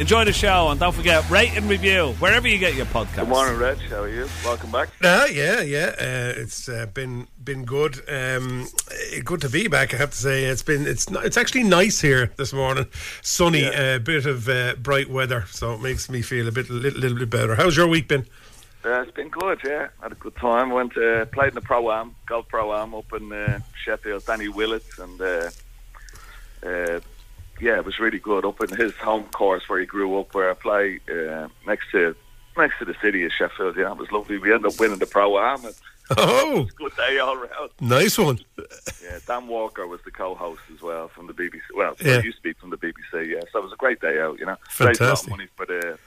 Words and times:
Enjoy 0.00 0.24
the 0.24 0.32
show 0.32 0.68
and 0.70 0.80
don't 0.80 0.92
forget, 0.92 1.28
rate 1.30 1.50
and 1.56 1.70
review 1.70 2.08
wherever 2.18 2.48
you 2.48 2.58
get 2.58 2.74
your 2.74 2.86
podcast. 2.86 3.14
Good 3.14 3.28
morning, 3.28 3.56
Reg. 3.56 3.78
How 3.78 4.02
are 4.02 4.08
you? 4.08 4.26
Welcome 4.44 4.72
back. 4.72 4.88
Uh, 5.00 5.28
yeah, 5.32 5.60
yeah. 5.60 5.92
Uh, 5.96 6.32
it's 6.40 6.68
uh, 6.68 6.86
been 6.86 7.28
been 7.44 7.64
good. 7.64 7.98
Um, 8.08 8.66
eh, 9.12 9.20
good 9.24 9.40
to 9.42 9.48
be 9.48 9.68
back. 9.68 9.94
I 9.94 9.98
have 9.98 10.10
to 10.10 10.16
say, 10.16 10.44
it's 10.46 10.62
been 10.64 10.88
it's 10.88 11.06
it's 11.08 11.36
actually 11.36 11.62
nice 11.62 12.00
here 12.00 12.32
this 12.36 12.52
morning. 12.52 12.86
Sunny, 13.22 13.62
a 13.62 13.92
Yeah. 13.92 13.98
bit 13.98 14.26
of 14.26 14.48
uh, 14.48 14.74
bright 14.82 15.08
weather, 15.08 15.44
so 15.48 15.74
it 15.74 15.80
makes 15.80 16.10
me 16.10 16.22
feel 16.22 16.48
a 16.48 16.52
bit 16.52 16.68
little, 16.68 16.98
little 16.98 17.18
bit 17.18 17.30
better. 17.30 17.54
How's 17.54 17.76
your 17.76 17.86
week 17.86 18.08
been? 18.08 18.26
Uh, 18.84 19.00
it's 19.00 19.12
been 19.12 19.30
good, 19.30 19.58
yeah. 19.64 19.88
Had 20.02 20.12
a 20.12 20.16
good 20.16 20.36
time. 20.36 20.70
Went 20.70 20.96
uh, 20.96 21.24
played 21.26 21.48
in 21.48 21.54
the 21.54 21.60
pro 21.62 21.90
am, 21.90 22.14
golf 22.26 22.46
pro 22.48 22.74
am 22.74 22.94
up 22.94 23.10
in 23.14 23.32
uh, 23.32 23.60
Sheffield. 23.82 24.26
Danny 24.26 24.48
Willett 24.48 24.84
and 24.98 25.20
uh, 25.20 25.50
uh, 26.64 27.00
yeah, 27.60 27.76
it 27.78 27.84
was 27.84 27.98
really 27.98 28.18
good 28.18 28.44
up 28.44 28.60
in 28.60 28.76
his 28.76 28.92
home 28.96 29.24
course 29.24 29.68
where 29.68 29.80
he 29.80 29.86
grew 29.86 30.18
up, 30.18 30.34
where 30.34 30.50
I 30.50 30.54
play 30.54 31.00
uh, 31.10 31.48
next 31.66 31.90
to 31.92 32.14
next 32.58 32.78
to 32.78 32.84
the 32.84 32.94
city 33.00 33.24
of 33.24 33.32
Sheffield. 33.32 33.76
Yeah, 33.76 33.92
it 33.92 33.96
was 33.98 34.12
lovely. 34.12 34.36
We 34.38 34.52
ended 34.52 34.72
up 34.72 34.78
winning 34.78 34.98
the 34.98 35.06
pro 35.06 35.38
am. 35.38 35.64
And 35.64 35.74
Oh, 36.18 36.66
good 36.76 36.94
day 36.96 37.18
all 37.18 37.36
round. 37.38 37.70
nice 37.80 38.18
one. 38.18 38.38
Yeah, 39.02 39.18
Dan 39.26 39.46
Walker 39.46 39.86
was 39.86 40.00
the 40.04 40.10
co-host 40.10 40.60
as 40.74 40.82
well 40.82 41.08
from 41.08 41.26
the 41.26 41.32
BBC. 41.32 41.62
Well, 41.74 41.96
Yeah. 42.04 42.20
he 42.20 42.26
used 42.26 42.36
to 42.38 42.42
be 42.42 42.52
from 42.52 42.68
the 42.68 42.76
BBC. 42.76 43.30
Yeah, 43.30 43.40
so 43.50 43.60
it 43.60 43.64
was 43.64 43.72
a 43.72 43.76
great 43.76 44.00
day 44.02 44.20
out. 44.20 44.38
You 44.38 44.44
know, 44.44 44.56
raised 44.78 45.00
a 45.00 45.08
lot 45.08 45.22
of 45.22 45.30
money 45.30 45.46
for 45.56 45.64
the 45.64 45.98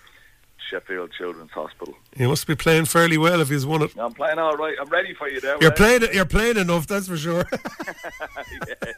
Sheffield 0.69 1.11
Children's 1.17 1.51
Hospital. 1.51 1.95
You 2.15 2.27
must 2.27 2.47
be 2.47 2.55
playing 2.55 2.85
fairly 2.85 3.17
well 3.17 3.41
if 3.41 3.49
you've 3.49 3.65
won 3.65 3.83
it. 3.83 3.91
I'm 3.97 4.13
playing 4.13 4.39
all 4.39 4.55
right. 4.55 4.75
I'm 4.79 4.89
ready 4.89 5.13
for 5.13 5.29
you 5.29 5.39
now. 5.41 5.57
You're 5.61 5.69
Reg. 5.71 5.77
playing. 5.77 6.03
You're 6.13 6.25
playing 6.25 6.57
enough, 6.57 6.87
that's 6.87 7.07
for 7.07 7.17
sure. 7.17 7.45
yeah, 7.51 8.75
yeah. 8.77 8.91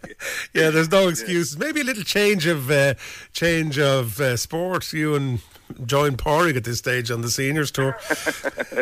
yeah, 0.54 0.70
there's 0.70 0.92
no 0.92 1.08
excuses. 1.08 1.58
Maybe 1.58 1.82
a 1.82 1.84
little 1.84 2.04
change 2.04 2.46
of 2.46 2.70
uh, 2.72 2.96
change 3.34 3.78
of 3.80 4.20
uh, 4.20 4.38
sport. 4.38 4.92
You 4.94 5.16
and 5.16 5.40
join 5.86 6.18
Pádraig 6.18 6.56
at 6.58 6.64
this 6.64 6.78
stage 6.80 7.12
on 7.12 7.22
the 7.22 7.30
seniors 7.30 7.72
tour. 7.72 7.98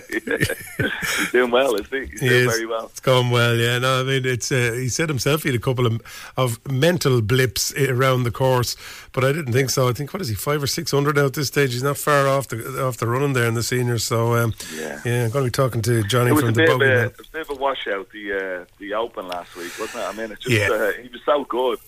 He's 0.09 1.31
doing 1.31 1.51
well, 1.51 1.75
is 1.75 1.87
he? 1.89 2.05
He's 2.05 2.19
He 2.21 2.29
doing 2.29 2.41
is. 2.47 2.53
very 2.53 2.65
well. 2.65 2.85
It's 2.87 2.99
going 2.99 3.29
well, 3.29 3.55
yeah. 3.55 3.77
No, 3.79 4.01
I 4.01 4.03
mean, 4.03 4.25
it's. 4.25 4.51
Uh, 4.51 4.71
he 4.73 4.89
said 4.89 5.09
himself 5.09 5.43
he 5.43 5.49
had 5.49 5.55
a 5.55 5.59
couple 5.61 5.85
of, 5.85 6.01
of 6.37 6.59
mental 6.71 7.21
blips 7.21 7.73
around 7.77 8.23
the 8.23 8.31
course, 8.31 8.75
but 9.13 9.23
I 9.23 9.31
didn't 9.31 9.53
think 9.53 9.69
so. 9.69 9.87
I 9.89 9.93
think 9.93 10.13
what 10.13 10.21
is 10.21 10.29
he 10.29 10.35
five 10.35 10.61
or 10.63 10.67
six 10.67 10.91
hundred 10.91 11.17
at 11.17 11.33
this 11.33 11.47
stage? 11.47 11.73
He's 11.73 11.83
not 11.83 11.97
far 11.97 12.27
off 12.27 12.47
the 12.47 12.83
off 12.85 12.97
the 12.97 13.07
running 13.07 13.33
there 13.33 13.47
in 13.47 13.53
the 13.53 13.63
seniors. 13.63 14.03
So 14.05 14.35
um, 14.35 14.53
Yeah. 14.75 14.99
I'm 15.05 15.29
going 15.31 15.31
to 15.31 15.43
be 15.43 15.49
talking 15.51 15.81
to 15.83 16.03
Johnny 16.03 16.29
from 16.35 16.53
the 16.53 16.65
bogey. 16.65 16.85
it 16.85 17.17
was 17.17 17.27
a 17.27 17.31
bit 17.31 17.41
of 17.41 17.49
a 17.51 17.55
washout, 17.61 18.09
the 18.11 18.33
uh, 18.61 18.65
the 18.79 18.93
Open 18.93 19.27
last 19.27 19.55
week, 19.55 19.71
wasn't 19.79 20.03
it? 20.03 20.07
I 20.07 20.11
mean, 20.13 20.31
it 20.31 20.39
just 20.39 20.49
Yeah. 20.55 20.69
uh, 20.69 20.91
he 21.01 21.07
was 21.09 21.21
so 21.25 21.43
good, 21.45 21.79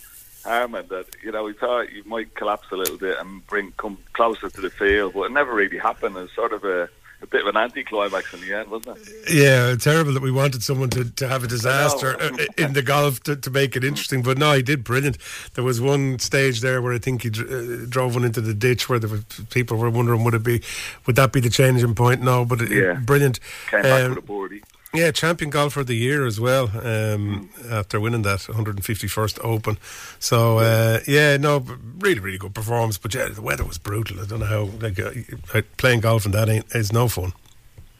Harman, 0.44 0.88
that 0.89 1.05
you 1.23 1.31
know 1.31 1.44
we 1.44 1.53
thought 1.53 1.91
you 1.91 2.03
might 2.05 2.33
collapse 2.35 2.67
a 2.72 2.75
little 2.75 2.97
bit 2.97 3.17
and 3.19 3.45
bring 3.47 3.72
come 3.77 3.97
closer 4.13 4.50
to 4.50 4.61
the 4.61 4.69
field, 4.69 5.13
but 5.13 5.23
it 5.23 5.31
never 5.31 5.53
really 5.53 5.77
happened. 5.77 6.16
It 6.16 6.22
was 6.22 6.31
sort 6.33 6.53
of 6.53 6.63
a, 6.63 6.89
a 7.22 7.27
bit 7.27 7.41
of 7.41 7.47
an 7.47 7.57
anticlimax 7.57 8.33
in 8.33 8.41
the 8.41 8.53
end, 8.57 8.69
wasn't 8.72 8.97
it? 8.97 9.33
Yeah, 9.33 9.75
terrible 9.75 10.13
that 10.13 10.23
we 10.23 10.31
wanted 10.31 10.63
someone 10.63 10.89
to, 10.91 11.03
to 11.11 11.27
have 11.27 11.44
a 11.44 11.47
disaster 11.47 12.16
uh, 12.22 12.29
know. 12.29 12.45
in 12.57 12.73
the 12.73 12.81
golf 12.81 13.22
to, 13.23 13.35
to 13.35 13.50
make 13.51 13.75
it 13.75 13.83
interesting. 13.83 14.22
But 14.23 14.38
no, 14.38 14.53
he 14.53 14.61
did 14.61 14.83
brilliant. 14.85 15.17
There 15.55 15.63
was 15.63 15.81
one 15.81 16.19
stage 16.19 16.61
there 16.61 16.81
where 16.81 16.94
I 16.94 17.00
think 17.00 17.23
he 17.23 17.29
uh, 17.29 17.85
drove 17.89 18.16
one 18.16 18.23
into 18.23 18.39
the 18.41 18.53
ditch 18.53 18.88
where 18.88 19.00
there 19.00 19.09
were 19.09 19.21
people 19.50 19.77
were 19.77 19.89
wondering 19.89 20.23
would 20.23 20.33
it 20.33 20.44
be 20.44 20.61
would 21.06 21.17
that 21.17 21.33
be 21.33 21.41
the 21.41 21.50
changing 21.50 21.95
point? 21.95 22.21
No, 22.21 22.45
but 22.45 22.61
it, 22.61 22.71
Yeah. 22.71 22.94
brilliant. 22.94 23.39
Came 23.69 23.81
back 23.81 24.03
Um, 24.03 24.09
with 24.16 24.19
a 24.19 24.21
birdie. 24.21 24.63
Yeah, 24.94 25.11
champion 25.11 25.51
golfer 25.51 25.81
of 25.81 25.88
the 25.88 25.95
year 25.95 26.25
as 26.25 26.39
well. 26.39 26.72
Um, 26.83 27.50
After 27.69 28.00
winning 28.00 28.23
that 28.23 28.39
151st 28.39 29.39
Open, 29.44 29.77
so 30.17 30.57
uh, 30.57 31.00
yeah, 31.05 31.38
no, 31.38 31.63
really, 32.00 32.19
really 32.19 32.38
good 32.39 32.55
performance. 32.55 32.97
But 32.97 33.13
yeah, 33.13 33.27
the 33.29 33.41
weather 33.41 33.63
was 33.63 33.77
brutal. 33.77 34.19
I 34.19 34.25
don't 34.25 34.39
know 34.39 34.45
how 34.47 34.63
like 34.81 35.00
uh, 35.00 35.11
uh, 35.53 35.61
playing 35.77 36.00
golf 36.00 36.25
and 36.25 36.33
that 36.33 36.50
ain't 36.50 36.73
is 36.73 36.91
no 36.91 37.07
fun, 37.07 37.33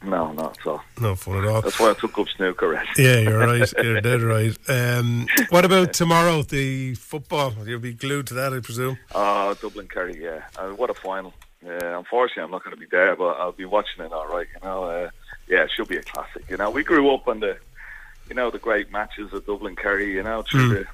No, 0.02 0.32
not 0.32 0.58
at 0.58 0.66
all. 0.66 0.82
no 1.00 1.14
fun 1.14 1.38
at 1.38 1.44
all. 1.48 1.62
That's 1.62 1.78
why 1.78 1.90
I 1.90 1.94
took 1.94 2.18
up 2.18 2.26
snooker. 2.36 2.68
Right? 2.70 2.88
Yeah, 2.98 3.18
you're 3.20 3.38
right. 3.46 3.72
You're 3.80 4.00
dead 4.00 4.22
right. 4.22 4.56
Um, 4.68 5.28
what 5.50 5.64
about 5.64 5.92
tomorrow? 5.92 6.42
The 6.42 6.94
football? 6.96 7.54
You'll 7.66 7.78
be 7.78 7.94
glued 7.94 8.26
to 8.28 8.34
that, 8.34 8.52
I 8.52 8.58
presume. 8.58 8.98
Oh, 9.14 9.54
Dublin 9.54 9.86
Kerry, 9.86 10.20
yeah. 10.20 10.42
Uh, 10.58 10.70
what 10.70 10.90
a 10.90 10.94
final. 10.94 11.34
Uh, 11.64 11.98
unfortunately, 11.98 12.42
I'm 12.42 12.50
not 12.50 12.64
going 12.64 12.74
to 12.74 12.80
be 12.80 12.86
there, 12.90 13.14
but 13.14 13.36
I'll 13.38 13.52
be 13.52 13.66
watching 13.66 14.02
it 14.04 14.12
all 14.12 14.26
right. 14.26 14.46
You 14.54 14.66
know, 14.68 14.84
uh, 14.84 15.10
yeah, 15.50 15.66
she'll 15.74 15.84
be 15.84 15.96
a 15.98 16.02
classic. 16.02 16.44
You 16.48 16.56
know, 16.56 16.70
we 16.70 16.82
grew 16.84 17.12
up 17.14 17.28
on 17.28 17.40
the, 17.40 17.58
you 18.28 18.34
know, 18.34 18.50
the 18.50 18.58
great 18.58 18.90
matches 18.90 19.32
of 19.32 19.44
Dublin 19.46 19.76
Kerry. 19.76 20.12
You 20.14 20.22
know, 20.22 20.42
through 20.42 20.68
the, 20.68 20.86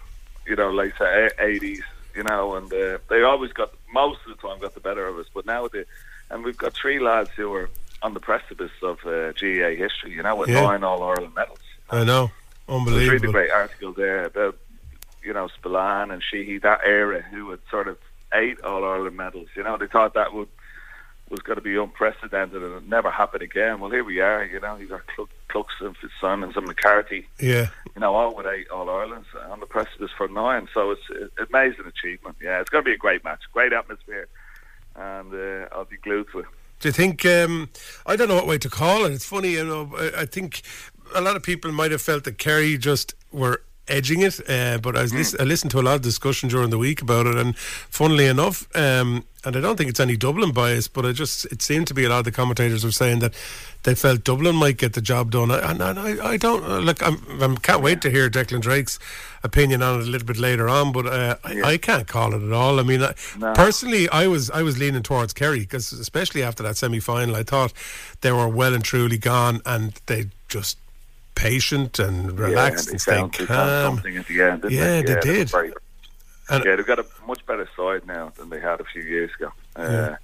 you 0.47 0.56
know, 0.56 0.71
late 0.72 0.94
eighties. 1.39 1.83
You 2.15 2.22
know, 2.25 2.56
and 2.56 2.72
uh, 2.72 2.97
they 3.11 3.22
always 3.22 3.53
got 3.53 3.72
most 3.93 4.21
of 4.27 4.34
the 4.34 4.49
time 4.49 4.59
got 4.59 4.72
the 4.75 4.81
better 4.81 5.06
of 5.06 5.19
us. 5.19 5.27
But 5.34 5.44
now 5.44 5.69
they, 5.69 5.84
and 6.31 6.43
we've 6.43 6.56
got 6.56 6.72
three 6.72 6.99
lads 6.99 7.28
who 7.37 7.53
are 7.53 7.69
on 8.03 8.15
the 8.15 8.21
precipice 8.21 8.72
of 8.83 8.99
uh, 9.05 9.33
GAA 9.33 9.77
history. 9.77 10.12
You 10.12 10.22
know, 10.22 10.34
with 10.34 10.49
Yeah. 10.49 10.62
nine 10.62 10.83
All 10.83 11.03
Ireland 11.03 11.34
medals. 11.34 11.59
I 11.91 12.05
know, 12.05 12.31
unbelievable. 12.69 12.99
There's 12.99 13.11
really 13.23 13.33
great 13.33 13.50
article 13.50 13.93
there 13.93 14.25
about 14.25 14.56
you 15.23 15.34
know 15.34 15.49
Spillane 15.49 16.11
and 16.11 16.23
Sheehy 16.23 16.59
that 16.59 16.81
era 16.84 17.21
who 17.21 17.50
had 17.50 17.61
sort 17.71 17.87
of 17.88 17.99
eight 18.33 18.61
All 18.62 18.83
Ireland 18.84 19.17
medals. 19.19 19.49
You 19.55 19.62
know 19.65 19.77
they 19.77 19.87
thought 19.87 20.15
that 20.15 20.33
would 20.33 20.49
was 21.28 21.41
going 21.41 21.56
to 21.56 21.62
be 21.62 21.76
unprecedented 21.76 22.62
and 22.62 22.75
it 22.75 22.88
never 22.88 23.10
happened 23.10 23.42
again. 23.42 23.81
Well, 23.81 23.91
here 23.91 24.04
we 24.04 24.20
are. 24.20 24.44
You 24.44 24.60
know 24.60 24.76
you 24.76 24.87
got 24.87 25.06
Cluck, 25.09 25.28
Cluxton, 25.48 25.94
Fitzsimons, 25.97 26.56
and 26.56 26.66
McCarthy. 26.66 27.26
Yeah, 27.41 27.69
You 27.94 28.00
know 28.00 28.14
all 28.14 28.34
with 28.34 28.47
eight 28.47 28.69
All 28.70 28.88
Irelands 28.88 29.26
on 29.50 29.60
the 29.60 29.66
precipice 29.66 30.10
for 30.16 30.28
nine. 30.28 30.69
So 30.72 30.92
it's 30.92 31.03
an 31.10 31.31
amazing 31.53 31.87
achievement. 31.87 32.37
Yeah, 32.41 32.60
it's 32.60 32.70
going 32.70 32.84
to 32.84 32.88
be 32.88 32.94
a 32.94 32.98
great 32.98 33.25
match, 33.25 33.41
great 33.53 33.72
atmosphere, 33.72 34.28
and 34.94 35.34
uh, 35.34 35.69
I'll 35.72 35.84
be 35.84 35.97
glued 35.97 36.28
to 36.32 36.41
it. 36.41 36.47
Do 36.81 36.88
you 36.88 36.92
think? 36.92 37.25
Um, 37.25 37.70
I 38.04 38.16
don't 38.16 38.28
know 38.28 38.34
what 38.34 38.47
way 38.47 38.58
to 38.58 38.69
call 38.69 39.06
it. 39.06 39.12
It's 39.12 39.25
funny, 39.25 39.53
you 39.53 39.64
know. 39.64 39.91
I 40.16 40.26
think 40.26 40.62
a 41.14 41.20
lot 41.20 41.34
of 41.37 41.43
people 41.43 41.72
might 41.72 41.91
have 41.91 42.03
felt 42.03 42.25
that 42.25 42.38
Kerry 42.38 42.76
just 42.76 43.14
were 43.32 43.62
edging 43.88 44.22
it, 44.22 44.41
uh, 44.48 44.78
but 44.78 44.97
I, 44.97 45.02
was 45.02 45.14
lis- 45.14 45.36
I 45.38 45.44
listened 45.44 45.70
to 45.72 45.80
a 45.80 45.82
lot 45.82 45.94
of 45.97 46.02
discussion 46.02 46.48
during 46.48 46.70
the 46.70 46.78
week 46.78 47.02
about 47.02 47.26
it, 47.26 47.36
and 47.36 47.56
funnily 47.56 48.26
enough, 48.26 48.66
um, 48.76 49.24
and 49.44 49.54
I 49.56 49.60
don't 49.60 49.76
think 49.76 49.88
it's 49.91 50.00
any 50.00 50.16
Dublin 50.16 50.52
bias, 50.52 50.88
but 50.88 51.06
I 51.06 51.12
just 51.12 51.44
it 51.47 51.62
seemed 51.62 51.86
to 51.88 51.94
be 51.94 52.04
a 52.04 52.08
lot 52.08 52.19
of 52.19 52.25
the 52.25 52.32
commentators 52.32 52.84
were 52.84 52.91
saying 52.91 53.20
that 53.20 53.32
they 53.84 53.94
felt 53.94 54.25
Dublin 54.25 54.56
might 54.56 54.76
get 54.76 54.94
the 54.94 55.00
job 55.00 55.30
done, 55.30 55.50
and, 55.52 55.80
and 55.80 55.98
I, 55.98 56.30
I 56.32 56.36
don't 56.36 56.64
uh, 56.64 56.78
look. 56.78 57.00
I'm, 57.06 57.19
I 57.41 57.54
can't 57.60 57.82
wait 57.82 58.00
to 58.02 58.10
hear 58.10 58.28
Declan 58.28 58.60
Drake's 58.60 58.98
opinion 59.44 59.82
on 59.82 60.00
it 60.00 60.08
a 60.08 60.10
little 60.10 60.26
bit 60.26 60.38
later 60.38 60.69
on, 60.69 60.91
but 60.91 61.06
uh, 61.06 61.36
I, 61.44 61.62
I 61.62 61.76
can't 61.76 62.08
call 62.08 62.34
it 62.34 62.42
at 62.42 62.52
all. 62.52 62.80
I 62.80 62.82
mean, 62.82 63.02
I, 63.02 63.14
No. 63.38 63.52
personally, 63.54 64.08
I 64.08 64.26
was 64.26 64.50
I 64.50 64.62
was 64.62 64.78
leaning 64.78 65.04
towards 65.04 65.32
Kerry 65.32 65.60
because 65.60 65.92
especially 65.92 66.42
after 66.42 66.64
that 66.64 66.76
semi 66.76 66.98
final, 66.98 67.36
I 67.36 67.44
thought 67.44 67.72
they 68.22 68.32
were 68.32 68.48
well 68.48 68.75
and 68.75 68.82
truly 68.82 69.19
gone, 69.19 69.61
and 69.64 69.93
they 70.06 70.26
just 70.49 70.78
patient 71.37 71.99
and 72.00 72.37
relaxed 72.38 72.88
yeah, 73.06 73.15
and 73.23 73.33
they 73.33 73.38
they 73.38 73.47
calm. 73.47 73.94
something 73.94 74.17
at 74.17 74.27
the 74.27 74.43
end. 74.43 74.65
Yeah, 74.69 75.03
they 75.03 75.12
yeah, 75.12 75.21
did. 75.21 75.38
was 75.44 75.50
very- 75.53 75.73
And- 76.49 76.65
yeah, 76.65 76.75
they've 76.77 76.87
got 76.87 76.99
a 76.99 77.06
much 77.29 77.44
better 77.47 77.69
side 77.77 78.05
now 78.06 78.33
than 78.37 78.50
they 78.50 78.59
had 78.61 78.81
a 78.81 78.85
few 78.85 79.03
years 79.03 79.31
ago. 79.38 79.53
Uh, 79.77 80.17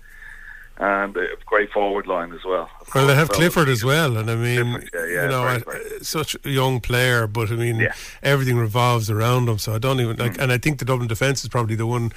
And 0.78 1.14
a 1.18 1.26
great 1.44 1.70
forward 1.70 2.06
line 2.06 2.32
as 2.32 2.44
well. 2.44 2.68
Well, 2.94 3.06
they 3.06 3.14
have 3.14 3.28
Clifford 3.28 3.68
as 3.68 3.84
well, 3.84 4.16
and 4.16 4.30
I 4.30 4.34
mean, 4.34 4.72
yeah, 4.72 5.04
yeah, 5.06 5.22
you 5.24 5.28
know, 5.28 5.42
very, 5.44 5.58
very. 5.60 6.00
such 6.00 6.34
a 6.44 6.50
young 6.50 6.80
player, 6.80 7.26
but 7.26 7.50
I 7.50 7.56
mean, 7.56 7.76
Yeah. 7.78 7.92
everything 8.22 8.56
revolves 8.56 9.10
around 9.10 9.48
him. 9.50 9.58
So 9.58 9.74
I 9.74 9.78
don't 9.78 10.00
even 10.00 10.16
Mm. 10.16 10.20
like, 10.20 10.38
and 10.40 10.50
I 10.50 10.56
think 10.58 10.78
the 10.78 10.86
Dublin 10.86 11.08
defence 11.08 11.42
is 11.44 11.48
probably 11.50 11.76
the 11.76 11.86
one, 11.86 12.10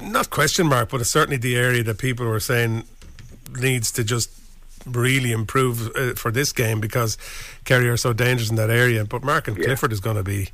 not 0.00 0.30
question 0.30 0.66
mark, 0.66 0.88
but 0.88 1.02
it's 1.02 1.10
certainly 1.10 1.36
the 1.36 1.56
area 1.56 1.82
that 1.84 1.98
people 1.98 2.24
were 2.26 2.40
saying 2.40 2.84
needs 3.60 3.92
to 3.92 4.02
just 4.02 4.30
really 4.86 5.32
improve 5.32 5.94
uh, 5.96 6.14
for 6.14 6.30
this 6.30 6.52
game 6.52 6.80
because 6.80 7.16
Kerry 7.64 7.88
are 7.88 7.96
so 7.96 8.12
dangerous 8.12 8.50
in 8.50 8.56
that 8.56 8.70
area. 8.70 9.04
But 9.04 9.22
Mark 9.22 9.48
and 9.48 9.56
Yeah. 9.56 9.64
Clifford 9.64 9.92
is 9.92 10.00
going 10.00 10.16
to 10.16 10.22
be, 10.22 10.50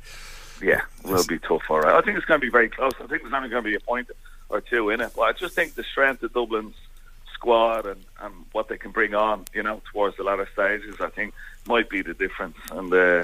Yeah, 0.61 0.81
will 1.03 1.25
be 1.25 1.39
tough. 1.39 1.63
All 1.69 1.79
right. 1.81 1.95
I 1.95 2.01
think 2.01 2.17
it's 2.17 2.25
going 2.25 2.39
to 2.39 2.45
be 2.45 2.51
very 2.51 2.69
close. 2.69 2.93
I 2.99 3.07
think 3.07 3.23
there's 3.23 3.33
only 3.33 3.49
going 3.49 3.63
to 3.63 3.69
be 3.69 3.75
a 3.75 3.79
point 3.79 4.09
or 4.49 4.61
two 4.61 4.89
in 4.89 5.01
it. 5.01 5.11
But 5.15 5.21
I 5.23 5.31
just 5.33 5.55
think 5.55 5.75
the 5.75 5.83
strength 5.83 6.21
of 6.23 6.33
Dublin's 6.33 6.75
squad 7.33 7.85
and, 7.85 8.03
and 8.21 8.33
what 8.51 8.67
they 8.69 8.77
can 8.77 8.91
bring 8.91 9.15
on, 9.15 9.45
you 9.53 9.63
know, 9.63 9.81
towards 9.91 10.17
the 10.17 10.23
latter 10.23 10.47
stages, 10.53 10.95
I 11.01 11.09
think 11.09 11.33
might 11.65 11.89
be 11.89 12.01
the 12.01 12.13
difference. 12.13 12.57
And 12.71 12.93
uh, 12.93 13.23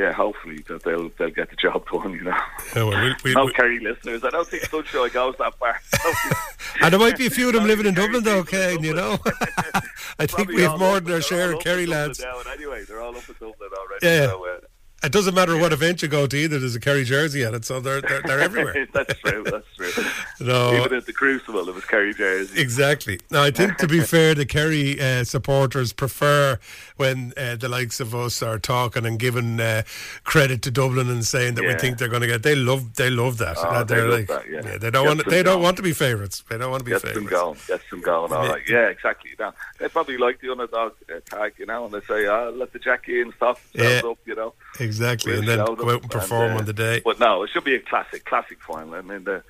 yeah, 0.00 0.12
hopefully 0.12 0.64
that 0.68 0.82
they'll 0.82 1.10
they'll 1.18 1.30
get 1.30 1.50
the 1.50 1.56
job 1.56 1.84
done. 1.92 2.12
You 2.12 2.24
know, 2.24 2.36
Yeah, 2.74 2.84
well, 2.84 3.02
we- 3.04 3.14
we- 3.24 3.34
no 3.34 3.44
we- 3.46 3.52
Kerry 3.52 3.78
listeners. 3.80 4.24
I 4.24 4.30
don't 4.30 4.48
think 4.48 4.64
Sunshine 4.64 5.10
goes 5.10 5.34
that 5.38 5.54
far. 5.58 5.78
and 6.82 6.92
there 6.92 7.00
might 7.00 7.18
be 7.18 7.26
a 7.26 7.30
few 7.30 7.48
of 7.48 7.54
them 7.54 7.66
living 7.72 7.86
in 7.86 7.94
Dublin, 7.94 8.24
though, 8.24 8.42
Kane, 8.44 8.82
you 8.82 8.94
know. 8.94 9.18
I 10.18 10.26
think 10.26 10.48
we 10.48 10.62
have 10.62 10.78
more 10.78 11.00
than 11.00 11.12
our 11.14 11.20
share 11.20 11.52
of 11.52 11.60
Kerry 11.60 11.86
lads. 11.86 12.22
anyway, 12.52 12.84
they're 12.86 13.00
all 13.00 13.16
up 13.16 13.28
in 13.28 13.34
Dublin 13.34 13.70
already. 13.78 14.06
Yeah. 14.06 14.26
So, 14.28 14.46
uh, 14.46 14.58
It 15.02 15.12
doesn't 15.12 15.34
matter 15.34 15.56
what 15.56 15.72
event 15.72 16.02
you 16.02 16.08
go 16.08 16.26
to 16.26 16.36
either. 16.36 16.58
There's 16.58 16.74
a 16.76 16.80
Kerry 16.80 17.04
jersey 17.04 17.42
at 17.42 17.54
it, 17.54 17.64
so 17.64 17.80
they're 17.80 18.02
they're, 18.02 18.20
they're 18.22 18.40
everywhere. 18.40 18.86
that's 18.92 19.18
true. 19.20 19.42
That's 19.44 19.66
true. 19.76 20.04
No. 20.46 20.74
Even 20.74 20.92
at 20.98 21.06
the 21.06 21.12
Crucible, 21.14 21.66
it 21.68 21.74
was 21.74 21.84
Kerry 21.86 22.12
jersey. 22.12 22.60
Exactly. 22.60 23.18
Now, 23.30 23.42
I 23.42 23.50
think 23.50 23.76
to 23.78 23.86
be 23.88 24.00
fair, 24.00 24.34
the 24.34 24.44
Kerry 24.44 25.00
uh, 25.00 25.24
supporters 25.24 25.94
prefer 25.94 26.58
when 27.00 27.32
uh, 27.36 27.56
the 27.56 27.68
likes 27.68 27.98
of 27.98 28.14
us 28.14 28.42
are 28.42 28.58
talking 28.58 29.04
and 29.06 29.18
giving 29.18 29.58
uh, 29.58 29.82
credit 30.22 30.62
to 30.62 30.70
Dublin 30.70 31.08
and 31.10 31.24
saying 31.24 31.54
that 31.54 31.64
we 31.64 31.74
think 31.74 31.98
they're 31.98 32.08
going 32.08 32.22
to 32.22 32.28
get. 32.28 32.42
They 32.44 32.54
love. 32.54 32.94
They 32.94 33.10
love 33.10 33.38
that. 33.38 33.56
Oh, 33.58 33.82
they 33.84 34.00
love 34.02 34.10
like, 34.10 34.28
that, 34.28 34.48
yeah. 34.48 34.60
they 34.78 34.90
don't 34.90 35.04
Gets 35.04 35.06
want. 35.06 35.18
them 35.24 35.30
They 35.30 35.42
don't 35.42 35.62
want 35.62 35.76
to 35.78 35.82
be 35.82 35.92
favourites. 35.92 36.44
They 36.48 36.58
don't 36.58 36.70
want 36.70 36.82
to 36.82 36.84
be 36.84 36.90
Gets 36.92 37.02
them 37.02 37.14
favourites. 37.14 37.30
going. 37.30 37.58
Gets 37.66 37.90
them 37.90 38.00
going. 38.02 38.32
All 38.32 38.48
right. 38.48 38.62
Yeah, 38.68 38.86
exactly. 38.88 39.30
Now, 39.38 39.54
they 39.78 39.88
probably 39.88 40.18
like 40.18 40.40
the 40.40 40.52
underdog 40.52 40.92
uh, 41.12 41.20
tag, 41.24 41.54
you 41.58 41.66
know, 41.66 41.86
and 41.86 41.94
they 41.94 42.00
say, 42.02 42.26
"Ah, 42.26 42.50
let 42.50 42.72
the 42.72 42.78
Jackie 42.78 43.20
in 43.20 43.32
stop 43.32 43.58
Yeah. 43.72 44.02
up," 44.04 44.18
you 44.26 44.34
know. 44.34 44.52
Exactly, 44.78 45.32
We'll 45.32 45.40
and 45.40 45.48
then 45.48 45.64
go 45.76 45.90
out 45.90 46.02
and 46.02 46.10
perform 46.10 46.52
uh, 46.52 46.58
on 46.58 46.64
the 46.66 46.72
day. 46.74 47.00
But 47.04 47.18
no, 47.18 47.42
it 47.42 47.50
should 47.50 47.64
be 47.64 47.74
a 47.74 47.80
classic, 47.80 48.24
classic 48.26 48.58
final. 48.60 48.94
I 48.94 49.00
mean, 49.00 49.24
the 49.24 49.42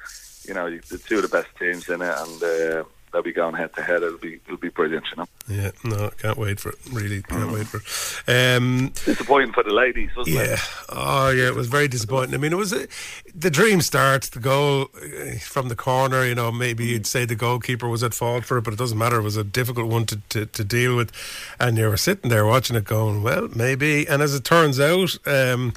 you 0.47 0.55
know 0.55 0.71
the 0.71 0.99
two 0.99 1.17
of 1.17 1.23
the 1.23 1.29
best 1.29 1.49
teams 1.59 1.89
in 1.89 2.01
it, 2.01 2.15
and 2.17 2.43
uh, 2.43 2.85
they'll 3.13 3.23
be 3.23 3.33
going 3.33 3.55
head 3.55 3.75
to 3.75 3.83
head. 3.83 4.03
It'll 4.03 4.19
be 4.19 4.41
it'll 4.47 4.57
be 4.57 4.69
brilliant, 4.69 5.05
you 5.11 5.17
know. 5.17 5.27
Yeah, 5.49 5.71
no, 5.85 6.11
can't 6.19 6.39
wait 6.39 6.61
for 6.61 6.71
it. 6.71 6.79
Really, 6.93 7.23
can't 7.23 7.51
wait 7.53 7.67
for 7.67 7.79
it. 7.79 8.57
Um, 8.57 8.93
Disappointing 9.05 9.53
for 9.53 9.63
the 9.65 9.73
ladies, 9.75 10.11
wasn't 10.17 10.37
Yeah. 10.37 10.53
it? 10.55 10.61
Oh, 10.91 11.31
yeah. 11.31 11.49
It 11.49 11.55
was 11.57 11.67
very 11.67 11.89
disappointing. 11.89 12.35
I 12.35 12.39
mean, 12.39 12.53
it 12.53 12.57
was 12.57 12.73
a, 12.73 12.87
the 13.35 13.51
dream 13.51 13.81
start. 13.81 14.23
The 14.25 14.39
goal 14.39 14.91
uh, 14.97 15.39
from 15.41 15.69
the 15.69 15.75
corner. 15.77 16.25
You 16.25 16.35
know, 16.37 16.53
maybe 16.53 16.87
you'd 16.87 17.07
say 17.07 17.25
the 17.25 17.35
goalkeeper 17.35 17.89
was 17.89 18.03
at 18.05 18.15
fault 18.15 18.45
for 18.45 18.59
it, 18.59 18.63
but 18.65 18.73
it 18.75 18.79
doesn't 18.79 18.99
matter. 18.99 19.19
It 19.19 19.23
was 19.25 19.37
a 19.37 19.43
difficult 19.45 19.89
one 19.89 20.07
to, 20.07 20.21
to, 20.29 20.47
to 20.47 20.65
deal 20.65 20.95
with, 20.97 21.11
and 21.59 21.77
you 21.77 21.89
were 21.89 21.97
sitting 21.97 22.31
there 22.31 22.47
watching 22.47 22.77
it, 22.77 22.85
going, 22.85 23.23
"Well, 23.25 23.49
maybe." 23.55 24.07
And 24.07 24.23
as 24.23 24.35
it 24.35 24.45
turns 24.45 24.79
out. 24.79 25.17
Um, 25.27 25.73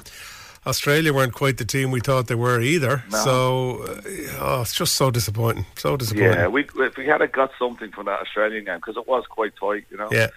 Australia 0.66 1.12
weren't 1.12 1.34
quite 1.34 1.58
the 1.58 1.64
team 1.64 1.90
we 1.90 2.00
thought 2.00 2.26
they 2.26 2.34
were 2.34 2.60
either. 2.60 3.04
No. 3.10 3.18
So, 3.18 3.82
uh, 3.82 4.00
oh, 4.40 4.60
it's 4.62 4.74
just 4.74 4.94
so 4.94 5.10
disappointing. 5.10 5.66
So 5.76 5.96
disappointing. 5.96 6.32
Yeah, 6.32 6.48
we 6.48 6.66
if 6.76 6.96
we 6.96 7.06
had 7.06 7.20
a 7.22 7.28
got 7.28 7.50
something 7.58 7.90
from 7.92 8.06
that 8.06 8.20
Australian 8.20 8.64
game 8.64 8.76
because 8.78 8.96
it 8.96 9.06
was 9.06 9.24
quite 9.28 9.52
tight, 9.56 9.84
you 9.90 9.96
know. 9.96 10.08
Yeah. 10.10 10.28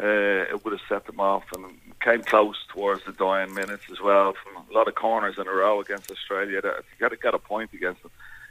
uh, 0.00 0.50
it 0.50 0.64
would 0.64 0.72
have 0.72 0.80
set 0.88 1.06
them 1.06 1.20
off 1.20 1.44
and 1.54 1.64
came 2.00 2.22
close 2.22 2.56
towards 2.72 3.04
the 3.04 3.12
dying 3.12 3.54
minutes 3.54 3.84
as 3.90 4.00
well 4.00 4.34
from 4.34 4.62
a 4.68 4.72
lot 4.72 4.88
of 4.88 4.94
corners 4.94 5.36
in 5.38 5.46
a 5.46 5.52
row 5.52 5.80
against 5.80 6.10
Australia. 6.10 6.60
That 6.60 6.78
if 6.78 6.84
you 6.92 7.00
got 7.00 7.10
to 7.10 7.16
get 7.16 7.34
a 7.34 7.38
point 7.38 7.70
against 7.72 8.02
them. 8.02 8.10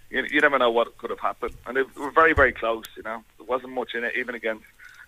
You, 0.10 0.26
you 0.30 0.42
never 0.42 0.60
know 0.60 0.70
what 0.70 0.96
could 1.00 1.10
have 1.10 1.20
happened, 1.20 1.56
and 1.66 1.76
they 1.76 1.82
were 1.98 2.12
very, 2.12 2.34
very 2.34 2.52
close. 2.52 2.86
You 2.96 3.04
know, 3.04 3.24
there 3.38 3.48
wasn't 3.48 3.74
much 3.74 3.96
in 3.96 4.04
it, 4.04 4.14
even 4.16 4.36
against 4.36 4.64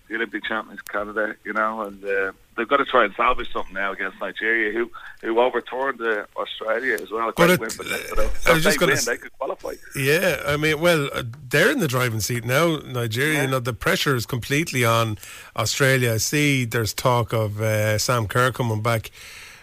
the 0.07 0.15
Olympic 0.15 0.43
champions 0.43 0.81
Canada. 0.81 1.35
You 1.43 1.53
know, 1.53 1.81
and 1.81 2.03
uh, 2.03 2.31
they've 2.57 2.67
got 2.67 2.77
to 2.77 2.85
try 2.85 3.05
and 3.05 3.13
salvage 3.15 3.51
something 3.51 3.73
now 3.73 3.91
against 3.91 4.19
Nigeria, 4.19 4.71
who 4.73 4.91
who 5.21 5.39
overturned 5.39 6.01
uh, 6.01 6.25
Australia 6.37 6.95
as 7.01 7.09
well. 7.11 7.31
But 7.35 7.49
it- 7.51 7.59
win 7.59 7.69
for 7.69 7.83
them. 7.83 8.29
I 8.47 8.53
was 8.53 8.63
just 8.63 8.79
win, 8.79 8.91
s- 8.91 9.05
they 9.05 9.17
could 9.17 9.31
qualify. 9.37 9.73
Yeah, 9.95 10.41
I 10.45 10.57
mean, 10.57 10.79
well, 10.79 11.09
uh, 11.13 11.23
they're 11.49 11.71
in 11.71 11.79
the 11.79 11.87
driving 11.87 12.19
seat 12.19 12.45
now, 12.45 12.77
Nigeria. 12.77 13.41
You 13.43 13.47
know, 13.47 13.59
the 13.59 13.73
pressure 13.73 14.15
is 14.15 14.25
completely 14.25 14.85
on 14.85 15.17
Australia. 15.55 16.13
I 16.13 16.17
see 16.17 16.65
there's 16.65 16.93
talk 16.93 17.33
of 17.33 17.61
uh, 17.61 17.97
Sam 17.97 18.27
Kerr 18.27 18.51
coming 18.51 18.81
back 18.81 19.11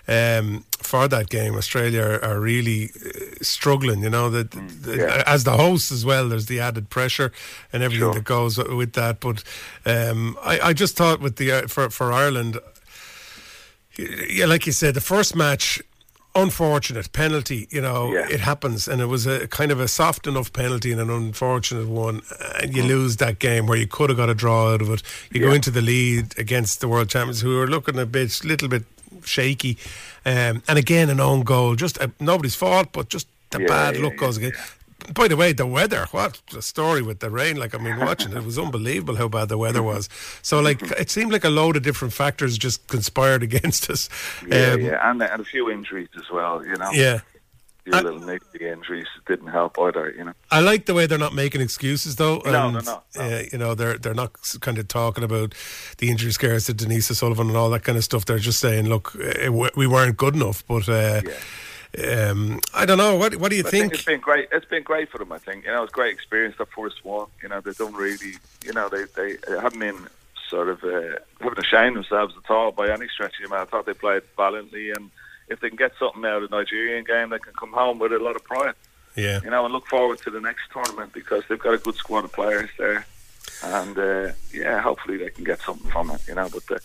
um, 0.08 0.64
for 0.80 1.08
that 1.08 1.28
game. 1.30 1.54
Australia 1.56 2.18
are, 2.22 2.40
really 2.40 2.90
uh, 3.04 3.10
struggling, 3.40 4.02
you 4.02 4.10
know, 4.10 4.28
that 4.30 4.50
the, 4.50 4.96
yeah. 4.96 5.22
as 5.26 5.44
the 5.44 5.52
hosts 5.56 5.92
as 5.92 6.04
well, 6.04 6.28
there's 6.28 6.46
the 6.46 6.60
added 6.60 6.90
pressure 6.90 7.30
and 7.72 7.82
everything 7.82 8.06
Sure. 8.06 8.14
that 8.14 8.24
goes 8.24 8.58
with 8.58 8.92
that. 8.94 9.20
But 9.20 9.44
um, 9.86 10.36
I, 10.42 10.58
I 10.60 10.72
just 10.72 10.96
thought 10.96 11.20
with 11.20 11.36
the 11.36 11.52
uh, 11.52 11.66
for, 11.68 11.88
for 11.90 12.12
Ireland, 12.12 12.58
yeah, 13.98 14.46
like 14.46 14.66
you 14.66 14.72
said, 14.72 14.94
the 14.94 15.00
first 15.00 15.36
match, 15.36 15.80
unfortunate 16.34 17.12
penalty. 17.12 17.68
You 17.70 17.82
know, 17.82 18.12
Yeah. 18.12 18.26
it 18.28 18.40
happens, 18.40 18.88
and 18.88 19.00
it 19.00 19.06
was 19.06 19.26
a 19.26 19.46
kind 19.48 19.70
of 19.70 19.78
a 19.80 19.86
soft 19.88 20.26
enough 20.26 20.52
penalty 20.52 20.90
and 20.92 21.00
an 21.00 21.10
unfortunate 21.10 21.88
one, 21.88 22.22
and 22.62 22.74
you 22.74 22.82
lose 22.82 23.18
that 23.18 23.38
game 23.38 23.66
where 23.66 23.78
you 23.78 23.86
could 23.86 24.08
have 24.10 24.16
got 24.16 24.30
a 24.30 24.34
draw 24.34 24.72
out 24.72 24.80
of 24.82 24.90
it. 24.90 25.02
You 25.30 25.40
go 25.40 25.48
Mm. 25.50 25.56
Into 25.56 25.70
the 25.70 25.82
lead 25.82 26.38
against 26.38 26.80
the 26.80 26.88
world 26.88 27.08
champions, 27.10 27.42
who 27.42 27.60
are 27.60 27.66
looking 27.68 27.98
a 27.98 28.06
bit, 28.06 28.42
little 28.44 28.68
bit 28.68 28.84
shaky, 29.24 29.78
um, 30.24 30.62
and 30.68 30.78
again 30.78 31.10
an 31.10 31.20
own 31.20 31.42
goal, 31.42 31.74
just 31.76 32.00
uh, 32.00 32.08
nobody's 32.20 32.54
fault, 32.54 32.88
but 32.92 33.08
just 33.08 33.28
the 33.50 33.58
Yeah, 33.58 33.66
bad 33.66 33.96
yeah, 33.96 34.02
luck 34.04 34.16
goes 34.16 34.36
again. 34.36 34.52
By 35.14 35.26
the 35.26 35.36
way, 35.36 35.52
the 35.52 35.66
weather, 35.66 36.06
what 36.12 36.40
a 36.56 36.62
story 36.62 37.02
with 37.02 37.18
the 37.18 37.28
rain. 37.28 37.56
Like, 37.56 37.74
I 37.74 37.78
mean, 37.78 37.96
watching 37.96 38.32
it, 38.32 38.36
it 38.38 38.44
was 38.44 38.56
unbelievable 38.56 39.16
how 39.16 39.26
bad 39.28 39.48
the 39.48 39.58
weather 39.58 39.82
was. 39.82 40.08
So, 40.42 40.60
like, 40.60 40.80
it 40.98 41.10
seemed 41.10 41.32
like 41.32 41.44
a 41.44 41.50
load 41.50 41.76
of 41.76 41.82
different 41.82 42.14
factors 42.14 42.56
just 42.56 42.86
conspired 42.86 43.42
against 43.48 43.90
us. 43.90 44.08
Yeah, 44.40 44.74
Um, 44.74 44.80
yeah, 44.80 45.10
and 45.10 45.20
and 45.22 45.40
a 45.40 45.44
few 45.44 45.70
injuries 45.70 46.08
as 46.16 46.30
well. 46.30 46.64
You 46.64 46.76
know, 46.76 46.90
yeah. 46.92 47.20
Few 47.84 47.92
I- 47.94 48.00
little 48.00 48.20
niggly 48.20 48.62
injuries 48.62 49.06
didn't 49.26 49.48
help 49.48 49.78
either. 49.78 50.12
You 50.16 50.24
know. 50.24 50.32
I 50.50 50.60
like 50.60 50.86
the 50.86 50.94
way 50.94 51.06
they're 51.06 51.18
not 51.18 51.34
making 51.34 51.60
excuses, 51.60 52.16
though. 52.16 52.38
No, 52.44 52.68
and, 52.68 52.74
no, 52.74 52.80
no, 52.80 53.02
no. 53.16 53.20
Uh, 53.22 53.42
you 53.52 53.58
know, 53.58 53.74
they're 53.74 53.98
they're 53.98 54.14
not 54.14 54.32
kind 54.60 54.78
of 54.78 54.88
talking 54.88 55.24
about 55.24 55.54
the 55.98 56.10
injury 56.10 56.32
scares 56.32 56.66
to 56.66 56.74
Denise 56.74 57.10
O'Sullivan 57.10 57.48
and 57.48 57.56
all 57.56 57.70
that 57.70 57.84
kind 57.84 57.98
of 57.98 58.04
stuff. 58.04 58.24
They're 58.24 58.38
just 58.38 58.60
saying, 58.60 58.88
look, 58.88 59.14
uh, 59.16 59.44
w- 59.44 59.70
we 59.76 59.86
weren't 59.86 60.16
good 60.16 60.34
enough. 60.34 60.64
But 60.66 60.88
uh, 60.88 61.22
um, 62.02 62.60
I 62.74 62.86
don't 62.86 62.98
know. 62.98 63.16
What 63.16 63.36
what 63.36 63.50
do 63.50 63.56
you 63.56 63.62
think? 63.62 63.72
think 63.90 63.94
it's 63.94 64.04
been 64.04 64.20
great. 64.20 64.48
It's 64.52 64.66
been 64.66 64.82
great 64.82 65.10
for 65.10 65.18
them. 65.18 65.32
I 65.32 65.38
think 65.38 65.64
you 65.64 65.70
know 65.72 65.82
it's 65.82 65.92
a 65.92 65.94
great 65.94 66.14
experience. 66.14 66.56
The 66.58 66.66
first 66.66 67.04
one, 67.04 67.26
you 67.42 67.48
know, 67.48 67.60
they 67.60 67.72
don't 67.72 67.94
really, 67.94 68.34
you 68.64 68.72
know, 68.72 68.88
they 68.88 69.04
they 69.14 69.36
haven't 69.60 69.80
been 69.80 70.06
sort 70.48 70.68
of 70.68 70.82
uh, 70.84 71.18
haven't 71.40 71.58
ashamed 71.58 71.96
themselves 71.96 72.34
at 72.42 72.50
all 72.50 72.72
by 72.72 72.90
any 72.90 73.08
stretch 73.08 73.34
of 73.42 73.50
the. 73.50 73.56
I 73.56 73.64
thought 73.64 73.86
they 73.86 73.94
played 73.94 74.22
valiantly, 74.36 74.90
and 74.90 75.10
if 75.52 75.60
they 75.60 75.68
can 75.68 75.76
get 75.76 75.92
something 75.98 76.24
out 76.24 76.42
of 76.42 76.50
the 76.50 76.56
Nigerian 76.56 77.04
game, 77.04 77.30
they 77.30 77.38
can 77.38 77.52
come 77.54 77.72
home 77.72 77.98
with 77.98 78.12
a 78.12 78.18
lot 78.18 78.36
of 78.36 78.44
pride. 78.44 78.74
yeah. 79.16 79.40
You 79.44 79.50
know, 79.50 79.64
and 79.64 79.72
look 79.72 79.86
forward 79.86 80.18
to 80.22 80.30
the 80.30 80.40
next 80.40 80.62
tournament 80.72 81.12
because 81.12 81.44
they've 81.48 81.58
got 81.58 81.74
a 81.74 81.78
good 81.78 81.94
squad 81.94 82.24
of 82.24 82.32
players 82.32 82.70
there, 82.78 83.06
and 83.62 83.98
uh, 83.98 84.32
yeah, 84.52 84.80
hopefully 84.80 85.18
they 85.18 85.30
can 85.30 85.44
get 85.44 85.60
something 85.60 85.90
from 85.90 86.10
it. 86.10 86.20
You 86.26 86.34
know, 86.34 86.48
but 86.52 86.66
the, 86.66 86.80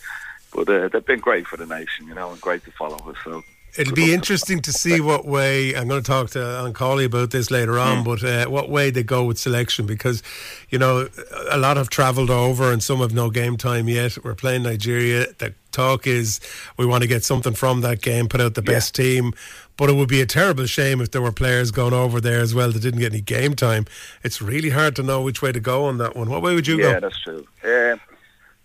but 0.54 0.69
uh, 0.69 0.88
they've 0.90 1.06
been 1.06 1.19
great 1.19 1.47
for 1.47 1.57
the 1.57 1.66
nation. 1.66 2.07
You 2.07 2.16
know, 2.16 2.31
and 2.31 2.42
great 2.42 2.64
to 2.66 2.71
follow 2.71 2.97
us. 3.09 3.18
So. 3.24 3.44
It'll 3.78 3.94
be 3.94 4.14
interesting 4.14 4.62
to 4.64 4.72
see 4.74 5.00
what 5.00 5.26
way. 5.26 5.76
I'm 5.76 5.88
going 5.88 6.02
to 6.02 6.06
talk 6.07 6.30
to 6.31 6.72
Cawley 6.74 7.06
about 7.06 7.31
this 7.31 7.52
later 7.52 7.74
Hmm. 7.74 7.80
on, 8.00 8.04
but 8.04 8.24
uh, 8.24 8.46
what 8.48 8.69
way 8.69 8.90
they 8.90 9.04
go 9.04 9.24
with 9.24 9.38
selection 9.38 9.86
because, 9.86 10.24
you 10.69 10.80
know, 10.80 11.07
a 11.50 11.57
lot 11.57 11.78
have 11.78 11.90
travelled 11.90 12.30
over 12.30 12.72
and 12.72 12.81
some 12.81 13.00
have 13.00 13.14
no 13.14 13.30
game 13.30 13.56
time 13.57 13.88
yet. 13.88 14.18
We're 14.24 14.36
playing 14.36 14.64
Nigeria. 14.64 15.28
The 15.38 15.54
talk 15.72 16.07
is 16.07 16.40
we 16.78 16.86
want 16.86 17.04
to 17.04 17.07
get 17.07 17.24
something 17.24 17.54
from 17.54 17.81
that 17.81 18.02
game, 18.02 18.28
put 18.28 18.42
out 18.42 18.56
the 18.56 18.64
Yeah. 18.66 18.74
best 18.74 18.96
team. 18.96 19.34
But 19.78 19.90
it 19.92 19.94
would 19.94 20.10
be 20.10 20.22
a 20.22 20.26
terrible 20.26 20.66
shame 20.66 21.02
if 21.02 21.12
there 21.12 21.22
were 21.22 21.31
players 21.31 21.69
going 21.69 21.94
over 21.94 22.19
there 22.19 22.40
as 22.42 22.56
well 22.56 22.72
that 22.72 22.80
didn't 22.81 23.00
get 23.00 23.14
any 23.14 23.22
game 23.22 23.54
time. 23.56 23.86
It's 24.24 24.42
really 24.42 24.72
hard 24.72 24.96
to 24.96 25.04
know 25.04 25.22
which 25.22 25.44
way 25.44 25.52
to 25.52 25.60
go 25.60 25.86
on 25.86 26.00
that 26.00 26.16
one. 26.16 26.30
What 26.31 26.42
way 26.42 26.56
would 26.56 26.66
you 26.66 26.78
yeah, 26.78 26.84
go? 26.84 26.90
Yeah, 26.94 27.00
that's 27.02 27.19
true. 27.22 27.48
Um, 27.64 28.00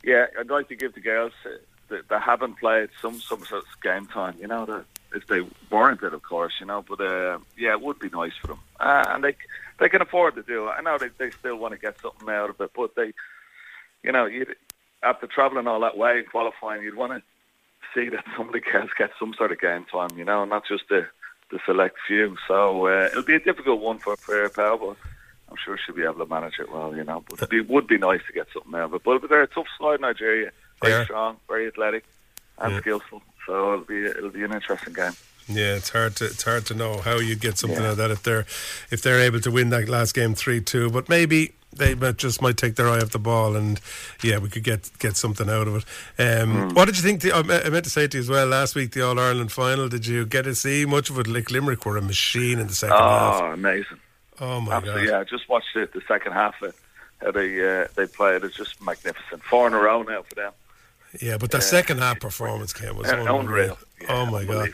yeah, 0.03 0.27
I'd 0.41 0.49
like 0.49 0.69
to 0.69 0.75
give 0.75 0.95
the 0.95 1.01
girls 1.01 1.33
uh, 1.45 1.51
that, 1.91 2.09
that 2.09 2.23
haven't 2.23 2.59
played 2.59 2.89
some 3.03 3.21
some 3.21 3.45
sort 3.45 3.63
of 3.63 3.81
game 3.83 4.07
time. 4.07 4.37
You 4.41 4.47
know, 4.49 4.65
that 4.65 4.85
if 5.15 5.27
they 5.27 5.41
warranted, 5.71 6.15
of 6.15 6.23
course. 6.23 6.55
You 6.61 6.67
know, 6.67 6.85
but 6.87 7.01
uh, 7.01 7.39
yeah, 7.57 7.73
it 7.73 7.81
would 7.81 7.99
be 7.99 8.09
nice 8.11 8.33
for 8.41 8.49
them, 8.49 8.61
uh, 8.81 9.05
and 9.09 9.25
they 9.25 9.37
they 9.79 9.89
can 9.89 10.03
afford 10.03 10.35
to 10.37 10.43
do 10.43 10.69
it. 10.69 10.71
I 10.71 10.81
know 10.83 10.99
they 10.99 11.09
they 11.19 11.31
still 11.39 11.57
want 11.57 11.73
to 11.75 11.79
get 11.81 11.97
something 12.01 12.29
out 12.29 12.51
of 12.51 12.61
it, 12.61 12.71
but 12.77 12.95
they, 12.95 13.13
you 14.03 14.13
know, 14.13 14.27
you 14.27 14.47
after 15.03 15.27
travelling 15.27 15.67
all 15.67 15.81
that 15.81 15.97
way 15.97 16.23
qualifying, 16.23 16.83
you'd 16.83 16.97
want 16.97 17.13
to 17.13 17.23
see 17.95 18.09
that 18.09 18.25
somebody 18.37 18.63
else 18.75 18.91
gets 18.97 19.15
some 19.19 19.35
sort 19.37 19.53
of 19.53 19.61
game 19.61 19.85
time. 19.91 20.17
You 20.19 20.25
know, 20.25 20.45
not 20.45 20.65
just 20.67 20.85
the 20.89 21.07
the 21.51 21.59
select 21.67 21.97
few. 22.07 22.37
So 22.49 22.87
uh, 22.87 23.07
it'll 23.11 23.23
be 23.23 23.35
a 23.35 23.41
difficult 23.41 23.81
one 23.81 23.99
for 23.99 24.17
for 24.17 24.49
Pauw, 24.51 24.79
but. 24.79 24.97
I'm 25.51 25.59
sure 25.63 25.77
she'll 25.77 25.95
be 25.95 26.03
able 26.03 26.15
to 26.15 26.27
manage 26.27 26.55
it 26.59 26.73
well, 26.73 26.97
you 26.97 27.05
know. 27.05 27.23
But 27.29 27.53
it 27.53 27.69
would 27.69 27.87
be 27.87 27.99
nice 27.99 28.23
to 28.27 28.33
get 28.33 28.47
something 28.55 28.75
out 28.75 28.85
of 28.85 28.95
it. 28.95 29.03
But 29.05 29.29
they're 29.29 29.43
a 29.43 29.47
tough 29.47 29.67
side, 29.79 30.01
Nigeria. 30.01 30.51
Very 30.81 30.95
Yeah. 30.95 31.05
strong, 31.05 31.37
very 31.47 31.67
athletic, 31.67 32.05
and 32.57 32.73
Yeah. 32.73 32.81
skillful. 32.81 33.23
So 33.47 33.73
it'll 33.75 33.85
be 33.85 34.05
it'll 34.05 34.31
be 34.31 34.45
an 34.45 34.53
interesting 34.53 34.93
game. 34.95 35.13
Yeah, 35.49 35.75
it's 35.75 35.91
hard 35.91 36.17
to 36.17 36.27
it's 36.27 36.43
hard 36.45 36.67
to 36.67 36.75
know 36.75 36.99
how 37.01 37.19
you'd 37.19 37.41
get 37.41 37.59
something 37.59 37.81
Yeah. 37.81 37.87
out 37.89 37.91
of 37.93 37.97
that 37.99 38.11
if 38.13 38.23
they're 38.23 38.47
if 38.91 39.03
they're 39.03 39.21
able 39.21 39.41
to 39.41 39.51
win 39.51 39.71
that 39.71 39.89
last 39.89 40.15
game 40.15 40.35
three 40.35 40.61
two. 40.61 40.91
But 40.91 41.09
maybe 41.09 41.55
they 41.75 41.95
might, 41.95 42.19
just 42.19 42.43
might 42.43 42.59
take 42.59 42.77
their 42.77 42.87
eye 42.89 43.01
off 43.01 43.11
the 43.11 43.19
ball, 43.19 43.57
and 43.57 43.81
yeah, 44.23 44.39
we 44.39 44.49
could 44.51 44.63
get 44.63 44.91
get 45.01 45.17
something 45.17 45.49
out 45.51 45.67
of 45.67 45.77
it. 45.77 45.85
Um, 46.43 46.69
Hmm. 46.69 46.75
What 46.75 46.85
did 46.85 46.97
you 46.97 47.03
think? 47.03 47.23
The, 47.23 47.33
I 47.33 47.43
meant 47.43 47.85
to 47.85 47.91
say 47.91 48.07
to 48.07 48.17
you 48.17 48.21
as 48.21 48.29
well 48.29 48.47
last 48.47 48.75
week, 48.77 48.93
the 48.93 49.03
All 49.03 49.19
Ireland 49.19 49.51
final. 49.51 49.89
Did 49.89 50.07
you 50.07 50.25
get 50.27 50.43
to 50.43 50.55
see 50.55 50.85
much 50.87 51.11
of 51.11 51.19
it? 51.19 51.27
Like 51.27 51.51
Limerick 51.51 51.85
were 51.87 51.97
a 51.97 52.03
machine 52.03 52.59
in 52.61 52.67
the 52.69 52.75
second 52.75 52.97
half. 52.97 53.41
Oh, 53.43 53.47
amazing! 53.53 53.99
Oh 54.41 54.61
my 54.61 54.75
Absolutely, 54.75 55.07
god! 55.07 55.11
yeah. 55.13 55.19
I 55.21 55.25
just 55.25 55.49
watched 55.49 55.75
it 55.75 55.93
the 55.93 56.03
second 56.07 56.33
half 56.33 56.61
of 56.63 56.75
how 57.21 57.31
they 57.33 57.81
uh, 57.83 57.89
they 57.97 58.07
play 58.07 58.37
it 58.37 58.45
is 58.45 58.55
just 58.55 58.81
magnificent. 58.81 59.43
Four 59.43 59.67
in 59.67 59.73
a 59.73 59.79
row 59.79 60.03
now 60.03 60.23
for 60.23 60.35
them. 60.37 60.53
Yeah, 61.21 61.37
but 61.39 61.51
that 61.51 61.63
second 61.63 61.99
half 61.99 62.21
performance 62.21 62.73
came 62.73 62.97
was 62.97 63.11
unreal. 63.11 63.41
unreal. 63.41 63.79
Yeah, 64.01 64.07
oh 64.11 64.27
my 64.27 64.45
god! 64.45 64.71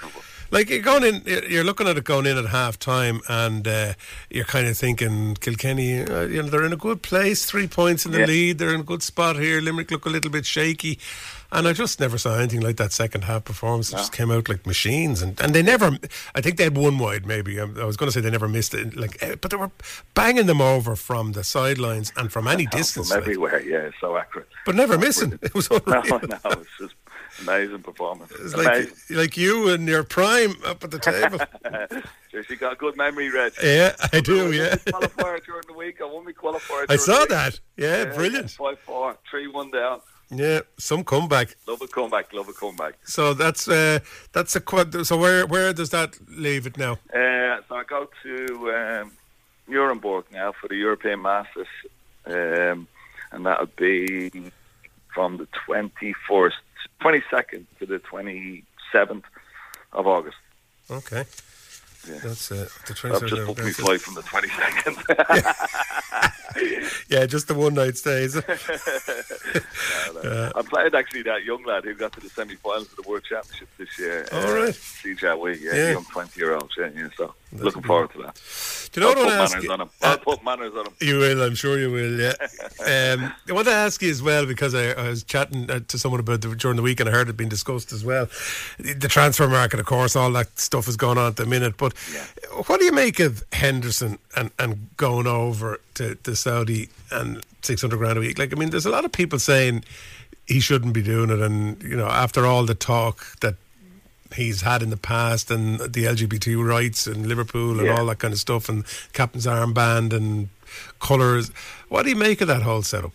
Like 0.50 0.70
you're 0.70 0.80
going 0.80 1.02
in, 1.04 1.22
you're 1.26 1.44
you're 1.44 1.64
looking 1.64 1.88
at 1.88 1.98
it 1.98 2.04
going 2.04 2.26
in 2.26 2.38
at 2.38 2.46
half 2.46 2.78
time, 2.78 3.20
and 3.28 3.66
uh, 3.66 3.92
you're 4.30 4.44
kind 4.46 4.66
of 4.66 4.78
thinking 4.78 5.34
Kilkenny, 5.34 6.02
uh, 6.02 6.22
you 6.22 6.42
know, 6.42 6.48
they're 6.48 6.64
in 6.64 6.72
a 6.72 6.76
good 6.76 7.02
place, 7.02 7.44
three 7.44 7.66
points 7.66 8.06
in 8.06 8.12
the 8.12 8.20
Yeah. 8.20 8.26
lead, 8.26 8.58
they're 8.58 8.72
in 8.74 8.80
a 8.80 8.84
good 8.84 9.02
spot 9.02 9.36
here. 9.36 9.60
Limerick 9.60 9.90
look 9.90 10.06
a 10.06 10.10
little 10.10 10.30
bit 10.30 10.46
shaky, 10.46 10.98
and 11.50 11.66
I 11.66 11.72
just 11.72 11.98
never 12.00 12.18
saw 12.18 12.36
anything 12.38 12.60
like 12.60 12.76
that 12.76 12.92
second 12.92 13.24
half 13.24 13.44
performance. 13.44 13.90
They 13.90 13.96
just 13.98 14.12
came 14.12 14.30
out 14.30 14.48
like 14.48 14.66
machines, 14.66 15.22
and, 15.22 15.40
and 15.40 15.54
they 15.54 15.62
never. 15.62 15.98
I 16.34 16.40
think 16.40 16.56
they 16.56 16.64
had 16.64 16.76
one 16.76 16.98
wide, 16.98 17.26
maybe. 17.26 17.58
Um, 17.58 17.76
I 17.80 17.84
was 17.84 17.96
going 17.96 18.08
to 18.08 18.12
say 18.12 18.20
they 18.20 18.30
never 18.30 18.48
missed 18.48 18.74
it, 18.74 18.96
like, 18.96 19.16
eh, 19.22 19.36
but 19.40 19.50
they 19.50 19.56
were 19.56 19.70
banging 20.14 20.46
them 20.46 20.60
over 20.60 20.94
from 20.96 21.32
the 21.32 21.44
sidelines 21.44 22.12
and 22.16 22.30
from 22.32 22.46
any 22.48 22.66
distance, 22.70 23.08
From 23.10 23.18
everywhere, 23.18 23.62
yeah, 23.62 23.90
so 24.00 24.16
accurate. 24.16 24.48
but 24.66 24.74
never 24.74 24.98
missing. 24.98 25.38
It 25.42 25.54
was 25.54 25.70
No, 25.70 25.78
unreal. 25.86 26.20
no, 26.28 26.38
it's 26.44 26.68
just 26.78 26.94
amazing 27.42 27.82
performance. 27.82 28.32
It's 28.32 28.54
amazing. 28.54 28.92
like 29.10 29.18
like 29.18 29.36
you 29.36 29.68
and 29.70 29.88
your 29.88 30.02
prime 30.04 30.54
up 30.66 30.82
at 30.84 30.90
the 30.90 30.98
table. 30.98 31.38
You 32.50 32.56
got 32.56 32.72
a 32.72 32.76
good 32.76 32.96
memory, 32.96 33.30
Reg. 33.30 33.52
yeah, 33.62 33.94
I 34.12 34.20
do. 34.20 34.52
Yeah, 34.52 34.74
qualifier 34.76 35.44
during 35.44 35.62
the 35.66 35.74
week. 35.74 36.00
I 36.00 36.04
won 36.04 36.24
my 36.24 36.32
qualifier. 36.32 36.86
I 36.88 36.96
saw 36.96 37.24
that. 37.26 37.58
Yeah, 37.76 38.06
brilliant. 38.06 38.50
Five 38.52 38.78
four, 38.80 39.16
three 39.30 39.46
one 39.48 39.70
down. 39.70 40.00
Yeah, 40.30 40.60
some 40.76 41.04
comeback. 41.04 41.56
Love 41.66 41.80
a 41.82 41.86
comeback. 41.86 42.32
Love 42.34 42.48
a 42.48 42.52
comeback. 42.52 42.94
So 43.04 43.32
that's 43.34 43.66
uh, 43.68 44.00
that's 44.32 44.54
a 44.56 44.60
quad. 44.60 45.06
So 45.06 45.16
where 45.16 45.46
where 45.46 45.72
does 45.72 45.90
that 45.90 46.18
leave 46.28 46.66
it 46.66 46.76
now? 46.76 46.92
Uh, 47.14 47.60
so 47.68 47.76
I 47.76 47.84
go 47.88 48.08
to 48.24 48.72
um, 48.74 49.12
Nuremberg 49.66 50.26
now 50.30 50.52
for 50.52 50.68
the 50.68 50.76
European 50.76 51.22
Masters, 51.22 51.66
um, 52.26 52.86
and 53.32 53.46
that 53.46 53.58
would 53.60 53.74
be 53.76 54.30
from 55.14 55.38
the 55.38 55.48
twenty 55.64 56.14
first, 56.28 56.56
twenty 57.00 57.22
second 57.30 57.66
to 57.78 57.86
the 57.86 57.98
twenty 57.98 58.64
seventh 58.92 59.24
of 59.94 60.06
August. 60.06 60.36
Okay, 60.90 61.24
Yeah. 62.06 62.18
that's 62.22 62.52
uh, 62.52 62.68
the 62.86 63.10
I've 63.14 63.26
just 63.26 63.46
booked 63.46 63.60
my 63.60 63.68
it. 63.68 63.74
flight 63.76 64.00
from 64.02 64.14
the 64.14 64.22
twenty 64.22 64.48
second. 64.48 64.96
Yeah, 67.08 67.24
just 67.24 67.48
the 67.48 67.54
one 67.54 67.72
night 67.74 67.96
stays. 67.96 68.36
I 70.36 70.62
played 70.62 70.94
actually 70.94 71.22
that 71.22 71.42
young 71.42 71.64
lad 71.64 71.84
who 71.84 71.94
got 71.94 72.12
to 72.12 72.20
the 72.20 72.28
semi-finals 72.28 72.90
of 72.90 72.96
the 73.02 73.08
World 73.08 73.24
Championship 73.24 73.68
this 73.78 73.98
year. 73.98 74.26
All 74.30 74.40
uh, 74.40 74.54
right. 74.54 74.74
Si 74.74 75.14
Jiahui, 75.14 75.58
yeah, 75.60 75.74
Yeah. 75.74 75.90
young 75.92 76.04
twenty-year-old, 76.04 76.70
yeah, 76.76 76.90
yeah. 76.94 77.08
So 77.16 77.34
looking 77.52 77.82
forward 77.82 78.10
to 78.12 78.18
that. 78.22 78.40
Do 78.92 79.00
you 79.00 79.06
know 79.06 79.12
I'll 79.12 79.16
what 79.16 79.28
I 79.28 79.30
put 79.30 79.38
want 79.38 79.38
to 79.38 79.42
ask 79.42 79.52
manners 79.52 79.64
you? 79.64 79.72
on 79.72 79.80
him. 79.80 79.90
Uh, 80.02 80.06
I'll 80.06 80.18
put 80.18 80.44
manners 80.44 80.74
on 80.74 80.86
him. 80.86 80.92
You 81.00 81.18
will, 81.18 81.42
I'm 81.42 81.54
sure 81.54 81.78
you 81.78 81.90
will. 81.90 82.20
Yeah. 82.20 82.32
um, 83.14 83.32
I 83.48 83.52
want 83.52 83.66
to 83.66 83.72
ask 83.72 84.02
you 84.02 84.10
as 84.10 84.22
well 84.22 84.46
because 84.46 84.74
I, 84.74 84.90
I 84.90 85.08
was 85.08 85.22
chatting 85.24 85.70
uh, 85.70 85.80
to 85.88 85.98
someone 85.98 86.20
about 86.20 86.40
the, 86.42 86.54
during 86.54 86.76
the 86.76 86.82
week 86.82 87.00
and 87.00 87.08
I 87.08 87.12
heard 87.12 87.28
it 87.28 87.36
being 87.36 87.50
discussed 87.50 87.92
as 87.92 88.04
well. 88.04 88.28
The 88.78 89.08
transfer 89.08 89.48
market, 89.48 89.80
of 89.80 89.86
course, 89.86 90.16
all 90.16 90.30
that 90.32 90.58
stuff 90.58 90.88
is 90.88 90.96
going 90.96 91.18
on 91.18 91.28
at 91.28 91.36
the 91.36 91.46
minute. 91.46 91.76
But 91.76 91.96
what 92.66 92.80
do 92.80 92.86
you 92.86 92.92
make 92.92 93.20
of 93.20 93.42
Henderson 93.52 94.18
and, 94.36 94.50
and 94.58 94.88
going 94.96 95.26
over 95.26 95.80
to, 95.94 96.14
to 96.16 96.36
Saudi 96.36 96.88
and 97.10 97.42
six 97.62 97.80
hundred 97.80 97.98
grand 97.98 98.18
a 98.18 98.20
week? 98.20 98.38
Like, 98.38 98.52
I 98.52 98.56
mean, 98.56 98.70
there's 98.70 98.86
a 98.86 98.90
lot 98.90 99.04
of 99.04 99.12
people 99.12 99.38
saying 99.38 99.84
he 100.46 100.60
shouldn't 100.60 100.94
be 100.94 101.02
doing 101.02 101.30
it, 101.30 101.40
and 101.40 101.82
you 101.82 101.96
know, 101.96 102.06
after 102.06 102.46
all 102.46 102.64
the 102.64 102.74
talk 102.74 103.38
that 103.40 103.56
he's 104.34 104.60
had 104.62 104.82
in 104.82 104.90
the 104.90 104.96
past 104.96 105.50
and 105.50 105.78
the 105.80 106.04
LGBT 106.04 106.62
rights 106.64 107.06
and 107.06 107.26
Liverpool 107.26 107.78
and 107.78 107.86
Yeah. 107.86 107.98
all 107.98 108.06
that 108.06 108.18
kind 108.18 108.32
of 108.34 108.40
stuff 108.40 108.68
and 108.68 108.84
captain's 109.12 109.46
armband 109.46 110.12
and 110.12 110.48
colours. 111.00 111.50
What 111.88 112.02
do 112.04 112.10
you 112.10 112.16
make 112.16 112.40
of 112.40 112.48
that 112.48 112.62
whole 112.62 112.82
setup? 112.82 113.12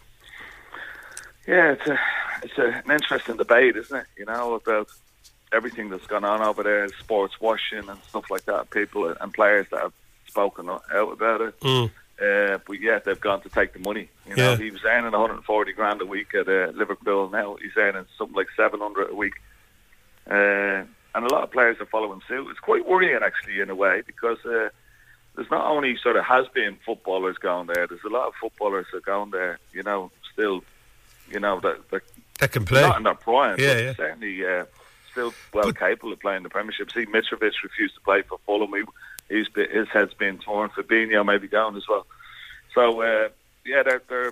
Yeah, 1.47 1.73
it's 1.73 1.87
a 1.87 1.99
it's 2.43 2.57
a, 2.57 2.81
an 2.85 2.91
interesting 2.91 3.37
debate, 3.37 3.75
isn't 3.77 3.95
it? 3.95 4.05
You 4.17 4.25
know 4.25 4.53
about 4.55 4.89
everything 5.53 5.89
that's 5.89 6.07
gone 6.07 6.25
on 6.25 6.41
over 6.41 6.63
there, 6.63 6.87
sports 6.99 7.39
washing 7.39 7.87
and 7.87 7.99
stuff 8.09 8.31
like 8.31 8.45
that. 8.45 8.69
People 8.71 9.13
and 9.19 9.33
players 9.33 9.67
that 9.71 9.81
have 9.81 9.93
spoken 10.27 10.69
out 10.69 10.83
about 10.91 11.41
it. 11.41 11.53
Uh, 12.21 12.57
but 12.65 12.79
yet 12.79 13.05
they've 13.05 13.19
gone 13.19 13.41
to 13.41 13.49
take 13.49 13.73
the 13.73 13.79
money. 13.79 14.07
You 14.27 14.35
know, 14.35 14.51
Yeah. 14.51 14.57
he 14.57 14.71
was 14.71 14.83
earning 14.85 15.11
140 15.11 15.73
grand 15.73 16.01
a 16.01 16.05
week 16.05 16.33
at 16.35 16.47
uh, 16.47 16.71
Liverpool. 16.73 17.29
Now 17.29 17.55
he's 17.61 17.75
earning 17.75 18.05
something 18.17 18.35
like 18.35 18.47
700 18.55 19.11
a 19.11 19.15
week. 19.15 19.33
Uh, 20.29 20.83
and 21.15 21.25
a 21.25 21.33
lot 21.33 21.43
of 21.43 21.51
players 21.51 21.77
are 21.79 21.85
following 21.85 22.21
suit. 22.27 22.47
It's 22.49 22.59
quite 22.59 22.87
worrying, 22.87 23.19
actually, 23.23 23.59
in 23.59 23.69
a 23.69 23.75
way, 23.75 24.01
because 24.05 24.37
uh, 24.45 24.69
there's 25.35 25.49
not 25.51 25.65
only 25.65 25.97
sort 25.97 26.15
of 26.15 26.25
has 26.25 26.47
been 26.53 26.77
footballers 26.85 27.37
going 27.37 27.67
there. 27.67 27.87
There's 27.87 28.03
a 28.05 28.09
lot 28.09 28.27
of 28.27 28.33
footballers 28.39 28.85
that 28.91 28.97
are 28.99 29.01
going 29.01 29.31
there. 29.31 29.59
You 29.73 29.83
know, 29.83 30.11
still, 30.31 30.63
you 31.29 31.39
know, 31.39 31.59
that 31.61 31.89
that 31.91 32.01
That 32.39 32.51
can 32.51 32.65
play. 32.65 32.81
not 32.81 32.97
in 32.97 33.03
their 33.03 33.13
prime, 33.15 33.57
Yeah, 33.59 33.73
but 33.75 33.83
yeah. 33.83 33.93
certainly 33.95 34.45
uh, 34.45 34.65
still 35.11 35.33
well 35.53 35.71
capable 35.71 36.13
of 36.13 36.19
playing 36.19 36.43
the 36.43 36.49
Premiership. 36.49 36.91
See, 36.91 37.05
Mitrovic 37.05 37.53
refused 37.63 37.95
to 37.95 38.01
play 38.01 38.21
for 38.23 38.39
Fulham. 38.45 38.73
He, 38.73 38.83
he's 39.35 39.49
been, 39.49 39.69
his 39.69 39.87
head's 39.89 40.13
been 40.13 40.39
torn. 40.39 40.69
Fabinho 40.69 41.25
may 41.25 41.37
be 41.37 41.47
down 41.47 41.75
as 41.77 41.87
well. 41.87 42.05
So 42.73 43.01
uh, 43.01 43.29
yeah, 43.65 43.83
they're, 43.83 44.01
they're 44.09 44.31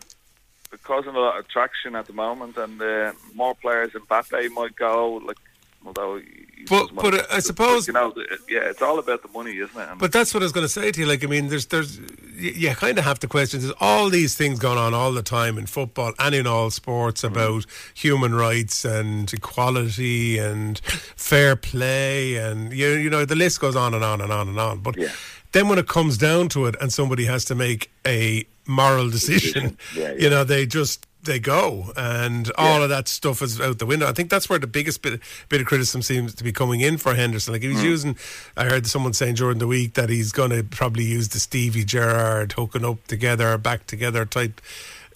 they're 0.70 0.80
causing 0.84 1.16
a 1.16 1.20
lot 1.20 1.38
of 1.38 1.48
traction 1.50 1.96
at 1.96 2.08
the 2.08 2.14
moment, 2.14 2.58
and 2.58 2.82
uh, 2.82 3.12
more 3.36 3.54
players. 3.56 3.94
in 3.94 4.02
Mbappe 4.02 4.50
might 4.52 4.76
go. 4.76 5.16
Like, 5.26 5.38
although, 5.86 6.22
But- 6.70 6.94
but, 6.94 7.14
uh, 7.16 7.24
I 7.32 7.40
suppose- 7.40 7.88
you 7.88 7.94
know, 7.94 8.14
yeah, 8.48 8.60
it's 8.70 8.82
all 8.84 9.00
about 9.00 9.24
the 9.24 9.30
money, 9.30 9.58
isn't 9.58 9.76
it? 9.76 9.90
And 9.90 10.00
But 10.00 10.12
that's 10.12 10.32
what 10.34 10.44
I 10.44 10.46
was 10.46 10.52
going 10.52 10.66
to 10.66 10.70
say 10.70 10.92
to 10.92 11.00
you. 11.00 11.08
Like, 11.08 11.24
I 11.24 11.28
mean, 11.28 11.48
there's, 11.48 11.66
there's, 11.66 11.98
you, 12.38 12.52
you 12.56 12.76
kind 12.76 13.00
of 13.00 13.04
have 13.04 13.18
to 13.20 13.28
question. 13.28 13.60
There's 13.62 13.74
all 13.82 14.10
these 14.10 14.36
things 14.36 14.60
going 14.60 14.78
on 14.78 14.94
all 14.94 15.12
the 15.12 15.24
time 15.24 15.58
in 15.58 15.66
football 15.66 16.14
and 16.20 16.36
in 16.36 16.46
all 16.46 16.70
sports 16.70 17.22
Mm-hmm. 17.24 17.34
about 17.36 17.66
human 17.96 18.36
rights 18.36 18.86
and 18.86 19.34
equality 19.34 20.38
and 20.38 20.80
fair 21.16 21.56
play, 21.56 22.36
and 22.36 22.72
you, 22.74 22.90
you 22.90 23.10
know, 23.10 23.26
the 23.26 23.36
list 23.36 23.60
goes 23.60 23.76
on 23.76 23.94
and 23.96 24.04
on 24.04 24.22
and 24.22 24.32
on 24.32 24.48
and 24.48 24.60
on. 24.60 24.80
But 24.82 24.98
Yeah. 24.98 25.10
then 25.54 25.68
when 25.68 25.80
it 25.80 25.88
comes 25.88 26.18
down 26.18 26.48
to 26.50 26.68
it, 26.68 26.76
and 26.80 26.94
somebody 26.94 27.26
has 27.26 27.44
to 27.46 27.56
make 27.56 27.90
a 28.06 28.46
moral 28.68 29.10
decision, 29.10 29.78
Yeah, 29.96 30.12
yeah. 30.12 30.14
you 30.24 30.30
know, 30.30 30.44
they 30.44 30.66
just 30.68 31.08
they 31.24 31.40
go, 31.40 31.92
and 31.96 32.52
all 32.58 32.82
of 32.84 32.90
that 32.90 33.08
stuff 33.08 33.42
is 33.42 33.60
out 33.62 33.80
the 33.80 33.86
window. 33.86 34.08
I 34.08 34.14
think 34.14 34.30
that's 34.30 34.50
where 34.50 34.60
the 34.60 34.68
biggest 34.68 35.02
bit 35.02 35.20
bit 35.50 35.62
of 35.62 35.68
criticism 35.68 36.02
seems 36.02 36.34
to 36.36 36.44
be 36.44 36.52
coming 36.52 36.82
in 36.82 36.98
for 36.98 37.16
Henderson. 37.16 37.54
Like 37.54 37.64
if 37.64 37.78
Mm. 37.78 37.84
using, 37.84 38.18
I 38.58 38.66
heard 38.66 38.88
someone 38.88 39.14
saying 39.14 39.36
during 39.36 39.60
the 39.60 39.68
week 39.68 39.94
that 39.94 40.10
he's 40.10 40.32
going 40.32 40.50
to 40.52 40.64
probably 40.64 41.04
use 41.04 41.30
the 41.30 41.40
Stevie 41.40 41.84
Gerrard 41.86 42.54
hooking 42.54 42.84
up 42.86 43.06
together, 43.08 43.58
back 43.58 43.88
together 43.88 44.26
type 44.26 44.62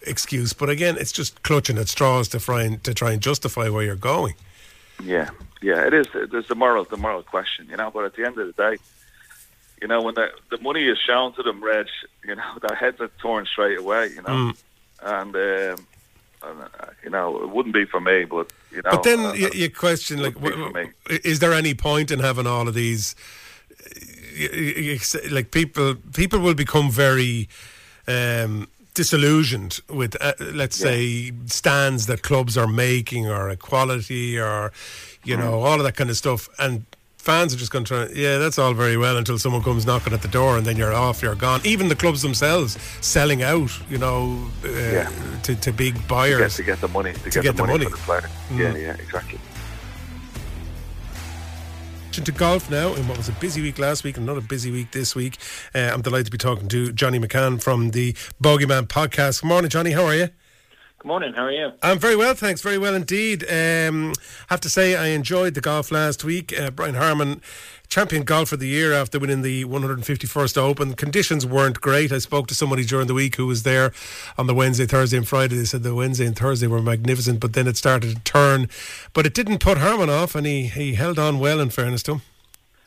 excuse. 0.07 0.53
But 0.53 0.69
again, 0.69 0.95
it's 0.99 1.11
just 1.11 1.41
clutching 1.43 1.77
at 1.77 1.87
straws 1.87 2.27
to 2.29 2.39
try 2.39 2.63
and 2.63 2.83
to 2.83 2.93
try 2.93 3.11
and 3.11 3.21
justify 3.21 3.69
where 3.69 3.83
you're 3.83 3.95
going. 3.95 4.35
Yeah, 5.03 5.29
yeah, 5.61 5.85
it 5.85 5.93
is. 5.93 6.07
There's 6.13 6.47
the 6.47 6.55
moral, 6.55 6.85
the 6.85 6.97
moral 6.97 7.23
question, 7.23 7.67
you 7.69 7.77
know. 7.77 7.91
But 7.91 8.05
at 8.05 8.15
the 8.15 8.25
end 8.25 8.37
of 8.37 8.47
the 8.47 8.53
day, 8.53 8.77
you 9.81 9.87
know, 9.87 10.01
when 10.01 10.15
the 10.15 10.29
the 10.51 10.57
money 10.59 10.87
is 10.87 10.97
shown 10.99 11.33
to 11.33 11.43
them, 11.43 11.63
Reg, 11.63 11.87
you 12.23 12.35
know, 12.35 12.43
their 12.61 12.77
heads 12.77 13.01
are 13.01 13.09
torn 13.19 13.45
straight 13.45 13.79
away, 13.79 14.09
you 14.09 14.21
know. 14.21 14.53
Mm. 14.53 14.57
And, 15.03 15.35
um, 15.79 15.87
you 17.03 17.09
know, 17.09 17.41
it 17.43 17.49
wouldn't 17.49 17.73
be 17.73 17.85
for 17.85 17.99
me, 17.99 18.25
but 18.25 18.51
you 18.71 18.81
know. 18.81 18.91
But 18.91 19.03
then 19.03 19.19
uh, 19.19 19.33
you, 19.33 19.49
you 19.53 19.69
question 19.69 20.21
like, 20.21 20.39
would 20.39 20.53
be 20.53 20.59
wh- 20.61 20.71
for 20.73 20.73
me. 20.73 20.89
is 21.23 21.39
there 21.39 21.53
any 21.53 21.73
point 21.73 22.11
in 22.11 22.19
having 22.19 22.47
all 22.47 22.67
of 22.67 22.73
these? 22.73 23.15
Like 25.31 25.51
people, 25.51 25.95
people 26.13 26.39
will 26.39 26.55
become 26.55 26.91
very 26.91 27.47
um, 28.07 28.67
disillusioned 28.93 29.79
with, 29.89 30.17
uh, 30.21 30.33
let's 30.53 30.75
say, 30.75 31.31
stands 31.45 32.07
that 32.07 32.21
clubs 32.21 32.57
are 32.57 32.67
making 32.67 33.27
or 33.27 33.49
equality 33.49 34.37
or 34.39 34.71
you 35.23 35.37
know 35.37 35.53
Mm. 35.53 35.65
all 35.65 35.77
of 35.79 35.83
that 35.83 35.95
kind 35.95 36.09
of 36.09 36.17
stuff, 36.17 36.49
and 36.59 36.85
fans 37.25 37.53
are 37.53 37.57
just 37.57 37.71
going 37.71 37.83
to 37.83 37.89
try. 38.05 38.13
Yeah, 38.15 38.37
that's 38.37 38.59
all 38.59 38.73
very 38.75 38.97
well 38.97 39.17
until 39.17 39.37
someone 39.39 39.63
comes 39.63 39.85
knocking 39.85 40.13
at 40.13 40.21
the 40.21 40.27
door, 40.27 40.57
and 40.57 40.65
then 40.65 40.77
you're 40.77 40.93
off, 40.93 41.21
you're 41.23 41.33
gone. 41.35 41.59
Even 41.63 41.87
the 41.89 41.95
clubs 41.95 42.21
themselves 42.21 42.77
selling 43.01 43.41
out, 43.43 43.71
you 43.89 43.97
know, 43.97 44.47
uh, 44.63 44.69
Yeah. 44.69 45.09
to, 45.43 45.55
to 45.55 45.73
big 45.73 45.95
to 45.95 45.99
get, 45.99 46.07
buyers. 46.07 46.55
to 46.55 46.63
get 46.63 46.79
the 46.79 46.87
money, 46.87 47.13
to, 47.13 47.29
get, 47.31 47.33
get 47.43 47.43
the 47.43 47.63
the 47.63 47.67
money, 47.67 47.85
money. 47.85 47.85
for 47.85 47.97
the 47.97 48.03
player. 48.03 48.29
Mm. 48.49 48.59
Yeah, 48.59 48.75
yeah, 48.77 48.93
exactly. 48.93 49.39
to 52.11 52.31
golf 52.31 52.71
now 52.71 52.93
in 52.93 53.05
what 53.09 53.17
was 53.17 53.27
a 53.27 53.33
busy 53.33 53.61
week 53.61 53.77
last 53.77 54.05
week 54.05 54.15
and 54.15 54.23
another 54.25 54.39
busy 54.39 54.71
week 54.71 54.89
this 54.91 55.13
week. 55.15 55.37
Uh, 55.75 55.91
I'm 55.93 56.01
delighted 56.01 56.27
to 56.27 56.31
be 56.31 56.37
talking 56.37 56.69
to 56.69 56.93
Johnny 56.93 57.19
McCann 57.19 57.61
from 57.61 57.91
the 57.91 58.13
Bogeyman 58.41 58.87
podcast. 58.87 59.41
Good 59.41 59.47
morning, 59.49 59.69
Johnny. 59.69 59.91
How 59.91 60.05
are 60.05 60.15
you? 60.15 60.29
Good 61.05 61.09
morning. 61.09 61.33
How 61.33 61.43
are 61.43 61.51
you? 61.51 61.71
I'm 61.83 61.99
very 61.99 62.15
well, 62.15 62.33
thanks. 62.33 62.61
Very 62.61 62.79
well 62.79 62.95
indeed. 62.95 63.43
Um, 63.43 64.13
have 64.47 64.59
to 64.61 64.69
say, 64.71 64.95
I 64.95 65.09
enjoyed 65.09 65.53
the 65.53 65.61
golf 65.61 65.91
last 65.91 66.23
week. 66.23 66.51
Uh, 66.59 66.71
Brian 66.71 66.95
Harman, 66.95 67.41
champion 67.89 68.23
golf 68.23 68.51
of 68.51 68.59
the 68.59 68.67
year 68.67 68.91
after 68.91 69.19
winning 69.19 69.43
the 69.43 69.65
151st 69.65 70.57
Open. 70.57 70.95
Conditions 70.95 71.45
weren't 71.45 71.79
great. 71.79 72.11
I 72.11 72.17
spoke 72.17 72.47
to 72.47 72.55
somebody 72.55 72.83
during 72.83 73.05
the 73.05 73.13
week 73.13 73.35
who 73.35 73.45
was 73.45 73.61
there 73.61 73.93
on 74.35 74.47
the 74.47 74.55
Wednesday, 74.55 74.87
Thursday, 74.87 75.17
and 75.17 75.27
Friday. 75.27 75.57
They 75.57 75.65
said 75.65 75.83
the 75.83 75.93
Wednesday 75.93 76.25
and 76.25 76.35
Thursday 76.35 76.65
were 76.65 76.81
magnificent, 76.81 77.39
but 77.39 77.53
then 77.53 77.67
it 77.67 77.77
started 77.77 78.15
to 78.15 78.21
turn. 78.23 78.67
But 79.13 79.27
it 79.27 79.35
didn't 79.35 79.59
put 79.59 79.77
Harman 79.77 80.09
off, 80.09 80.33
and 80.33 80.47
he, 80.47 80.63
he 80.63 80.95
held 80.95 81.19
on 81.19 81.37
well, 81.37 81.59
in 81.59 81.69
fairness 81.69 82.01
to 82.01 82.13
him. 82.13 82.21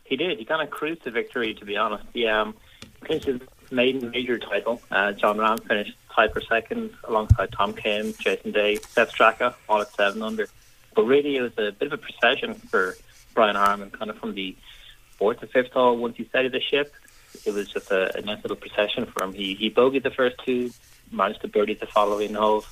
He 0.02 0.16
did. 0.16 0.40
He 0.40 0.44
kind 0.44 0.60
of 0.60 0.70
cruised 0.70 1.04
to 1.04 1.12
victory, 1.12 1.54
to 1.54 1.64
be 1.64 1.76
honest. 1.76 2.02
He 2.12 2.26
um, 2.26 2.56
clinched 3.04 3.26
his 3.26 3.40
maiden 3.70 4.10
major 4.10 4.38
title. 4.38 4.80
Uh, 4.90 5.12
Jon 5.12 5.36
Rahm 5.36 5.62
finished 5.66 5.96
tied 6.14 6.32
for 6.32 6.40
second 6.40 6.90
alongside 7.04 7.52
Tom 7.52 7.74
Kim, 7.74 8.14
Jason 8.18 8.52
Day, 8.52 8.76
Sepp 8.76 9.10
Straka, 9.10 9.54
all 9.68 9.80
at 9.80 9.92
seven 9.94 10.22
under. 10.22 10.48
But 10.94 11.04
really, 11.04 11.36
it 11.36 11.42
was 11.42 11.52
a 11.58 11.72
bit 11.72 11.86
of 11.86 11.92
a 11.92 11.98
procession 11.98 12.54
for 12.54 12.96
Brian 13.34 13.56
Harman, 13.56 13.90
kind 13.90 14.10
of 14.10 14.18
from 14.18 14.34
the 14.34 14.56
fourth 15.16 15.40
to 15.40 15.46
fifth 15.46 15.72
hole. 15.72 15.96
Once 15.96 16.16
he 16.16 16.24
steadied 16.24 16.52
the 16.52 16.60
ship, 16.60 16.94
it 17.44 17.52
was 17.52 17.68
just 17.68 17.90
a, 17.90 18.16
a 18.16 18.22
nice 18.22 18.42
little 18.42 18.56
procession 18.56 19.06
for 19.06 19.22
him. 19.22 19.32
He 19.32 19.54
he 19.54 19.70
bogeyed 19.70 20.02
the 20.02 20.10
first 20.10 20.36
two, 20.44 20.70
managed 21.12 21.42
to 21.42 21.48
birdie 21.48 21.74
the 21.74 21.86
following 21.86 22.34
holes, 22.34 22.66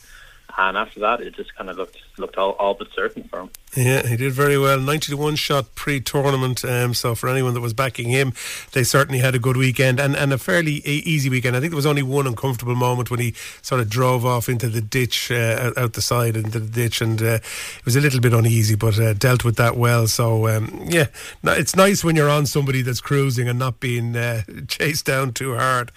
and 0.56 0.76
after 0.76 1.00
that, 1.00 1.20
it 1.20 1.36
just 1.36 1.54
kind 1.54 1.70
of 1.70 1.76
looked 1.76 1.98
looked 2.18 2.36
all, 2.36 2.52
all 2.52 2.74
but 2.74 2.88
certain 2.94 3.24
for 3.24 3.40
him. 3.40 3.50
Yeah, 3.76 4.06
he 4.06 4.16
did 4.16 4.32
very 4.32 4.56
well. 4.56 4.80
90 4.80 5.12
to 5.12 5.16
1 5.18 5.36
shot 5.36 5.74
pre 5.74 6.00
tournament. 6.00 6.64
Um, 6.64 6.94
so, 6.94 7.14
for 7.14 7.28
anyone 7.28 7.52
that 7.52 7.60
was 7.60 7.74
backing 7.74 8.08
him, 8.08 8.32
they 8.72 8.84
certainly 8.84 9.18
had 9.18 9.34
a 9.34 9.38
good 9.38 9.58
weekend 9.58 10.00
and, 10.00 10.16
and 10.16 10.32
a 10.32 10.38
fairly 10.38 10.76
easy 10.86 11.28
weekend. 11.28 11.56
I 11.56 11.60
think 11.60 11.72
there 11.72 11.76
was 11.76 11.84
only 11.84 12.02
one 12.02 12.26
uncomfortable 12.26 12.74
moment 12.74 13.10
when 13.10 13.20
he 13.20 13.34
sort 13.60 13.82
of 13.82 13.90
drove 13.90 14.24
off 14.24 14.48
into 14.48 14.70
the 14.70 14.80
ditch, 14.80 15.30
uh, 15.30 15.72
out, 15.76 15.92
the 15.92 16.00
side 16.00 16.36
into 16.36 16.58
the 16.58 16.70
ditch, 16.70 17.02
and 17.02 17.20
uh, 17.20 17.38
it 17.78 17.84
was 17.84 17.96
a 17.96 18.00
little 18.00 18.20
bit 18.20 18.32
uneasy, 18.32 18.76
but 18.76 18.98
uh, 18.98 19.12
dealt 19.12 19.44
with 19.44 19.56
that 19.56 19.76
well. 19.76 20.06
So, 20.06 20.48
um, 20.48 20.86
yeah, 20.88 21.08
it's 21.44 21.76
nice 21.76 22.02
when 22.02 22.16
you're 22.16 22.30
on 22.30 22.46
somebody 22.46 22.80
that's 22.80 23.02
cruising 23.02 23.46
and 23.46 23.58
not 23.58 23.78
being 23.78 24.16
uh, 24.16 24.42
chased 24.68 25.04
down 25.04 25.32
too 25.32 25.54
hard. 25.54 25.92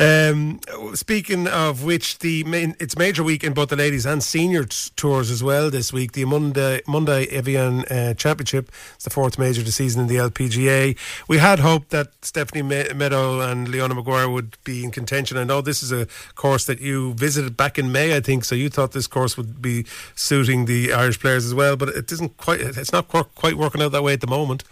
Um, 0.00 0.60
speaking 0.94 1.46
of 1.46 1.84
which, 1.84 2.20
the 2.20 2.42
main, 2.44 2.74
it's 2.80 2.96
major 2.96 3.22
week 3.22 3.44
in 3.44 3.52
both 3.52 3.68
the 3.68 3.76
ladies 3.76 4.06
and 4.06 4.22
seniors 4.22 4.90
tours 4.96 5.25
as 5.30 5.42
well 5.42 5.70
this 5.70 5.92
week. 5.92 6.12
The 6.12 6.24
Amundi 6.24 6.82
Amundi 6.82 7.26
Evian 7.28 7.84
uh, 7.84 8.14
Championship 8.14 8.70
is 8.98 9.04
the 9.04 9.10
fourth 9.10 9.38
major 9.38 9.60
of 9.60 9.66
the 9.66 9.72
season 9.72 10.02
in 10.02 10.08
the 10.08 10.16
LPGA. 10.16 10.96
We 11.28 11.38
had 11.38 11.60
hoped 11.60 11.90
that 11.90 12.08
Stephanie 12.22 12.62
Me- 12.62 12.92
Meadow 12.94 13.40
and 13.40 13.68
Leona 13.68 13.94
Maguire 13.94 14.28
would 14.28 14.56
be 14.64 14.84
in 14.84 14.90
contention. 14.90 15.36
I 15.36 15.44
know 15.44 15.60
this 15.60 15.82
is 15.82 15.92
a 15.92 16.06
course 16.34 16.64
that 16.66 16.80
you 16.80 17.14
visited 17.14 17.56
back 17.56 17.78
in 17.78 17.92
May, 17.92 18.16
I 18.16 18.20
think, 18.20 18.44
so 18.44 18.54
you 18.54 18.68
thought 18.68 18.92
this 18.92 19.06
course 19.06 19.36
would 19.36 19.60
be 19.60 19.84
suiting 20.14 20.66
the 20.66 20.92
Irish 20.92 21.20
players 21.20 21.44
as 21.44 21.54
well, 21.54 21.76
but 21.76 21.88
it 21.90 22.10
isn't 22.12 22.36
quite. 22.36 22.60
It's 22.60 22.92
not 22.92 23.08
quite 23.08 23.54
working 23.54 23.82
out 23.82 23.92
that 23.92 24.02
way 24.02 24.12
at 24.12 24.20
the 24.20 24.26
moment. 24.26 24.64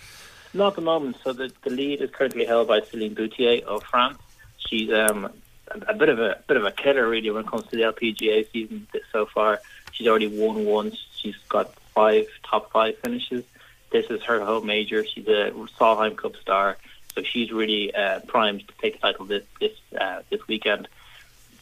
Not 0.52 0.68
at 0.68 0.76
the 0.76 0.82
moment. 0.82 1.16
So 1.24 1.32
the, 1.32 1.52
the 1.62 1.70
lead 1.70 2.00
is 2.00 2.10
currently 2.10 2.44
held 2.44 2.68
by 2.68 2.80
Celine 2.80 3.14
Boutier 3.14 3.64
of 3.66 3.82
France. 3.82 4.18
She's 4.58 4.92
um, 4.92 5.30
a 5.88 5.94
bit 5.94 6.08
of 6.08 6.18
a 6.18 6.38
bit 6.46 6.56
of 6.56 6.64
a 6.64 6.70
killer 6.70 7.08
really 7.08 7.30
when 7.30 7.44
it 7.44 7.50
comes 7.50 7.64
to 7.68 7.76
the 7.76 7.82
LPGA 7.82 8.50
season 8.52 8.86
so 9.12 9.26
far. 9.26 9.60
She's 9.94 10.06
already 10.06 10.26
won 10.26 10.64
once. 10.64 10.96
She's 11.16 11.36
got 11.48 11.74
five 11.94 12.26
top 12.42 12.70
five 12.72 12.98
finishes. 12.98 13.44
This 13.90 14.06
is 14.10 14.22
her 14.24 14.44
home 14.44 14.66
major. 14.66 15.04
She's 15.04 15.26
a 15.28 15.52
Solheim 15.78 16.16
Cup 16.16 16.36
star, 16.36 16.76
so 17.14 17.22
she's 17.22 17.52
really 17.52 17.94
uh, 17.94 18.20
primed 18.26 18.66
to 18.66 18.74
take 18.82 18.94
the 18.94 19.00
title 19.00 19.24
this 19.24 19.44
this 19.60 19.72
uh, 19.98 20.22
this 20.30 20.46
weekend. 20.48 20.88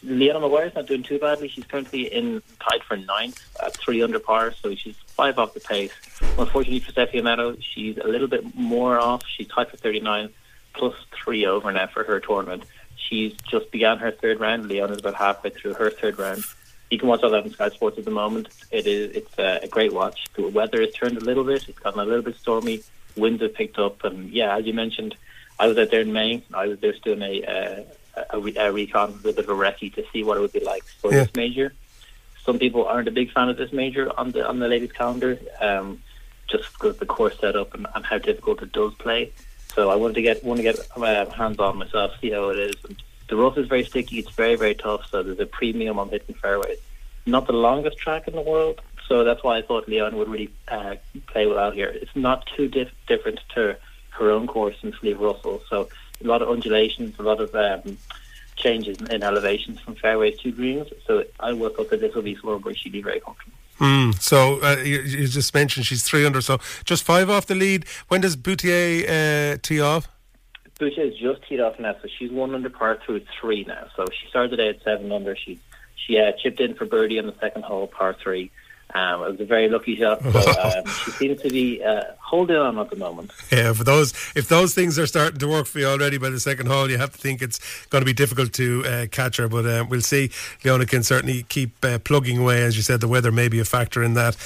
Leona 0.04 0.40
Maguire's 0.40 0.74
not 0.74 0.86
doing 0.86 1.02
too 1.02 1.18
badly. 1.18 1.48
She's 1.48 1.64
currently 1.64 2.12
in 2.12 2.42
tied 2.58 2.82
for 2.82 2.96
ninth 2.96 3.40
at 3.62 3.76
three 3.76 4.02
under 4.02 4.18
par, 4.18 4.52
so 4.52 4.74
she's 4.74 4.96
five 5.06 5.38
off 5.38 5.54
the 5.54 5.60
pace. 5.60 5.92
Unfortunately 6.38 6.80
for 6.80 6.90
Stephanie 6.90 7.22
Meadow, 7.22 7.56
she's 7.60 7.98
a 7.98 8.08
little 8.08 8.26
bit 8.26 8.54
more 8.56 8.98
off. 8.98 9.22
She's 9.26 9.46
tied 9.46 9.68
for 9.68 9.76
39, 9.76 10.30
plus 10.74 10.94
three 11.12 11.46
over 11.46 11.70
now 11.70 11.86
for 11.86 12.02
her 12.02 12.18
tournament. 12.18 12.64
She's 12.96 13.34
just 13.48 13.70
began 13.70 13.98
her 13.98 14.10
third 14.10 14.40
round. 14.40 14.66
Leona's 14.66 14.98
about 14.98 15.14
halfway 15.14 15.50
through 15.50 15.74
her 15.74 15.90
third 15.90 16.18
round. 16.18 16.42
You 16.92 16.98
can 16.98 17.08
watch 17.08 17.22
all 17.22 17.30
that 17.30 17.44
on 17.44 17.50
Sky 17.50 17.70
Sports 17.70 17.96
at 17.96 18.04
the 18.04 18.10
moment. 18.10 18.48
It 18.70 18.86
is 18.86 19.16
it's 19.16 19.38
a, 19.38 19.60
a 19.62 19.66
great 19.68 19.94
watch. 19.94 20.26
The 20.34 20.46
weather 20.48 20.82
has 20.82 20.92
turned 20.92 21.16
a 21.16 21.24
little 21.24 21.42
bit. 21.42 21.66
It's 21.66 21.78
gotten 21.78 21.98
a 22.00 22.04
little 22.04 22.20
bit 22.20 22.36
stormy. 22.36 22.82
Winds 23.16 23.40
have 23.40 23.54
picked 23.54 23.78
up, 23.78 24.04
and 24.04 24.28
yeah, 24.28 24.54
as 24.58 24.66
you 24.66 24.74
mentioned, 24.74 25.14
I 25.58 25.68
was 25.68 25.78
out 25.78 25.90
there 25.90 26.02
in 26.02 26.12
May. 26.12 26.42
I 26.52 26.66
was 26.66 26.78
there 26.80 26.92
doing 27.02 27.22
a 27.22 27.44
uh, 28.16 28.24
a, 28.30 28.38
re- 28.38 28.56
a 28.58 28.70
recon, 28.70 29.08
a 29.10 29.22
bit 29.22 29.38
of 29.38 29.48
a 29.48 29.52
recce 29.54 29.94
to 29.94 30.04
see 30.12 30.22
what 30.22 30.36
it 30.36 30.40
would 30.40 30.52
be 30.52 30.60
like 30.60 30.84
for 31.00 31.10
Yeah. 31.10 31.24
this 31.24 31.34
major. 31.34 31.72
Some 32.44 32.58
people 32.58 32.84
aren't 32.84 33.08
a 33.08 33.12
big 33.12 33.32
fan 33.32 33.48
of 33.48 33.56
this 33.56 33.72
major 33.72 34.10
on 34.20 34.32
the 34.32 34.46
on 34.46 34.58
the 34.58 34.68
ladies' 34.68 34.92
calendar, 34.92 35.38
um, 35.62 36.02
just 36.48 36.70
because 36.74 36.90
of 36.96 36.98
the 37.00 37.06
course 37.06 37.38
setup 37.40 37.72
and, 37.72 37.86
and 37.94 38.04
how 38.04 38.18
difficult 38.18 38.60
it 38.60 38.72
does 38.72 38.92
play. 38.96 39.32
So 39.74 39.88
I 39.88 39.94
wanted 39.94 40.16
to 40.16 40.22
get 40.22 40.44
want 40.44 40.58
to 40.58 40.62
get 40.62 40.78
uh, 40.94 41.24
hands 41.30 41.58
on 41.58 41.78
myself, 41.78 42.12
see 42.20 42.32
how 42.32 42.50
it 42.50 42.58
is. 42.58 42.74
And 42.86 43.02
the 43.28 43.36
rough 43.36 43.58
is 43.58 43.68
very 43.68 43.84
sticky. 43.84 44.18
It's 44.18 44.30
very 44.30 44.56
very 44.56 44.74
tough. 44.74 45.06
So 45.10 45.22
there's 45.22 45.40
a 45.40 45.46
premium 45.46 45.98
on 45.98 46.08
hitting 46.08 46.34
fairways. 46.34 46.78
Not 47.24 47.46
the 47.46 47.52
longest 47.52 47.98
track 47.98 48.26
in 48.26 48.34
the 48.34 48.42
world, 48.42 48.80
so 49.08 49.24
that's 49.24 49.44
why 49.44 49.58
I 49.58 49.62
thought 49.62 49.88
Leon 49.88 50.16
would 50.16 50.28
really 50.28 50.50
uh, 50.68 50.96
play 51.26 51.46
well 51.46 51.58
out 51.58 51.74
here. 51.74 51.88
It's 51.88 52.16
not 52.16 52.48
too 52.56 52.68
dif- 52.68 52.92
different 53.06 53.40
to 53.54 53.76
her 54.10 54.30
own 54.30 54.46
course 54.46 54.76
in 54.82 54.92
Slieve 54.94 55.20
Russell. 55.20 55.62
So 55.68 55.88
a 56.22 56.26
lot 56.26 56.42
of 56.42 56.48
undulations, 56.48 57.18
a 57.18 57.22
lot 57.22 57.40
of 57.40 57.54
um, 57.54 57.98
changes 58.56 58.98
in, 59.00 59.22
elevations 59.22 59.80
from 59.80 59.96
fairways 59.96 60.38
to 60.40 60.52
greens. 60.52 60.88
So 61.06 61.24
I 61.40 61.52
would 61.52 61.76
thought 61.76 61.90
that 61.90 62.00
this 62.00 62.14
will 62.14 62.22
be 62.22 62.36
somewhere 62.36 62.58
where 62.58 62.74
she'd 62.74 62.92
be 62.92 63.02
very 63.02 63.20
comfortable. 63.20 63.56
Mm, 63.80 64.20
so 64.20 64.62
uh, 64.62 64.76
you, 64.76 65.00
you 65.00 65.26
just 65.26 65.52
mentioned 65.54 65.86
she's 65.86 66.02
three 66.02 66.24
under, 66.24 66.40
so 66.40 66.58
just 66.84 67.02
five 67.02 67.28
off 67.28 67.46
the 67.46 67.54
lead. 67.54 67.84
When 68.08 68.20
does 68.20 68.36
Boutier 68.36 69.04
uh, 69.08 69.58
tee 69.60 69.80
off? 69.80 70.08
Boutier 70.82 71.04
is 71.04 71.16
just 71.16 71.48
teed 71.48 71.60
off 71.60 71.78
now, 71.78 71.94
so 72.02 72.08
she's 72.18 72.32
one 72.32 72.56
under 72.56 72.68
par 72.68 72.98
through 73.06 73.20
three 73.40 73.62
now. 73.62 73.86
So 73.94 74.04
she 74.10 74.28
started 74.28 74.58
at 74.58 74.82
seven 74.82 75.12
under. 75.12 75.36
She 75.36 75.60
she 75.94 76.18
uh, 76.18 76.32
chipped 76.42 76.58
in 76.58 76.74
for 76.74 76.86
birdie 76.86 77.20
on 77.20 77.26
the 77.26 77.36
second 77.40 77.62
hole, 77.62 77.86
par 77.86 78.16
three. 78.20 78.50
Um, 78.94 79.22
it 79.22 79.30
was 79.32 79.40
a 79.40 79.44
very 79.44 79.68
lucky 79.68 79.96
shot. 79.96 80.20
So 80.32 80.50
um, 80.60 80.86
she 80.86 81.10
seems 81.12 81.42
to 81.42 81.50
be 81.50 81.82
uh, 81.82 82.02
holding 82.18 82.56
on 82.56 82.78
at 82.78 82.90
the 82.90 82.96
moment. 82.96 83.30
Yeah, 83.52 83.74
for 83.74 83.84
those 83.84 84.12
if 84.34 84.48
those 84.48 84.74
things 84.74 84.98
are 84.98 85.06
starting 85.06 85.38
to 85.38 85.46
work 85.46 85.66
for 85.66 85.78
you 85.78 85.86
already 85.86 86.18
by 86.18 86.30
the 86.30 86.40
second 86.40 86.66
hole, 86.66 86.90
you 86.90 86.98
have 86.98 87.12
to 87.12 87.18
think 87.18 87.42
it's 87.42 87.60
going 87.86 88.00
to 88.00 88.06
be 88.06 88.14
difficult 88.14 88.52
to 88.54 88.84
uh, 88.86 89.06
catch 89.10 89.36
her. 89.36 89.46
But 89.46 89.66
uh, 89.66 89.84
we'll 89.88 90.00
see. 90.00 90.30
Leona 90.64 90.86
can 90.86 91.02
certainly 91.02 91.44
keep 91.44 91.84
uh, 91.84 91.98
plugging 91.98 92.38
away, 92.38 92.62
as 92.62 92.76
you 92.76 92.82
said. 92.82 93.00
The 93.00 93.08
weather 93.08 93.30
may 93.30 93.48
be 93.48 93.60
a 93.60 93.64
factor 93.64 94.02
in 94.02 94.14
that. 94.14 94.36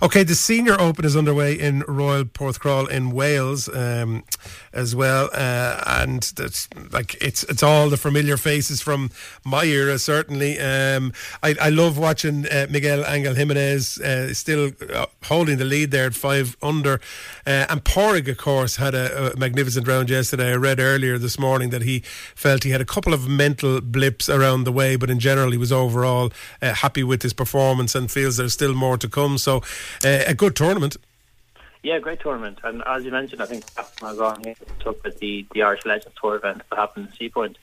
Okay, 0.00 0.22
the 0.22 0.34
Senior 0.34 0.80
Open 0.80 1.04
is 1.04 1.16
underway 1.16 1.54
in 1.54 1.80
Royal 1.88 2.24
Porthcawl 2.24 2.88
in 2.88 3.10
Wales 3.10 3.68
um, 3.68 4.22
as 4.72 4.94
well, 4.94 5.28
uh, 5.32 5.82
and 5.86 6.22
that's 6.36 6.68
like 6.92 7.16
it's 7.20 7.42
it's 7.44 7.62
all 7.62 7.90
the 7.90 7.96
familiar 7.96 8.36
faces 8.36 8.80
from 8.80 9.10
my 9.44 9.64
era. 9.64 9.98
Certainly, 9.98 10.60
um, 10.60 11.12
I, 11.42 11.56
I 11.60 11.68
love 11.70 11.98
watching 11.98 12.46
uh, 12.46 12.66
Miguel 12.70 13.04
Angel 13.06 13.34
Jimenez 13.34 13.91
uh, 14.00 14.32
still 14.34 14.72
uh, 14.92 15.06
holding 15.24 15.58
the 15.58 15.64
lead 15.64 15.90
there 15.90 16.06
at 16.06 16.14
five 16.14 16.56
under. 16.62 16.94
Uh, 17.46 17.66
and 17.68 17.84
Pádraig, 17.84 18.28
of 18.28 18.38
course, 18.38 18.76
had 18.76 18.94
a, 18.94 19.32
a 19.32 19.36
magnificent 19.36 19.86
round 19.88 20.10
yesterday. 20.10 20.52
I 20.52 20.56
read 20.56 20.80
earlier 20.80 21.18
this 21.18 21.38
morning 21.38 21.70
that 21.70 21.82
he 21.82 22.00
felt 22.34 22.64
he 22.64 22.70
had 22.70 22.80
a 22.80 22.86
couple 22.86 23.14
of 23.14 23.28
mental 23.28 23.80
blips 23.80 24.28
around 24.28 24.64
the 24.64 24.72
way, 24.72 24.96
but 24.96 25.10
in 25.10 25.18
general, 25.18 25.50
he 25.50 25.58
was 25.58 25.72
overall 25.72 26.32
uh, 26.60 26.74
happy 26.74 27.02
with 27.02 27.22
his 27.22 27.32
performance 27.32 27.94
and 27.94 28.10
feels 28.10 28.36
there's 28.36 28.52
still 28.52 28.74
more 28.74 28.98
to 28.98 29.08
come. 29.08 29.38
So, 29.38 29.58
uh, 30.04 30.24
a 30.26 30.34
good 30.34 30.56
tournament. 30.56 30.96
Yeah, 31.82 31.98
great 31.98 32.20
tournament. 32.20 32.60
And 32.62 32.82
as 32.86 33.04
you 33.04 33.10
mentioned, 33.10 33.42
I 33.42 33.46
think 33.46 33.74
Captain 33.74 34.08
was 34.08 34.20
on 34.20 34.44
here 34.44 34.54
with 34.84 35.18
the, 35.18 35.46
the 35.52 35.62
Irish 35.62 35.84
Legends 35.84 36.16
Tour 36.20 36.36
event 36.36 36.62
that 36.70 36.78
happened 36.78 37.08
in 37.08 37.30
Seapoint. 37.30 37.56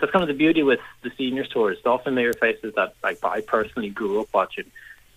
That's 0.00 0.10
kind 0.10 0.22
of 0.22 0.28
the 0.28 0.34
beauty 0.34 0.62
with 0.62 0.80
the 1.02 1.10
seniors 1.16 1.48
tours. 1.48 1.78
Often 1.84 2.14
mirror 2.14 2.32
faces 2.32 2.74
that 2.74 2.94
like 3.02 3.22
I 3.22 3.42
personally 3.42 3.90
grew 3.90 4.20
up 4.20 4.28
watching. 4.34 4.64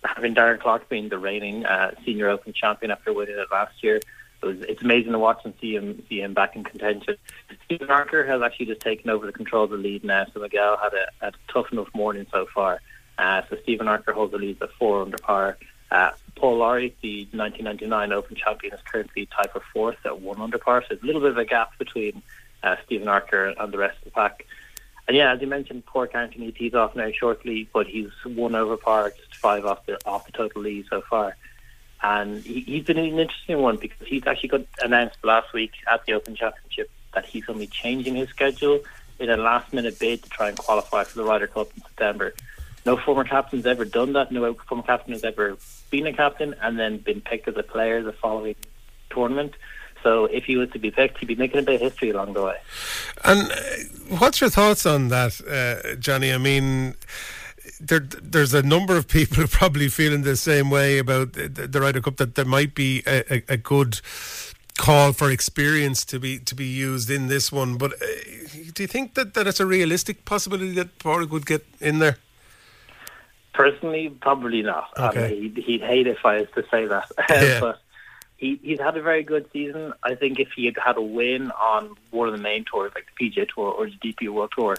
Having 0.04 0.34
Darren 0.34 0.60
Clarke 0.60 0.88
being 0.88 1.08
the 1.08 1.18
reigning 1.18 1.64
uh, 1.64 1.92
senior 2.04 2.28
Open 2.28 2.52
champion 2.52 2.90
after 2.90 3.12
winning 3.12 3.38
it 3.38 3.48
last 3.50 3.82
year, 3.82 3.96
it 3.96 4.46
was, 4.46 4.60
it's 4.62 4.82
amazing 4.82 5.12
to 5.12 5.18
watch 5.18 5.40
and 5.44 5.54
see 5.60 5.74
him 5.74 6.02
see 6.08 6.20
him 6.20 6.34
back 6.34 6.54
in 6.54 6.64
contention. 6.64 7.16
Stephen 7.64 7.90
Archer 7.90 8.26
has 8.26 8.42
actually 8.42 8.66
just 8.66 8.80
taken 8.80 9.10
over 9.10 9.26
the 9.26 9.32
control 9.32 9.64
of 9.64 9.70
the 9.70 9.76
lead 9.76 10.04
now. 10.04 10.26
So 10.32 10.40
Miguel 10.40 10.76
had 10.76 10.92
a, 10.92 11.28
a 11.28 11.32
tough 11.48 11.72
enough 11.72 11.88
morning 11.94 12.26
so 12.30 12.46
far. 12.54 12.80
Uh, 13.16 13.42
so 13.48 13.56
Stephen 13.62 13.88
Archer 13.88 14.12
holds 14.12 14.32
the 14.32 14.38
lead 14.38 14.60
at 14.60 14.70
four 14.78 15.02
under 15.02 15.16
par. 15.18 15.56
Uh, 15.90 16.10
Paul 16.36 16.58
Lawrie, 16.58 16.94
the 17.00 17.28
1999 17.32 18.12
Open 18.12 18.36
champion, 18.36 18.74
is 18.74 18.80
currently 18.84 19.26
tied 19.26 19.50
for 19.52 19.62
fourth 19.72 19.96
at 20.04 20.20
one 20.20 20.40
under 20.40 20.58
par. 20.58 20.82
So 20.82 20.88
there's 20.90 21.02
a 21.02 21.06
little 21.06 21.20
bit 21.20 21.30
of 21.30 21.38
a 21.38 21.44
gap 21.44 21.78
between 21.78 22.22
uh, 22.62 22.76
Stephen 22.84 23.08
Archer 23.08 23.54
and 23.58 23.72
the 23.72 23.78
rest 23.78 23.98
of 23.98 24.04
the 24.04 24.10
pack. 24.10 24.46
And 25.06 25.16
yeah, 25.16 25.32
as 25.32 25.40
you 25.40 25.46
mentioned, 25.46 25.84
poor 25.84 26.08
he 26.32 26.52
tees 26.52 26.74
off 26.74 26.96
now 26.96 27.10
shortly, 27.10 27.68
but 27.72 27.86
he's 27.86 28.10
one 28.24 28.54
over 28.54 28.76
par, 28.76 29.10
just 29.10 29.36
five 29.36 29.66
off 29.66 29.84
the 29.86 29.98
off 30.06 30.26
the 30.26 30.32
total 30.32 30.62
lead 30.62 30.86
so 30.88 31.02
far. 31.02 31.36
And 32.02 32.42
he, 32.42 32.60
he's 32.60 32.84
been 32.84 32.98
an 32.98 33.18
interesting 33.18 33.60
one 33.60 33.76
because 33.76 34.06
he's 34.06 34.26
actually 34.26 34.48
got 34.50 34.66
announced 34.82 35.16
last 35.22 35.52
week 35.52 35.72
at 35.90 36.04
the 36.06 36.14
Open 36.14 36.34
Championship 36.34 36.90
that 37.14 37.26
he's 37.26 37.44
going 37.44 37.58
to 37.58 37.66
be 37.66 37.70
changing 37.70 38.14
his 38.14 38.28
schedule 38.30 38.80
in 39.18 39.30
a 39.30 39.36
last 39.36 39.72
minute 39.72 39.98
bid 39.98 40.22
to 40.22 40.28
try 40.28 40.48
and 40.48 40.58
qualify 40.58 41.04
for 41.04 41.18
the 41.18 41.24
Ryder 41.24 41.46
Cup 41.46 41.70
in 41.76 41.82
September. 41.82 42.34
No 42.86 42.96
former 42.96 43.24
captain's 43.24 43.66
ever 43.66 43.84
done 43.84 44.14
that. 44.14 44.32
No 44.32 44.54
former 44.54 44.82
captain 44.82 45.12
has 45.12 45.24
ever 45.24 45.56
been 45.90 46.06
a 46.06 46.12
captain 46.12 46.54
and 46.60 46.78
then 46.78 46.98
been 46.98 47.20
picked 47.20 47.48
as 47.48 47.56
a 47.56 47.62
player 47.62 48.02
the 48.02 48.12
following 48.12 48.56
tournament. 49.10 49.54
So 50.04 50.26
if 50.26 50.44
he 50.44 50.56
was 50.56 50.70
to 50.70 50.78
be 50.78 50.90
picked, 50.92 51.18
he'd 51.18 51.26
be 51.26 51.34
making 51.34 51.58
a 51.58 51.62
bit 51.62 51.76
of 51.76 51.80
history 51.80 52.10
along 52.10 52.34
the 52.34 52.42
way. 52.42 52.56
And 53.24 53.50
uh, 53.50 53.56
what's 54.18 54.40
your 54.40 54.50
thoughts 54.50 54.86
on 54.86 55.08
that, 55.08 55.40
uh, 55.40 55.96
Johnny? 55.96 56.32
I 56.32 56.38
mean, 56.38 56.94
there, 57.80 58.00
there's 58.00 58.54
a 58.54 58.62
number 58.62 58.96
of 58.96 59.08
people 59.08 59.36
who 59.42 59.48
probably 59.48 59.88
feeling 59.88 60.22
the 60.22 60.36
same 60.36 60.70
way 60.70 60.98
about 60.98 61.32
the, 61.32 61.80
Ryder 61.80 62.02
Cup 62.02 62.18
that 62.18 62.34
there 62.34 62.44
might 62.44 62.74
be 62.74 63.02
a, 63.06 63.34
a, 63.34 63.44
a 63.48 63.56
good 63.56 64.00
call 64.76 65.12
for 65.12 65.30
experience 65.30 66.04
to 66.04 66.18
be 66.18 66.38
to 66.40 66.54
be 66.54 66.66
used 66.66 67.08
in 67.08 67.28
this 67.28 67.50
one. 67.50 67.76
But 67.76 67.94
uh, 67.94 68.06
do 68.74 68.82
you 68.82 68.86
think 68.86 69.14
that, 69.14 69.34
that 69.34 69.46
it's 69.46 69.60
a 69.60 69.66
realistic 69.66 70.24
possibility 70.24 70.72
that 70.72 70.98
Pádraig 70.98 71.30
would 71.30 71.46
get 71.46 71.64
in 71.80 71.98
there? 71.98 72.18
Personally, 73.54 74.10
probably 74.20 74.62
not. 74.62 74.90
Okay. 74.98 75.26
Um, 75.26 75.30
he'd, 75.30 75.56
he'd 75.58 75.80
hate 75.80 76.08
if 76.08 76.26
I 76.26 76.40
was 76.40 76.48
to 76.56 76.64
say 76.70 76.86
that. 76.86 77.10
Yeah. 77.30 77.60
but 77.60 77.80
he, 78.44 78.60
he's 78.62 78.78
had 78.78 78.96
a 78.96 79.02
very 79.02 79.22
good 79.22 79.48
season. 79.52 79.94
I 80.02 80.14
think 80.14 80.38
if 80.38 80.48
he 80.54 80.66
had 80.66 80.76
had 80.76 80.96
a 80.98 81.02
win 81.02 81.50
on 81.50 81.96
one 82.10 82.28
of 82.28 82.34
the 82.36 82.42
main 82.42 82.64
tours, 82.64 82.92
like 82.94 83.06
the 83.06 83.30
PGA 83.30 83.48
Tour 83.48 83.72
or 83.72 83.86
the 83.86 83.96
DP 83.96 84.28
World 84.28 84.52
Tour, 84.54 84.76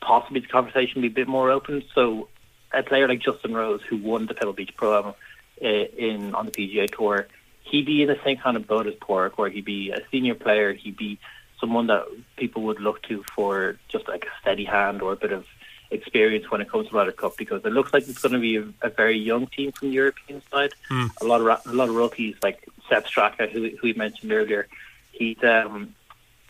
possibly 0.00 0.40
the 0.40 0.46
conversation 0.46 1.02
would 1.02 1.14
be 1.14 1.20
a 1.20 1.24
bit 1.24 1.28
more 1.28 1.50
open. 1.50 1.82
So 1.94 2.28
a 2.72 2.82
player 2.82 3.06
like 3.06 3.20
Justin 3.20 3.52
Rose, 3.52 3.82
who 3.82 3.98
won 3.98 4.24
the 4.24 4.32
Pebble 4.32 4.54
Beach 4.54 4.74
Pro 4.74 4.98
Am 4.98 5.14
uh, 5.62 5.66
in 5.66 6.34
on 6.34 6.46
the 6.46 6.52
PGA 6.52 6.90
Tour, 6.90 7.28
he'd 7.62 7.84
be 7.84 8.02
in 8.02 8.08
the 8.08 8.18
same 8.24 8.38
kind 8.38 8.56
of 8.56 8.66
boat 8.66 8.86
as 8.86 8.94
Pádraig, 8.94 9.32
where 9.36 9.50
he'd 9.50 9.66
be 9.66 9.90
a 9.90 10.00
senior 10.10 10.34
player. 10.34 10.72
He'd 10.72 10.96
be 10.96 11.18
someone 11.60 11.88
that 11.88 12.06
people 12.36 12.62
would 12.62 12.80
look 12.80 13.02
to 13.02 13.22
for 13.34 13.76
just 13.88 14.08
like 14.08 14.24
a 14.24 14.40
steady 14.40 14.64
hand 14.64 15.02
or 15.02 15.12
a 15.12 15.16
bit 15.16 15.32
of 15.32 15.44
experience 15.90 16.50
when 16.50 16.60
it 16.60 16.70
comes 16.70 16.88
to 16.88 16.94
Ryder 16.94 17.12
Cup 17.12 17.36
because 17.36 17.64
it 17.64 17.72
looks 17.72 17.92
like 17.92 18.08
it's 18.08 18.20
going 18.20 18.32
to 18.32 18.38
be 18.38 18.56
a, 18.56 18.64
a 18.82 18.90
very 18.90 19.18
young 19.18 19.46
team 19.46 19.72
from 19.72 19.88
the 19.88 19.94
European 19.94 20.42
side. 20.50 20.72
A 21.20 21.24
lot 21.24 21.40
of 21.40 21.46
a 21.66 21.72
lot 21.72 21.88
of 21.88 21.94
rookies 21.94 22.36
like 22.42 22.67
Sepp 22.88 23.06
Straka, 23.06 23.48
who, 23.50 23.68
who 23.70 23.78
we 23.82 23.92
mentioned 23.94 24.32
earlier. 24.32 24.66
He's 25.12 25.42
um, 25.44 25.94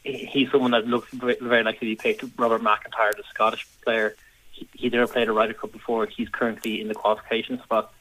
he- 0.05 0.24
he's 0.27 0.51
someone 0.51 0.70
that 0.72 0.87
looks 0.87 1.11
very, 1.12 1.37
very 1.40 1.62
likely 1.62 1.88
to 1.88 1.96
be 1.96 1.96
picked. 1.96 2.24
Robert 2.38 2.62
McIntyre, 2.62 3.16
the 3.16 3.24
Scottish 3.31 3.66
player, 3.85 4.14
he, 4.53 4.68
he 4.74 4.88
never 4.90 5.07
played 5.07 5.29
a 5.29 5.33
Ryder 5.33 5.55
Cup 5.55 5.72
before. 5.72 6.07
He's 6.07 6.29
currently 6.29 6.81
in 6.81 6.88
the 6.88 6.94
qualification 6.94 7.61
spot. 7.62 7.92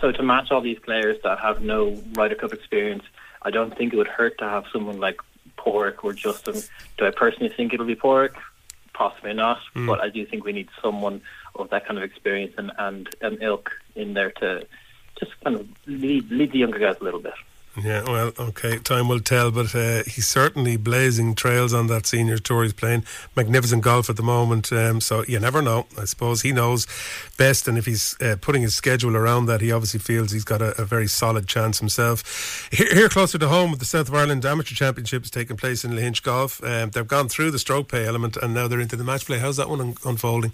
So 0.00 0.10
to 0.12 0.22
match 0.22 0.50
all 0.50 0.60
these 0.60 0.78
players 0.80 1.16
that 1.22 1.38
have 1.40 1.62
no 1.62 2.02
Ryder 2.14 2.34
Cup 2.34 2.52
experience, 2.52 3.04
I 3.42 3.50
don't 3.50 3.76
think 3.76 3.92
it 3.92 3.96
would 3.96 4.08
hurt 4.08 4.38
to 4.38 4.44
have 4.48 4.64
someone 4.72 4.98
like 4.98 5.20
Pádraig 5.58 6.02
or 6.02 6.12
Justin. 6.12 6.60
Do 6.98 7.06
I 7.06 7.10
personally 7.10 7.52
think 7.56 7.72
it'll 7.72 7.86
be 7.86 7.94
Pádraig? 7.96 8.34
Possibly 8.92 9.34
not, 9.34 9.60
but 9.86 10.00
I 10.00 10.08
do 10.08 10.24
think 10.26 10.44
we 10.44 10.52
need 10.52 10.68
someone 10.82 11.20
of 11.54 11.70
that 11.70 11.86
kind 11.86 11.98
of 11.98 12.04
experience 12.04 12.54
and 12.58 12.72
and, 12.78 13.08
and 13.20 13.42
ilk 13.42 13.70
in 13.94 14.14
there 14.14 14.30
to 14.30 14.66
just 15.20 15.38
kind 15.44 15.56
of 15.56 15.68
lead 15.86 16.30
lead 16.30 16.50
the 16.52 16.58
younger 16.58 16.78
guys 16.78 16.96
a 17.00 17.04
little 17.04 17.20
bit. 17.20 17.34
Yeah, 17.82 18.04
well, 18.04 18.32
okay, 18.38 18.78
time 18.78 19.06
will 19.06 19.20
tell, 19.20 19.50
but 19.50 19.74
uh, 19.74 20.02
he's 20.06 20.26
certainly 20.26 20.78
blazing 20.78 21.34
trails 21.34 21.74
on 21.74 21.88
that 21.88 22.06
senior 22.06 22.38
tour. 22.38 22.62
He's 22.62 22.72
playing 22.72 23.04
magnificent 23.36 23.82
golf 23.82 24.08
at 24.08 24.16
the 24.16 24.22
moment, 24.22 24.72
um, 24.72 25.02
so 25.02 25.24
you 25.28 25.38
never 25.38 25.60
know. 25.60 25.86
I 25.98 26.06
suppose 26.06 26.40
he 26.40 26.52
knows 26.52 26.86
best, 27.36 27.68
and 27.68 27.76
if 27.76 27.84
he's 27.84 28.16
uh, 28.22 28.36
putting 28.40 28.62
his 28.62 28.74
schedule 28.74 29.14
around 29.14 29.44
that, 29.46 29.60
he 29.60 29.72
obviously 29.72 30.00
feels 30.00 30.32
he's 30.32 30.42
got 30.44 30.62
a, 30.62 30.80
a 30.80 30.86
very 30.86 31.06
solid 31.06 31.46
chance 31.46 31.78
himself. 31.78 32.68
Here, 32.72 32.94
here 32.94 33.08
closer 33.10 33.36
to 33.36 33.48
home, 33.48 33.74
the 33.78 33.84
South 33.84 34.08
of 34.08 34.14
Ireland 34.14 34.46
Amateur 34.46 34.74
Championship 34.74 35.24
is 35.24 35.30
taking 35.30 35.58
place 35.58 35.84
in 35.84 35.90
Lahinch 35.90 36.22
Golf. 36.22 36.64
Um, 36.64 36.90
they've 36.90 37.06
gone 37.06 37.28
through 37.28 37.50
the 37.50 37.58
stroke 37.58 37.88
pay 37.88 38.06
element, 38.06 38.38
and 38.38 38.54
now 38.54 38.68
they're 38.68 38.80
into 38.80 38.96
the 38.96 39.04
match 39.04 39.26
play. 39.26 39.38
How's 39.38 39.58
that 39.58 39.68
one 39.68 39.82
un- 39.82 39.96
unfolding? 40.02 40.52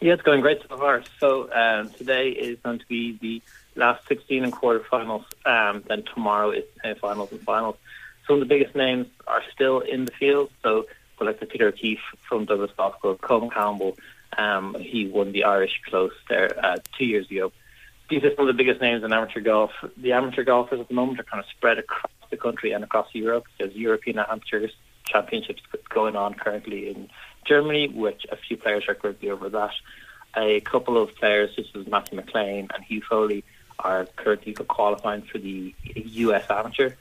Yeah, 0.00 0.14
it's 0.14 0.22
going 0.22 0.40
great 0.40 0.62
so 0.66 0.78
far. 0.78 1.02
So 1.20 1.52
um, 1.52 1.90
today 1.90 2.30
is 2.30 2.58
going 2.64 2.78
to 2.78 2.86
be 2.86 3.18
the 3.20 3.42
last 3.76 4.06
16 4.08 4.44
and 4.44 4.52
quarterfinals. 4.52 5.24
Um, 5.44 5.84
then 5.88 6.04
tomorrow 6.14 6.50
is 6.50 6.64
uh, 6.84 6.94
finals 7.00 7.32
and 7.32 7.40
finals. 7.40 7.76
Some 8.26 8.36
of 8.36 8.40
the 8.40 8.46
biggest 8.46 8.74
names 8.74 9.08
are 9.26 9.42
still 9.52 9.80
in 9.80 10.04
the 10.04 10.12
field. 10.12 10.50
So, 10.62 10.86
well, 11.18 11.28
like 11.28 11.40
the 11.40 11.46
Peter 11.46 11.68
O'Keefe 11.68 12.00
from 12.28 12.44
Douglas 12.44 12.70
Golf 12.76 13.00
Club, 13.00 13.20
Colin 13.20 13.50
Campbell, 13.50 13.96
um, 14.38 14.76
he 14.78 15.08
won 15.08 15.32
the 15.32 15.44
Irish 15.44 15.80
Close 15.86 16.12
there 16.28 16.50
uh, 16.64 16.76
two 16.96 17.04
years 17.04 17.30
ago. 17.30 17.52
These 18.08 18.24
are 18.24 18.34
some 18.34 18.48
of 18.48 18.54
the 18.54 18.62
biggest 18.62 18.80
names 18.80 19.04
in 19.04 19.12
amateur 19.12 19.40
golf. 19.40 19.70
The 19.96 20.12
amateur 20.12 20.44
golfers 20.44 20.80
at 20.80 20.88
the 20.88 20.94
moment 20.94 21.20
are 21.20 21.24
kind 21.24 21.42
of 21.42 21.48
spread 21.50 21.78
across 21.78 22.12
the 22.30 22.36
country 22.36 22.72
and 22.72 22.84
across 22.84 23.08
Europe. 23.14 23.44
There's 23.58 23.74
European 23.74 24.18
Amateur 24.18 24.68
Championships 25.06 25.62
going 25.88 26.16
on 26.16 26.34
currently 26.34 26.90
in 26.90 27.08
Germany, 27.46 27.88
which 27.88 28.26
a 28.30 28.36
few 28.36 28.56
players 28.56 28.84
are 28.88 28.94
currently 28.94 29.30
over 29.30 29.48
that. 29.50 29.72
A 30.36 30.60
couple 30.60 31.00
of 31.00 31.14
players, 31.16 31.50
such 31.54 31.66
as 31.74 31.86
Matthew 31.86 32.16
McLean 32.16 32.68
and 32.74 32.84
Hugh 32.84 33.02
Foley, 33.08 33.44
are 33.82 34.06
currently 34.16 34.54
qualifying 34.54 35.22
for 35.22 35.38
the 35.38 35.74
US 35.94 36.44
Amateur. 36.50 36.92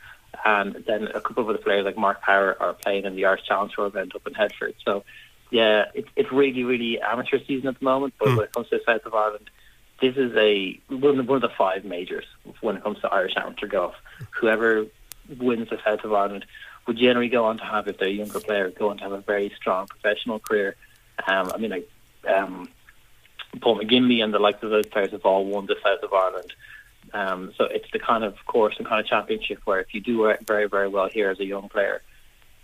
And 0.45 0.83
then 0.87 1.07
a 1.07 1.21
couple 1.21 1.43
of 1.43 1.49
other 1.49 1.57
players 1.57 1.85
like 1.85 1.97
Mark 1.97 2.21
Power 2.21 2.55
are 2.59 2.73
playing 2.73 3.05
in 3.05 3.15
the 3.15 3.25
Irish 3.25 3.43
Challenge 3.43 3.73
Tour 3.73 3.87
event 3.87 4.15
up 4.15 4.25
in 4.25 4.33
Headford. 4.33 4.75
So, 4.85 5.03
yeah, 5.51 5.85
it, 5.93 6.05
it's 6.15 6.31
really, 6.31 6.63
really 6.63 7.01
amateur 7.01 7.39
season 7.45 7.67
at 7.67 7.79
the 7.79 7.85
moment. 7.85 8.13
But 8.17 8.29
when 8.29 8.45
it 8.45 8.53
comes 8.53 8.69
to 8.69 8.77
the 8.77 8.83
south 8.85 9.05
of 9.05 9.13
Ireland, 9.13 9.49
this 10.01 10.15
is 10.15 10.35
a 10.35 10.79
one 10.89 11.19
of, 11.19 11.27
one 11.27 11.35
of 11.35 11.41
the 11.41 11.55
five 11.55 11.85
majors 11.85 12.25
when 12.61 12.77
it 12.77 12.83
comes 12.83 12.99
to 13.01 13.09
Irish 13.09 13.33
amateur 13.35 13.67
golf. 13.67 13.93
Whoever 14.39 14.87
wins 15.37 15.69
the 15.69 15.79
south 15.85 16.03
of 16.03 16.13
Ireland 16.13 16.45
would 16.87 16.97
generally 16.97 17.29
go 17.29 17.45
on 17.45 17.57
to 17.57 17.63
have, 17.63 17.87
if 17.87 17.97
they're 17.99 18.07
a 18.07 18.11
younger 18.11 18.39
player, 18.39 18.71
go 18.71 18.89
on 18.89 18.97
to 18.97 19.03
have 19.03 19.11
a 19.11 19.21
very 19.21 19.51
strong 19.55 19.87
professional 19.87 20.39
career. 20.39 20.75
Um, 21.27 21.51
I 21.53 21.57
mean, 21.57 21.71
like 21.71 21.89
um, 22.27 22.69
Paul 23.59 23.79
McGinley 23.79 24.23
and 24.23 24.33
the 24.33 24.39
likes 24.39 24.63
of 24.63 24.69
those 24.69 24.85
players 24.85 25.11
have 25.11 25.25
all 25.25 25.45
won 25.45 25.65
the 25.65 25.75
south 25.83 26.03
of 26.03 26.13
Ireland. 26.13 26.53
Um, 27.13 27.53
so 27.57 27.65
it's 27.65 27.89
the 27.91 27.99
kind 27.99 28.23
of 28.23 28.35
course 28.45 28.75
and 28.77 28.87
kind 28.87 28.99
of 29.01 29.07
championship 29.07 29.59
where 29.65 29.79
if 29.79 29.93
you 29.93 29.99
do 29.99 30.33
very, 30.47 30.67
very 30.67 30.87
well 30.87 31.09
here 31.09 31.29
as 31.29 31.39
a 31.39 31.45
young 31.45 31.67
player, 31.67 32.01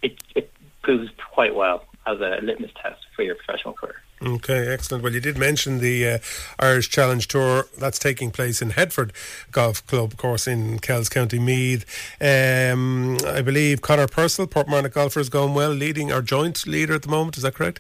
it, 0.02 0.18
it 0.36 0.52
proves 0.84 1.10
quite 1.34 1.56
well 1.56 1.84
as 2.06 2.20
a 2.22 2.40
litmus 2.42 2.72
test 2.82 3.06
for 3.16 3.24
your 3.24 3.36
professional 3.36 3.74
career. 3.74 4.02
Okay, 4.22 4.68
excellent. 4.68 5.04
Well, 5.04 5.14
you 5.14 5.20
did 5.20 5.38
mention 5.38 5.78
the 5.78 6.08
uh, 6.08 6.18
Irish 6.60 6.90
Challenge 6.90 7.28
Tour 7.28 7.68
that's 7.78 8.00
taking 8.00 8.32
place 8.32 8.64
in 8.64 8.72
Headford 8.72 9.14
Golf 9.52 9.86
Club, 9.86 10.14
of 10.14 10.18
course, 10.18 10.48
in 10.48 10.80
Kells 10.80 11.08
County 11.08 11.38
Meath. 11.38 11.86
Um, 12.20 13.18
I 13.28 13.42
believe 13.44 13.82
Conor 13.82 14.08
Purcell, 14.08 14.48
Portmarnock 14.48 14.94
golfer, 14.94 15.20
is 15.20 15.30
going 15.30 15.54
well, 15.54 15.70
leading 15.70 16.12
our 16.12 16.24
joint 16.24 16.66
leader 16.66 16.96
at 16.96 17.04
the 17.04 17.10
moment. 17.10 17.38
Is 17.38 17.44
that 17.44 17.54
correct? 17.54 17.80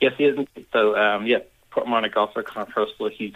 Yes, 0.00 0.14
he 0.16 0.24
is. 0.24 0.46
So, 0.72 0.96
um, 0.96 1.26
yeah, 1.26 1.40
Portmarnock 1.78 2.14
golfer 2.14 2.42
Conor 2.42 2.66
Purcell, 2.66 3.08
he's 3.08 3.34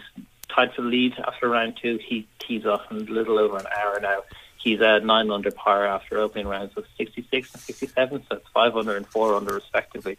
tied 0.49 0.73
for 0.73 0.81
the 0.81 0.87
lead 0.87 1.13
after 1.25 1.49
round 1.49 1.77
two. 1.81 1.97
He 1.97 2.27
tees 2.39 2.65
off 2.65 2.81
in 2.91 2.97
a 2.97 2.99
little 3.11 3.39
over 3.39 3.57
an 3.57 3.65
hour 3.67 3.99
now. 4.01 4.23
He's 4.57 4.81
at 4.81 5.05
nine 5.05 5.29
under 5.29 5.51
par 5.51 5.85
after 5.85 6.19
opening 6.19 6.47
rounds 6.47 6.73
of 6.77 6.85
66 6.97 7.53
and 7.53 7.61
67, 7.61 8.23
so 8.29 8.37
it's 8.37 8.47
five 8.53 8.75
under 8.75 8.95
and 8.95 9.05
four 9.05 9.35
under 9.35 9.53
respectively. 9.53 10.17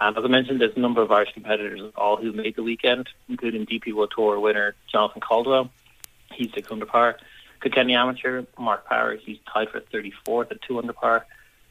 And 0.00 0.16
as 0.16 0.24
I 0.24 0.28
mentioned, 0.28 0.60
there's 0.60 0.76
a 0.76 0.80
number 0.80 1.02
of 1.02 1.10
Irish 1.10 1.32
competitors, 1.32 1.80
all 1.96 2.16
who 2.16 2.32
made 2.32 2.56
the 2.56 2.62
weekend, 2.62 3.08
including 3.28 3.66
DP 3.66 3.92
World 3.92 4.12
Tour 4.14 4.38
winner 4.40 4.74
Jonathan 4.90 5.20
Caldwell. 5.20 5.70
He's 6.32 6.52
six 6.52 6.70
under 6.70 6.86
par. 6.86 7.18
Kilkenny 7.60 7.94
Amateur, 7.94 8.44
Mark 8.58 8.86
Power, 8.86 9.16
he's 9.16 9.38
tied 9.52 9.68
for 9.70 9.80
34th 9.80 10.50
at 10.50 10.62
two 10.62 10.78
under 10.78 10.92
par. 10.92 11.26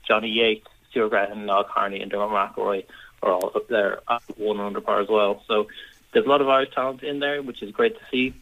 Johnny 0.08 0.30
Yates, 0.30 0.68
Stuart 0.90 1.10
Graham, 1.10 1.46
Niall 1.46 1.66
Carney, 1.66 2.02
and 2.02 2.12
Dermot 2.12 2.30
McElroy 2.30 2.86
are 3.22 3.32
all 3.32 3.52
up 3.56 3.68
there 3.68 4.00
at 4.10 4.22
one 4.38 4.60
under 4.60 4.82
par 4.82 5.02
as 5.02 5.08
well. 5.08 5.44
So 5.48 5.68
there's 6.12 6.26
a 6.26 6.30
lot 6.30 6.42
of 6.42 6.50
Irish 6.50 6.74
talent 6.74 7.04
in 7.04 7.20
there, 7.20 7.42
which 7.42 7.62
is 7.62 7.72
great 7.72 7.98
to 7.98 8.02
see. 8.12 8.34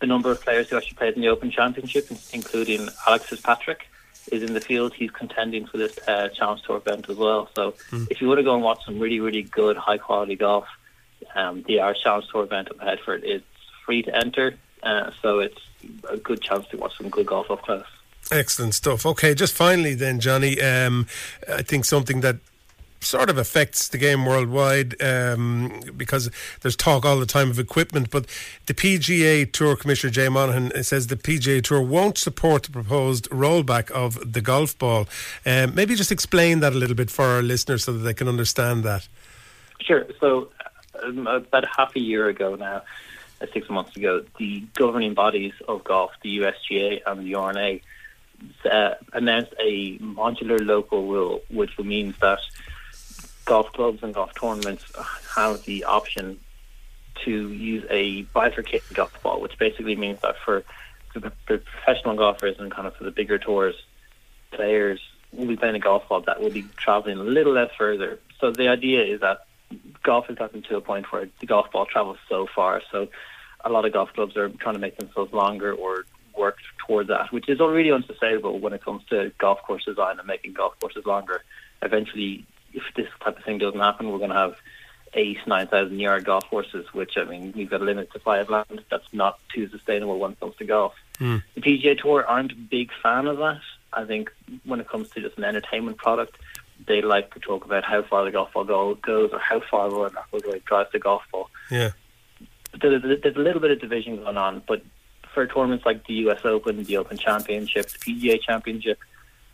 A 0.00 0.06
number 0.06 0.30
of 0.30 0.40
players 0.42 0.68
who 0.68 0.76
actually 0.76 0.96
played 0.96 1.14
in 1.14 1.22
the 1.22 1.28
Open 1.28 1.50
Championship, 1.50 2.08
including 2.32 2.88
Alex 3.06 3.26
Fitzpatrick, 3.26 3.86
is 4.32 4.42
in 4.42 4.54
the 4.54 4.60
field. 4.60 4.92
He's 4.94 5.10
contending 5.10 5.66
for 5.66 5.78
this 5.78 5.98
uh, 6.08 6.28
Challenge 6.28 6.62
Tour 6.62 6.76
event 6.78 7.08
as 7.08 7.16
well. 7.16 7.48
So 7.54 7.74
if 8.10 8.20
you 8.20 8.28
want 8.28 8.38
to 8.38 8.44
go 8.44 8.54
and 8.54 8.62
watch 8.62 8.84
some 8.84 8.98
really, 8.98 9.20
really 9.20 9.42
good, 9.42 9.76
high 9.76 9.98
quality 9.98 10.36
golf, 10.36 10.66
um, 11.34 11.62
the 11.66 11.80
Irish 11.80 12.02
Challenge 12.02 12.26
Tour 12.30 12.44
event 12.44 12.68
at 12.70 12.86
Headford 12.86 13.24
is 13.24 13.42
free 13.84 14.02
to 14.02 14.14
enter. 14.14 14.56
Uh, 14.82 15.10
so 15.22 15.38
it's 15.38 15.60
a 16.10 16.16
good 16.16 16.40
chance 16.40 16.66
to 16.68 16.76
watch 16.76 16.96
some 16.96 17.08
good 17.08 17.26
golf 17.26 17.50
up 17.50 17.62
close. 17.62 17.84
Excellent 18.32 18.74
stuff. 18.74 19.04
Okay, 19.04 19.34
just 19.34 19.54
finally 19.54 19.94
then, 19.94 20.20
Johnny, 20.20 20.60
um, 20.60 21.06
I 21.48 21.62
think 21.62 21.84
something 21.84 22.20
that 22.22 22.36
sort 23.04 23.30
of 23.30 23.38
affects 23.38 23.88
the 23.88 23.98
game 23.98 24.24
worldwide 24.24 25.00
um, 25.02 25.80
because 25.96 26.30
there's 26.60 26.76
talk 26.76 27.04
all 27.04 27.18
the 27.18 27.26
time 27.26 27.50
of 27.50 27.58
equipment. 27.58 28.10
But 28.10 28.26
the 28.66 28.74
PGA 28.74 29.50
Tour 29.50 29.76
Commissioner 29.76 30.10
Jay 30.10 30.28
Monahan 30.28 30.82
says 30.82 31.06
the 31.06 31.16
PGA 31.16 31.62
Tour 31.62 31.82
won't 31.82 32.18
support 32.18 32.64
the 32.64 32.70
proposed 32.70 33.28
rollback 33.30 33.90
of 33.90 34.32
the 34.32 34.40
golf 34.40 34.76
ball. 34.78 35.06
Um, 35.46 35.74
maybe 35.74 35.94
just 35.94 36.12
explain 36.12 36.60
that 36.60 36.72
a 36.72 36.76
little 36.76 36.96
bit 36.96 37.10
for 37.10 37.24
our 37.24 37.42
listeners 37.42 37.84
so 37.84 37.92
that 37.92 38.00
they 38.00 38.14
can 38.14 38.28
understand 38.28 38.84
that. 38.84 39.08
Sure. 39.80 40.06
So, 40.20 40.48
um, 41.02 41.26
about 41.26 41.64
half 41.66 41.94
a 41.96 42.00
year 42.00 42.28
ago 42.28 42.54
now, 42.54 42.82
uh, 43.40 43.46
six 43.52 43.68
months 43.68 43.96
ago, 43.96 44.24
the 44.38 44.64
governing 44.74 45.14
bodies 45.14 45.52
of 45.68 45.84
golf, 45.84 46.12
the 46.22 46.38
USGA 46.38 47.00
and 47.06 47.26
the 47.26 47.34
R&A, 47.34 47.82
uh, 48.70 48.94
announced 49.12 49.54
a 49.60 49.98
modular 49.98 50.64
local 50.64 51.06
rule, 51.06 51.42
which 51.50 51.78
means 51.78 52.14
that 52.20 52.38
golf 53.44 53.72
clubs 53.72 54.02
and 54.02 54.14
golf 54.14 54.34
tournaments 54.34 54.84
have 55.34 55.64
the 55.64 55.84
option 55.84 56.38
to 57.24 57.50
use 57.52 57.84
a 57.90 58.22
bifurcated 58.22 58.94
golf 58.94 59.22
ball, 59.22 59.40
which 59.40 59.58
basically 59.58 59.96
means 59.96 60.20
that 60.22 60.36
for 60.44 60.64
the, 61.14 61.32
professional 61.46 62.16
golfers 62.16 62.56
and 62.58 62.70
kind 62.70 62.86
of 62.86 62.96
for 62.96 63.04
the 63.04 63.10
bigger 63.10 63.38
tours, 63.38 63.74
players 64.50 65.00
will 65.32 65.46
be 65.46 65.56
playing 65.56 65.74
a 65.74 65.80
golf 65.80 66.08
ball 66.08 66.20
that 66.22 66.40
will 66.40 66.50
be 66.50 66.64
traveling 66.76 67.18
a 67.18 67.22
little 67.22 67.52
less 67.52 67.70
further. 67.76 68.18
So 68.40 68.50
the 68.50 68.68
idea 68.68 69.04
is 69.04 69.20
that 69.20 69.46
golf 70.02 70.26
has 70.26 70.36
gotten 70.36 70.62
to 70.62 70.76
a 70.76 70.80
point 70.80 71.10
where 71.12 71.28
the 71.40 71.46
golf 71.46 71.70
ball 71.70 71.86
travels 71.86 72.18
so 72.28 72.46
far. 72.54 72.82
So 72.90 73.08
a 73.64 73.70
lot 73.70 73.84
of 73.84 73.92
golf 73.92 74.12
clubs 74.12 74.36
are 74.36 74.48
trying 74.48 74.74
to 74.74 74.80
make 74.80 74.96
themselves 74.96 75.32
longer 75.32 75.72
or 75.72 76.04
work 76.36 76.58
toward 76.86 77.08
that, 77.08 77.32
which 77.32 77.48
is 77.48 77.60
already 77.60 77.90
unsustainable 77.92 78.58
when 78.58 78.72
it 78.72 78.84
comes 78.84 79.02
to 79.10 79.32
golf 79.38 79.62
course 79.62 79.84
design 79.84 80.18
and 80.18 80.26
making 80.26 80.52
golf 80.52 80.78
courses 80.80 81.06
longer. 81.06 81.42
Eventually, 81.82 82.44
if 82.74 82.82
this 82.96 83.08
type 83.22 83.38
of 83.38 83.44
thing 83.44 83.58
doesn't 83.58 83.80
happen, 83.80 84.10
we're 84.10 84.18
going 84.18 84.30
to 84.30 84.36
have 84.36 84.56
eight, 85.14 85.38
nine 85.46 85.66
thousand 85.66 85.98
yard 85.98 86.24
golf 86.24 86.44
courses, 86.50 86.86
which 86.92 87.16
I 87.16 87.24
mean, 87.24 87.52
we've 87.56 87.70
got 87.70 87.80
a 87.80 87.84
limit 87.84 88.12
to 88.12 88.18
five 88.18 88.50
land. 88.50 88.84
That's 88.90 89.06
not 89.12 89.38
too 89.54 89.68
sustainable 89.68 90.18
when 90.18 90.32
it 90.32 90.40
comes 90.40 90.56
to 90.56 90.64
golf. 90.64 90.94
Hmm. 91.18 91.38
The 91.54 91.60
PGA 91.60 91.98
Tour 91.98 92.24
aren't 92.26 92.52
a 92.52 92.56
big 92.56 92.90
fan 93.02 93.26
of 93.26 93.38
that. 93.38 93.60
I 93.92 94.04
think 94.04 94.30
when 94.64 94.80
it 94.80 94.88
comes 94.88 95.10
to 95.10 95.20
just 95.20 95.38
an 95.38 95.44
entertainment 95.44 95.98
product, 95.98 96.36
they 96.86 97.00
like 97.00 97.32
to 97.34 97.40
talk 97.40 97.64
about 97.64 97.84
how 97.84 98.02
far 98.02 98.24
the 98.24 98.32
golf 98.32 98.52
ball 98.52 98.64
go, 98.64 98.94
goes 98.96 99.30
or 99.32 99.38
how 99.38 99.60
far 99.60 99.90
Rory 99.90 100.10
McIlroy 100.10 100.64
drives 100.64 100.90
the 100.92 100.98
golf 100.98 101.22
ball. 101.30 101.48
Yeah. 101.70 101.90
There's, 102.80 103.02
there's 103.22 103.36
a 103.36 103.40
little 103.40 103.60
bit 103.60 103.70
of 103.70 103.80
division 103.80 104.16
going 104.16 104.36
on, 104.36 104.62
but 104.66 104.82
for 105.32 105.46
tournaments 105.46 105.86
like 105.86 106.06
the 106.06 106.14
US 106.14 106.44
Open, 106.44 106.82
the 106.82 106.96
Open 106.96 107.16
Championship, 107.16 107.88
the 107.88 107.98
PGA 107.98 108.40
Championship, 108.40 108.98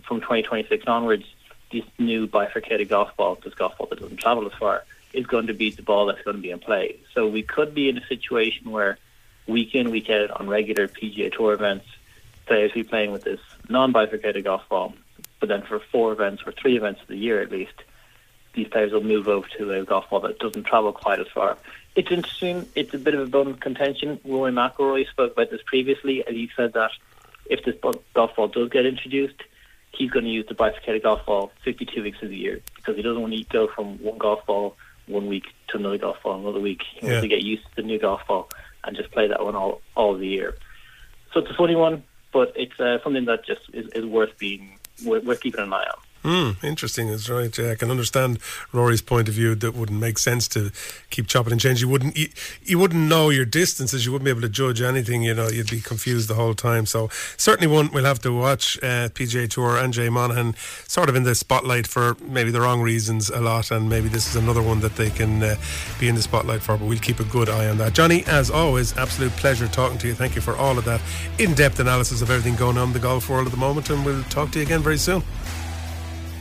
from 0.02 0.20
2026 0.20 0.84
onwards, 0.86 1.24
this 1.70 1.84
new 1.98 2.26
bifurcated 2.26 2.88
golf 2.88 3.16
ball, 3.16 3.38
this 3.42 3.54
golf 3.54 3.76
ball 3.78 3.86
that 3.88 4.00
doesn't 4.00 4.18
travel 4.18 4.46
as 4.46 4.52
far, 4.58 4.84
is 5.12 5.26
going 5.26 5.46
to 5.48 5.54
be 5.54 5.70
the 5.70 5.82
ball 5.82 6.06
that's 6.06 6.22
going 6.22 6.36
to 6.36 6.42
be 6.42 6.50
in 6.50 6.58
play. 6.58 6.96
So 7.14 7.26
we 7.26 7.42
could 7.42 7.74
be 7.74 7.88
in 7.88 7.98
a 7.98 8.06
situation 8.06 8.70
where 8.70 8.98
week 9.46 9.74
in, 9.74 9.90
week 9.90 10.10
out 10.10 10.30
on 10.30 10.48
regular 10.48 10.88
PGA 10.88 11.32
Tour 11.32 11.52
events, 11.52 11.86
players 12.46 12.72
be 12.72 12.82
playing 12.82 13.12
with 13.12 13.24
this 13.24 13.40
non-bifurcated 13.68 14.44
golf 14.44 14.68
ball, 14.68 14.94
but 15.38 15.48
then 15.48 15.62
for 15.62 15.80
four 15.80 16.12
events 16.12 16.42
or 16.46 16.52
three 16.52 16.76
events 16.76 17.00
of 17.00 17.08
the 17.08 17.16
year 17.16 17.40
at 17.40 17.50
least, 17.50 17.74
these 18.54 18.68
players 18.68 18.92
will 18.92 19.04
move 19.04 19.28
over 19.28 19.46
to 19.58 19.72
a 19.72 19.84
golf 19.84 20.10
ball 20.10 20.20
that 20.20 20.38
doesn't 20.38 20.64
travel 20.64 20.92
quite 20.92 21.20
as 21.20 21.28
far. 21.28 21.56
It's 21.94 22.10
interesting. 22.10 22.66
It's 22.74 22.94
a 22.94 22.98
bit 22.98 23.14
of 23.14 23.20
a 23.20 23.26
bone 23.26 23.48
of 23.48 23.60
contention. 23.60 24.20
Rory 24.24 24.52
McIlroy 24.52 25.08
spoke 25.08 25.32
about 25.32 25.50
this 25.50 25.62
previously, 25.64 26.24
and 26.26 26.36
he 26.36 26.50
said 26.56 26.72
that 26.72 26.90
if 27.46 27.64
this 27.64 27.76
golf 28.14 28.34
ball 28.36 28.48
does 28.48 28.68
get 28.70 28.86
introduced, 28.86 29.42
he's 29.92 30.10
going 30.10 30.24
to 30.24 30.30
use 30.30 30.46
the 30.48 30.54
bifurcated 30.54 31.02
golf 31.02 31.24
ball 31.26 31.50
52 31.64 32.02
weeks 32.02 32.18
of 32.22 32.28
the 32.30 32.36
year 32.36 32.60
because 32.76 32.96
he 32.96 33.02
doesn't 33.02 33.20
want 33.20 33.34
to 33.34 33.42
go 33.44 33.68
from 33.74 33.98
one 34.02 34.18
golf 34.18 34.44
ball 34.46 34.76
one 35.06 35.26
week 35.26 35.44
to 35.68 35.78
another 35.78 35.98
golf 35.98 36.16
ball 36.22 36.40
another 36.40 36.60
week. 36.60 36.80
He 36.94 37.00
Yeah. 37.00 37.12
wants 37.12 37.22
to 37.22 37.28
get 37.28 37.42
used 37.42 37.64
to 37.70 37.76
the 37.76 37.82
new 37.82 37.98
golf 37.98 38.20
ball 38.28 38.48
and 38.84 38.96
just 38.96 39.10
play 39.10 39.26
that 39.28 39.44
one 39.44 39.56
all 39.56 39.80
all 39.96 40.14
the 40.16 40.26
year. 40.26 40.56
So 41.32 41.40
it's 41.40 41.50
a 41.50 41.54
funny 41.54 41.76
one, 41.76 42.04
but 42.32 42.52
it's 42.56 42.78
uh, 42.80 42.98
something 43.02 43.24
that 43.26 43.44
just 43.46 43.62
is, 43.72 43.86
is 43.94 44.04
worth 44.04 44.36
being 44.38 44.78
worth, 45.04 45.24
worth 45.24 45.40
keeping 45.40 45.60
an 45.60 45.72
eye 45.72 45.84
on. 45.84 45.98
Hmm, 46.22 46.50
interesting. 46.62 47.10
That's 47.10 47.30
right. 47.30 47.56
Yeah, 47.56 47.70
I 47.70 47.74
can 47.76 47.90
understand 47.90 48.40
Rory's 48.72 49.00
point 49.00 49.28
of 49.28 49.34
view. 49.34 49.54
That 49.54 49.74
wouldn't 49.74 49.98
make 49.98 50.18
sense 50.18 50.48
to 50.48 50.70
keep 51.08 51.26
chopping 51.26 51.52
and 51.52 51.60
changing. 51.60 51.88
You 51.88 51.92
wouldn't. 51.92 52.16
You, 52.16 52.28
you 52.62 52.78
wouldn't 52.78 53.08
know 53.08 53.30
your 53.30 53.46
distances. 53.46 54.04
You 54.04 54.12
wouldn't 54.12 54.26
be 54.26 54.30
able 54.30 54.42
to 54.42 54.50
judge 54.50 54.82
anything. 54.82 55.22
You 55.22 55.32
know, 55.32 55.48
you'd 55.48 55.70
be 55.70 55.80
confused 55.80 56.28
the 56.28 56.34
whole 56.34 56.52
time. 56.52 56.84
So 56.84 57.08
certainly 57.38 57.74
one 57.74 57.90
we'll 57.92 58.04
have 58.04 58.18
to 58.20 58.36
watch. 58.36 58.76
Uh, 58.82 59.08
PGA 59.08 59.48
Tour 59.48 59.78
and 59.78 59.94
Jay 59.94 60.10
Monahan 60.10 60.54
sort 60.86 61.08
of 61.08 61.16
in 61.16 61.22
the 61.22 61.34
spotlight 61.34 61.86
for 61.86 62.16
maybe 62.20 62.50
the 62.50 62.60
wrong 62.60 62.82
reasons 62.82 63.30
a 63.30 63.40
lot, 63.40 63.70
and 63.70 63.88
maybe 63.88 64.08
this 64.08 64.28
is 64.28 64.36
another 64.36 64.62
one 64.62 64.80
that 64.80 64.96
they 64.96 65.08
can 65.08 65.42
uh, 65.42 65.56
be 65.98 66.08
in 66.08 66.16
the 66.16 66.22
spotlight 66.22 66.60
for. 66.60 66.76
But 66.76 66.86
we'll 66.86 66.98
keep 66.98 67.20
a 67.20 67.24
good 67.24 67.48
eye 67.48 67.68
on 67.68 67.78
that. 67.78 67.94
Johnny, 67.94 68.24
as 68.26 68.50
always, 68.50 68.94
absolute 68.98 69.32
pleasure 69.32 69.68
talking 69.68 69.96
to 69.98 70.06
you. 70.06 70.14
Thank 70.14 70.34
you 70.34 70.42
for 70.42 70.54
all 70.56 70.76
of 70.76 70.84
that 70.84 71.00
in-depth 71.38 71.80
analysis 71.80 72.20
of 72.20 72.30
everything 72.30 72.56
going 72.56 72.76
on 72.76 72.88
in 72.88 72.92
the 72.92 72.98
golf 72.98 73.30
world 73.30 73.46
at 73.46 73.52
the 73.52 73.58
moment, 73.58 73.88
and 73.88 74.04
we'll 74.04 74.22
talk 74.24 74.50
to 74.50 74.58
you 74.58 74.66
again 74.66 74.82
very 74.82 74.98
soon. 74.98 75.22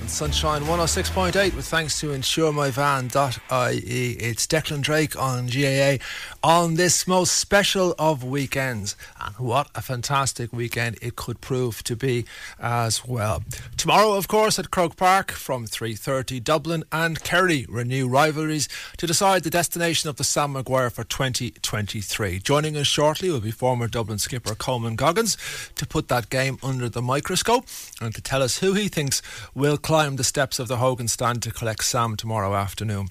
Sunshine 0.10 0.64
106.8 0.64 1.56
with 1.56 1.66
thanks 1.66 2.00
to 2.00 2.08
insuremyvan.ie. 2.08 4.12
It's 4.14 4.48
Declan 4.48 4.82
Drake 4.82 5.16
on 5.16 5.48
GAA 5.48 6.04
on 6.44 6.76
this 6.76 7.08
most 7.08 7.38
special 7.38 7.94
of 8.00 8.24
weekends. 8.24 8.96
And 9.22 9.36
what 9.38 9.70
a 9.76 9.82
fantastic 9.82 10.52
weekend 10.52 10.98
it 11.02 11.16
could 11.16 11.42
prove 11.42 11.84
to 11.84 11.96
be 11.96 12.26
as 12.60 13.06
well. 13.06 13.44
Tomorrow, 13.78 14.14
of 14.14 14.28
course, 14.28 14.58
at 14.58 14.72
Croke 14.72 14.98
Park 14.98 15.32
from 15.32 15.68
3.30, 15.68 16.44
Dublin 16.44 16.84
and 16.92 17.24
Kerry 17.24 17.66
renew 17.70 18.08
rivalries 18.08 18.68
to 18.98 19.06
decide 19.06 19.44
the 19.44 19.50
destination 19.50 20.10
of 20.10 20.16
the 20.16 20.24
Sam 20.24 20.54
Maguire 20.54 20.90
for 20.90 21.04
2023. 21.04 22.40
Joining 22.40 22.76
us 22.76 22.88
shortly 22.88 23.30
will 23.30 23.40
be 23.40 23.52
former 23.52 23.88
Dublin 23.88 24.18
skipper 24.18 24.56
Coman 24.56 24.96
Goggins 24.96 25.38
to 25.76 25.86
put 25.86 26.08
that 26.08 26.30
game 26.30 26.58
under 26.64 26.90
the 26.90 27.02
microscope 27.02 27.66
and 28.02 28.16
to 28.16 28.22
tell 28.22 28.42
us 28.42 28.58
who 28.58 28.74
he 28.74 28.88
thinks 28.88 29.22
will 29.54 29.78
climb 29.78 29.99
the 30.00 30.24
steps 30.24 30.60
of 30.60 30.70
the 30.70 30.78
Hogan 30.78 31.10
stand 31.10 31.44
to 31.44 31.52
collect 31.52 31.84
Sam 31.84 32.16
tomorrow 32.16 32.56
afternoon. 32.56 33.10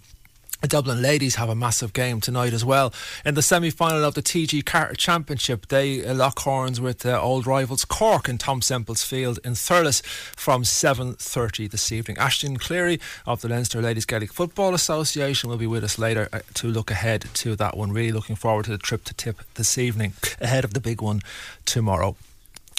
The 0.63 0.69
Dublin 0.69 1.03
ladies 1.03 1.35
have 1.35 1.51
a 1.51 1.55
massive 1.55 1.93
game 1.93 2.19
tonight 2.23 2.55
as 2.55 2.65
well. 2.65 2.95
In 3.27 3.35
the 3.35 3.43
semi 3.43 3.69
final 3.69 4.05
of 4.05 4.15
the 4.15 4.23
TG4 4.23 4.97
Championship, 4.97 5.69
they 5.69 6.03
lock 6.15 6.39
horns 6.39 6.81
with 6.81 7.05
uh, 7.05 7.21
old 7.21 7.47
rivals 7.47 7.85
Cork 7.85 8.27
in 8.27 8.39
Tom 8.39 8.63
Semple's 8.63 9.05
Field 9.05 9.39
in 9.45 9.53
Thurles 9.53 10.03
from 10.35 10.63
7.30 10.63 11.71
this 11.71 11.93
evening. 11.93 12.17
Ashton 12.17 12.57
Cleary 12.57 12.99
of 13.27 13.43
the 13.43 13.49
Leinster 13.49 13.83
Ladies 13.83 14.07
Gaelic 14.07 14.33
Football 14.33 14.73
Association 14.73 15.51
will 15.51 15.59
be 15.59 15.67
with 15.67 15.85
us 15.85 15.99
later 15.99 16.31
uh, 16.33 16.41
to 16.55 16.69
look 16.69 16.91
ahead 16.91 17.27
to 17.35 17.55
that 17.55 17.77
one. 17.77 17.93
Really 17.93 18.13
looking 18.13 18.35
forward 18.35 18.65
to 18.65 18.71
the 18.71 18.79
trip 18.79 19.05
to 19.05 19.15
Tip 19.15 19.43
this 19.55 19.77
evening 19.77 20.15
ahead 20.41 20.65
of 20.65 20.73
the 20.73 20.81
big 20.81 21.03
one 21.03 21.21
tomorrow. 21.67 22.17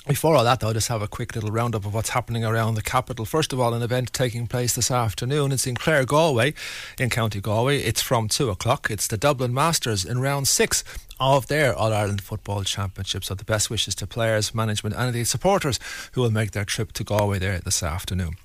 Before 0.09 0.35
all 0.35 0.43
that, 0.43 0.59
though, 0.59 0.73
just 0.73 0.87
have 0.87 1.03
a 1.03 1.07
quick 1.07 1.35
little 1.35 1.51
roundup 1.51 1.85
of 1.85 1.93
what's 1.93 2.09
happening 2.09 2.43
around 2.43 2.73
the 2.73 2.81
capital. 2.81 3.25
First 3.25 3.53
of 3.53 3.59
all, 3.59 3.75
an 3.75 3.83
event 3.83 4.11
taking 4.11 4.47
place 4.47 4.73
this 4.73 4.89
afternoon. 4.89 5.51
It's 5.51 5.67
in 5.67 5.75
Claregalway, 5.75 6.55
in 6.99 7.11
County 7.11 7.39
Galway. 7.39 7.77
It's 7.77 8.01
from 8.01 8.27
two 8.27 8.49
o'clock. 8.49 8.87
It's 8.89 9.05
the 9.05 9.17
Dublin 9.17 9.53
Masters 9.53 10.03
in 10.03 10.19
round 10.19 10.47
six 10.47 10.83
of 11.19 11.45
their 11.45 11.75
All 11.75 11.93
Ireland 11.93 12.21
Football 12.21 12.63
Championship. 12.63 13.23
So, 13.23 13.35
the 13.35 13.43
best 13.43 13.69
wishes 13.69 13.93
to 13.95 14.07
players, 14.07 14.55
management, 14.55 14.95
and 14.95 15.13
the 15.13 15.23
supporters 15.25 15.79
who 16.13 16.21
will 16.21 16.31
make 16.31 16.53
their 16.53 16.65
trip 16.65 16.91
to 16.93 17.03
Galway 17.03 17.37
there 17.37 17.59
this 17.59 17.83
afternoon. 17.83 18.37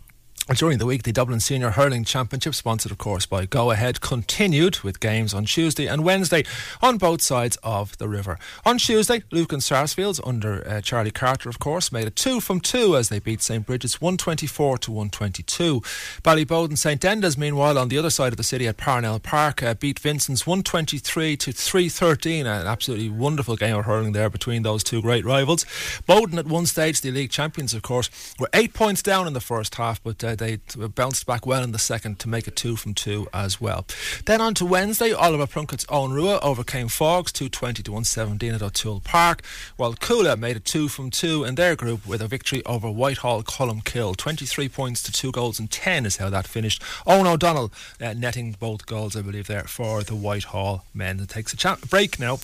During 0.52 0.76
the 0.76 0.84
week, 0.84 1.04
the 1.04 1.12
Dublin 1.12 1.40
Senior 1.40 1.70
Hurling 1.70 2.04
Championship, 2.04 2.54
sponsored 2.54 2.92
of 2.92 2.98
course 2.98 3.24
by 3.24 3.46
Go 3.46 3.70
Ahead, 3.70 4.02
continued 4.02 4.80
with 4.80 5.00
games 5.00 5.32
on 5.32 5.46
Tuesday 5.46 5.86
and 5.86 6.04
Wednesday 6.04 6.44
on 6.82 6.98
both 6.98 7.22
sides 7.22 7.56
of 7.62 7.96
the 7.96 8.10
river. 8.10 8.38
On 8.66 8.76
Tuesday, 8.76 9.22
Lucan 9.30 9.62
Sarsfields, 9.62 10.20
under 10.22 10.62
uh, 10.68 10.82
Charlie 10.82 11.10
Carter, 11.10 11.48
of 11.48 11.58
course, 11.58 11.90
made 11.90 12.06
a 12.06 12.10
two 12.10 12.42
from 12.42 12.60
two 12.60 12.94
as 12.94 13.08
they 13.08 13.20
beat 13.20 13.40
St 13.40 13.64
Brigid's 13.64 14.02
124 14.02 14.76
to 14.78 14.92
122. 14.92 15.80
Ballyboden 16.22 16.76
St 16.76 17.02
Enda's, 17.02 17.38
meanwhile, 17.38 17.78
on 17.78 17.88
the 17.88 17.96
other 17.96 18.10
side 18.10 18.34
of 18.34 18.36
the 18.36 18.42
city 18.42 18.68
at 18.68 18.76
Parnell 18.76 19.20
Park, 19.20 19.62
uh, 19.62 19.72
beat 19.72 19.98
Vincent's 19.98 20.46
123 20.46 21.38
to 21.38 21.52
313. 21.52 22.46
An 22.46 22.66
absolutely 22.66 23.08
wonderful 23.08 23.56
game 23.56 23.76
of 23.76 23.86
hurling 23.86 24.12
there 24.12 24.28
between 24.28 24.62
those 24.62 24.84
two 24.84 25.00
great 25.00 25.24
rivals. 25.24 25.64
Boden, 26.06 26.38
at 26.38 26.46
one 26.46 26.66
stage, 26.66 27.00
the 27.00 27.10
league 27.10 27.30
champions, 27.30 27.72
of 27.72 27.80
course, 27.80 28.10
were 28.38 28.50
eight 28.52 28.74
points 28.74 29.02
down 29.02 29.26
in 29.26 29.32
the 29.32 29.40
first 29.40 29.76
half, 29.76 30.02
but 30.02 30.22
uh, 30.22 30.33
they 30.34 30.58
bounced 30.94 31.26
back 31.26 31.46
well 31.46 31.62
in 31.62 31.72
the 31.72 31.78
second 31.78 32.18
to 32.20 32.28
make 32.28 32.46
it 32.46 32.56
two 32.56 32.76
from 32.76 32.94
two 32.94 33.28
as 33.32 33.60
well. 33.60 33.86
Then 34.26 34.40
on 34.40 34.54
to 34.54 34.64
Wednesday, 34.64 35.12
Oliver 35.12 35.46
Plunkett's 35.46 35.86
Eoghan 35.86 36.12
Ruadh 36.12 36.40
overcame 36.42 36.88
Faughs 36.88 37.32
220 37.32 37.82
to 37.82 37.92
117 37.92 38.54
at 38.54 38.62
O'Toole 38.62 39.00
Park, 39.00 39.42
while 39.76 39.94
Cuala 39.94 40.38
made 40.38 40.56
it 40.56 40.64
two 40.64 40.88
from 40.88 41.10
two 41.10 41.44
in 41.44 41.54
their 41.54 41.76
group 41.76 42.06
with 42.06 42.20
a 42.22 42.28
victory 42.28 42.62
over 42.64 42.90
Whitehall 42.90 43.42
Colmcille. 43.42 44.16
23 44.16 44.68
points 44.68 45.02
to 45.02 45.12
two 45.12 45.32
goals 45.32 45.58
and 45.58 45.70
10 45.70 46.06
is 46.06 46.16
how 46.18 46.30
that 46.30 46.46
finished. 46.46 46.82
Owen 47.06 47.26
O'Donnell 47.26 47.72
uh, 48.00 48.12
netting 48.12 48.56
both 48.58 48.86
goals, 48.86 49.16
I 49.16 49.22
believe, 49.22 49.46
there 49.46 49.64
for 49.64 50.02
the 50.02 50.14
Whitehall 50.14 50.84
men. 50.94 51.20
It 51.20 51.28
takes 51.28 51.52
a 51.52 51.56
cha- 51.56 51.78
break 51.88 52.18
now 52.18 52.38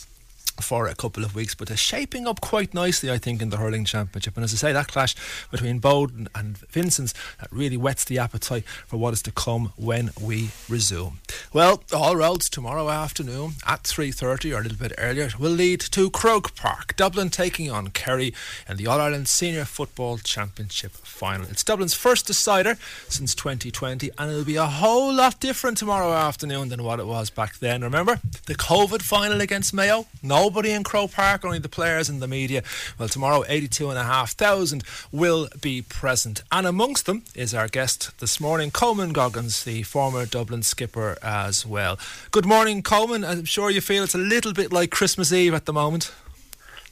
for 0.60 0.86
a 0.86 0.94
couple 0.94 1.24
of 1.24 1.34
weeks, 1.34 1.54
but 1.54 1.68
they're 1.68 1.76
shaping 1.76 2.26
up 2.26 2.40
quite 2.40 2.74
nicely, 2.74 3.10
I 3.10 3.18
think, 3.18 3.42
in 3.42 3.50
the 3.50 3.56
hurling 3.56 3.84
championship. 3.84 4.36
And 4.36 4.44
as 4.44 4.52
I 4.52 4.56
say, 4.56 4.72
that 4.72 4.88
clash 4.88 5.14
between 5.50 5.78
Boden 5.78 6.28
and 6.34 6.58
Vincent's 6.70 7.14
that 7.38 7.50
really 7.52 7.76
whets 7.76 8.04
the 8.04 8.18
appetite 8.18 8.64
for 8.86 8.96
what 8.96 9.12
is 9.12 9.22
to 9.22 9.32
come 9.32 9.72
when 9.76 10.10
we 10.20 10.50
resume. 10.68 11.18
Well, 11.52 11.82
all 11.92 12.16
roads 12.16 12.48
tomorrow 12.48 12.88
afternoon 12.88 13.52
at 13.66 13.84
3.30 13.84 14.54
or 14.54 14.60
a 14.60 14.62
little 14.62 14.78
bit 14.78 14.92
earlier 14.98 15.30
will 15.38 15.50
lead 15.50 15.80
to 15.80 16.10
Croke 16.10 16.54
Park, 16.54 16.96
Dublin 16.96 17.30
taking 17.30 17.70
on 17.70 17.88
Kerry 17.88 18.34
in 18.68 18.76
the 18.76 18.86
All 18.86 19.00
Ireland 19.00 19.28
Senior 19.28 19.64
Football 19.64 20.18
Championship 20.18 20.92
final. 20.92 21.46
It's 21.48 21.64
Dublin's 21.64 21.94
first 21.94 22.26
decider 22.26 22.76
since 23.08 23.34
2020, 23.34 24.10
and 24.18 24.30
it'll 24.30 24.44
be 24.44 24.56
a 24.56 24.66
whole 24.66 25.12
lot 25.12 25.40
different 25.40 25.78
tomorrow 25.78 26.12
afternoon 26.12 26.68
than 26.68 26.84
what 26.84 27.00
it 27.00 27.06
was 27.06 27.30
back 27.30 27.58
then. 27.58 27.82
Remember 27.82 28.20
the 28.46 28.54
COVID 28.54 29.02
final 29.02 29.40
against 29.40 29.74
Mayo? 29.74 30.06
Nobody 30.50 30.72
in 30.72 30.82
Croke 30.82 31.12
Park, 31.12 31.44
only 31.44 31.60
the 31.60 31.68
players 31.68 32.08
and 32.08 32.20
the 32.20 32.26
media. 32.26 32.64
Well, 32.98 33.06
tomorrow, 33.06 33.44
82,500 33.46 34.82
will 35.12 35.48
be 35.60 35.80
present. 35.80 36.42
And 36.50 36.66
amongst 36.66 37.06
them 37.06 37.22
is 37.36 37.54
our 37.54 37.68
guest 37.68 38.10
this 38.18 38.40
morning, 38.40 38.72
Coman 38.72 39.12
Goggins, 39.12 39.62
the 39.62 39.84
former 39.84 40.26
Dublin 40.26 40.64
skipper 40.64 41.16
as 41.22 41.64
well. 41.64 42.00
Good 42.32 42.46
morning, 42.46 42.82
Coman. 42.82 43.24
I'm 43.24 43.44
sure 43.44 43.70
you 43.70 43.80
feel 43.80 44.02
it's 44.02 44.16
a 44.16 44.18
little 44.18 44.52
bit 44.52 44.72
like 44.72 44.90
Christmas 44.90 45.32
Eve 45.32 45.54
at 45.54 45.66
the 45.66 45.72
moment. 45.72 46.10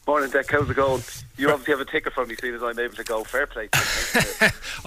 Morning, 0.09 0.31
Deck. 0.31 0.51
How's 0.51 0.71
it 0.71 0.75
going? 0.75 1.03
You 1.37 1.51
obviously 1.51 1.73
have 1.73 1.81
a 1.81 1.85
ticket 1.85 2.15
for 2.15 2.25
me, 2.25 2.35
seeing 2.41 2.55
as 2.55 2.63
I'm 2.63 2.79
able 2.79 2.95
to 2.95 3.05
go. 3.05 3.25
Fair 3.25 3.47
play. 3.47 3.69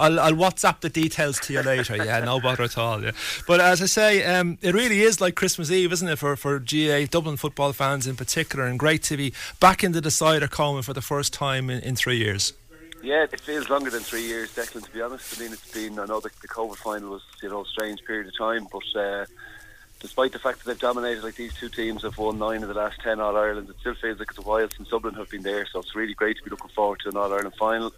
I'll, 0.00 0.18
I'll 0.18 0.32
WhatsApp 0.32 0.80
the 0.80 0.88
details 0.88 1.38
to 1.42 1.52
you 1.52 1.62
later. 1.62 1.94
Yeah, 1.96 2.18
no 2.24 2.40
bother 2.40 2.64
at 2.64 2.76
all. 2.76 3.00
Yeah, 3.00 3.12
but 3.46 3.60
as 3.60 3.80
I 3.80 3.86
say, 3.86 4.24
um, 4.24 4.58
it 4.62 4.74
really 4.74 5.02
is 5.02 5.20
like 5.20 5.36
Christmas 5.36 5.70
Eve, 5.70 5.92
isn't 5.92 6.08
it, 6.08 6.18
for 6.18 6.34
for 6.34 6.58
GAA 6.58 7.06
Dublin 7.08 7.36
football 7.36 7.72
fans 7.72 8.08
in 8.08 8.16
particular, 8.16 8.64
and 8.64 8.80
great 8.80 9.04
to 9.04 9.16
be 9.16 9.32
back 9.60 9.84
in 9.84 9.92
the 9.92 10.00
decider 10.00 10.48
Coman 10.48 10.82
for 10.82 10.92
the 10.92 11.00
first 11.00 11.32
time 11.32 11.70
in, 11.70 11.80
in 11.82 11.94
three 11.94 12.16
years. 12.16 12.52
Yeah, 13.00 13.22
it 13.22 13.38
feels 13.38 13.70
longer 13.70 13.90
than 13.90 14.00
three 14.00 14.24
years, 14.24 14.52
Declan. 14.56 14.84
To 14.84 14.90
be 14.90 15.02
honest, 15.02 15.38
I 15.38 15.44
mean, 15.44 15.52
it's 15.52 15.70
been. 15.70 16.00
I 16.00 16.06
know 16.06 16.18
the, 16.18 16.30
the 16.40 16.48
COVID 16.48 16.78
final 16.78 17.10
was 17.10 17.22
you 17.40 17.48
know 17.48 17.62
a 17.62 17.66
strange 17.66 18.04
period 18.04 18.26
of 18.26 18.36
time, 18.36 18.66
but 18.72 19.00
uh, 19.00 19.24
despite 20.02 20.32
the 20.32 20.38
fact 20.38 20.58
that 20.58 20.66
they've 20.66 20.78
dominated, 20.78 21.22
like 21.22 21.36
these 21.36 21.54
two 21.54 21.70
teams 21.70 22.02
have 22.02 22.18
won 22.18 22.38
nine 22.38 22.62
of 22.62 22.68
the 22.68 22.74
last 22.74 23.00
ten 23.00 23.20
All 23.20 23.36
Ireland, 23.36 23.70
it 23.70 23.76
still 23.80 23.94
feels 23.94 24.18
like 24.18 24.28
it's 24.28 24.38
a 24.38 24.42
while 24.42 24.68
since 24.68 24.90
Dublin 24.90 25.14
have 25.14 25.30
been 25.30 25.42
there. 25.42 25.64
So 25.64 25.78
it's 25.78 25.94
really 25.94 26.12
great 26.12 26.36
to 26.36 26.42
be 26.42 26.50
looking 26.50 26.68
forward 26.70 27.00
to 27.00 27.08
an 27.08 27.16
All 27.16 27.32
Ireland 27.32 27.54
final. 27.58 27.92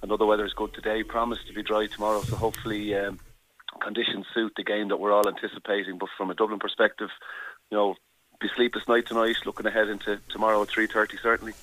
The 0.00 0.24
weather 0.24 0.46
is 0.46 0.54
good 0.54 0.72
today, 0.72 1.02
promised 1.02 1.48
to 1.48 1.52
be 1.52 1.62
dry 1.62 1.86
tomorrow, 1.86 2.22
so 2.22 2.36
hopefully 2.36 2.94
um, 2.94 3.18
conditions 3.80 4.26
suit 4.32 4.52
the 4.56 4.62
game 4.62 4.88
that 4.88 4.98
we're 4.98 5.12
all 5.12 5.28
anticipating. 5.28 5.98
But 5.98 6.08
from 6.16 6.30
a 6.30 6.34
Dublin 6.34 6.60
perspective, 6.60 7.10
you 7.70 7.76
know, 7.76 7.96
be 8.40 8.48
sleepless 8.54 8.86
night 8.86 9.06
tonight. 9.06 9.36
Looking 9.44 9.66
ahead 9.66 9.88
into 9.88 10.20
tomorrow 10.30 10.62
at 10.62 10.68
three 10.68 10.86
thirty, 10.86 11.16
certainly. 11.20 11.54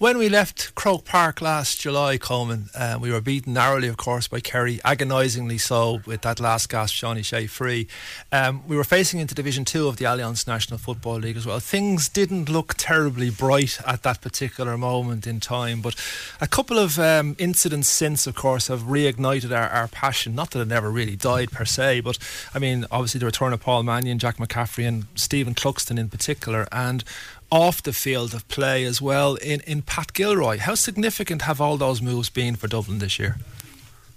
When 0.00 0.16
we 0.16 0.30
left 0.30 0.74
Croke 0.74 1.04
Park 1.04 1.42
last 1.42 1.82
July, 1.82 2.16
Coman, 2.16 2.70
uh, 2.74 2.96
we 2.98 3.12
were 3.12 3.20
beaten 3.20 3.52
narrowly, 3.52 3.86
of 3.86 3.98
course, 3.98 4.28
by 4.28 4.40
Kerry, 4.40 4.80
agonisingly 4.82 5.58
so, 5.58 6.00
with 6.06 6.22
that 6.22 6.40
last 6.40 6.70
gasp, 6.70 6.94
Sean 6.94 7.18
O'Shea 7.18 7.46
free. 7.46 7.86
Um, 8.32 8.66
we 8.66 8.76
were 8.76 8.82
facing 8.82 9.20
into 9.20 9.34
Division 9.34 9.66
2 9.66 9.88
of 9.88 9.98
the 9.98 10.06
Allianz 10.06 10.46
National 10.46 10.78
Football 10.78 11.18
League 11.18 11.36
as 11.36 11.44
well. 11.44 11.60
Things 11.60 12.08
didn't 12.08 12.48
look 12.48 12.72
terribly 12.78 13.28
bright 13.28 13.78
at 13.86 14.02
that 14.04 14.22
particular 14.22 14.78
moment 14.78 15.26
in 15.26 15.38
time, 15.38 15.82
but 15.82 15.94
a 16.40 16.46
couple 16.46 16.78
of 16.78 16.98
um, 16.98 17.36
incidents 17.38 17.90
since, 17.90 18.26
of 18.26 18.34
course, 18.34 18.68
have 18.68 18.84
reignited 18.84 19.54
our, 19.54 19.68
our 19.68 19.88
passion. 19.88 20.34
Not 20.34 20.52
that 20.52 20.62
it 20.62 20.68
never 20.68 20.90
really 20.90 21.16
died 21.16 21.50
per 21.50 21.66
se, 21.66 22.00
but 22.00 22.16
I 22.54 22.58
mean, 22.58 22.86
obviously, 22.90 23.18
the 23.18 23.26
return 23.26 23.52
of 23.52 23.60
Paul 23.60 23.82
Mannion, 23.82 24.18
Jack 24.18 24.38
McCaffrey, 24.38 24.88
and 24.88 25.08
Stephen 25.14 25.54
Cluxton 25.54 25.98
in 25.98 26.08
particular. 26.08 26.66
And 26.72 27.04
off 27.50 27.82
the 27.82 27.92
field 27.92 28.34
of 28.34 28.46
play 28.48 28.84
as 28.84 29.02
well 29.02 29.34
in, 29.36 29.60
in 29.60 29.82
Pat 29.82 30.12
Gilroy. 30.12 30.58
How 30.58 30.74
significant 30.74 31.42
have 31.42 31.60
all 31.60 31.76
those 31.76 32.00
moves 32.00 32.30
been 32.30 32.56
for 32.56 32.68
Dublin 32.68 32.98
this 32.98 33.18
year? 33.18 33.36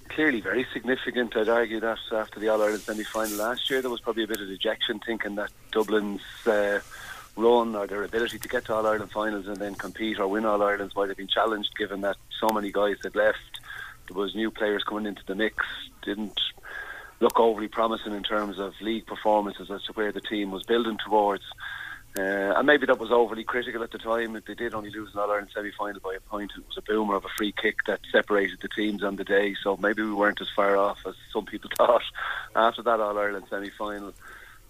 Clearly, 0.10 0.42
very 0.42 0.66
significant. 0.72 1.36
I'd 1.36 1.50
argue 1.50 1.80
that 1.80 1.98
after 2.12 2.40
the 2.40 2.50
All 2.50 2.62
Ireland 2.62 2.82
semi 2.82 3.04
final 3.04 3.38
last 3.38 3.70
year, 3.70 3.82
there 3.82 3.90
was 3.90 4.02
probably 4.02 4.24
a 4.24 4.28
bit 4.28 4.40
of 4.40 4.48
dejection 4.48 5.00
thinking 5.00 5.36
that 5.36 5.50
Dublin's 5.72 6.22
uh, 6.46 6.82
run 7.36 7.76
or 7.76 7.88
their 7.88 8.04
ability 8.04 8.38
to 8.38 8.48
get 8.48 8.66
to 8.66 8.76
All 8.76 8.86
Ireland 8.86 9.12
finals 9.12 9.48
and 9.48 9.58
then 9.58 9.74
compete 9.74 10.20
or 10.20 10.28
win 10.28 10.46
All 10.46 10.62
Irelands 10.62 10.96
might 10.96 11.10
have 11.10 11.18
been 11.18 11.28
challenged 11.28 11.76
given 11.76 12.02
that 12.02 12.18
so 12.40 12.50
many 12.50 12.72
guys 12.72 12.98
had 13.04 13.16
left. 13.16 13.40
There 14.08 14.18
was 14.18 14.36
new 14.36 14.52
players 14.52 14.84
coming 14.84 15.08
into 15.08 15.26
the 15.26 15.34
mix, 15.34 15.66
didn't 16.04 16.40
look 17.20 17.40
overly 17.40 17.70
promising 17.70 18.14
in 18.14 18.24
terms 18.24 18.60
of 18.60 18.74
league 18.82 19.08
performances 19.08 19.72
as 19.72 19.82
to 19.86 19.94
where 19.94 20.12
the 20.12 20.22
team 20.22 20.52
was 20.52 20.64
building 20.64 21.00
towards. 21.04 21.44
Uh, 22.18 22.54
and 22.56 22.68
maybe 22.68 22.86
that 22.86 23.00
was 23.00 23.12
overly 23.12 23.44
critical 23.44 23.82
at 23.82 23.90
the 23.90 23.98
time. 23.98 24.34
They 24.34 24.54
did 24.54 24.76
only 24.76 24.92
lose 24.92 25.14
an 25.14 25.20
All 25.20 25.32
Ireland 25.32 25.50
semi 25.54 25.72
final 25.72 26.00
by 26.00 26.14
a 26.14 26.20
point. 26.20 26.52
It 26.56 26.64
was 26.68 26.78
a 26.78 26.82
boomer 26.82 27.16
of 27.16 27.26
a 27.26 27.30
free 27.38 27.52
kick 27.52 27.78
that 27.88 28.02
separated 28.12 28.60
the 28.62 28.68
teams 28.68 29.04
on 29.04 29.16
the 29.16 29.24
day. 29.24 29.56
So 29.64 29.78
maybe 29.78 30.04
we 30.04 30.14
weren't 30.14 30.42
as 30.42 30.50
far 30.56 30.78
off 30.78 31.00
as 31.08 31.16
some 31.32 31.46
people 31.46 31.72
thought 31.78 32.04
after 32.56 32.84
that 32.84 33.00
All 33.00 33.18
Ireland 33.18 33.46
semi 33.50 33.72
final. 33.72 34.14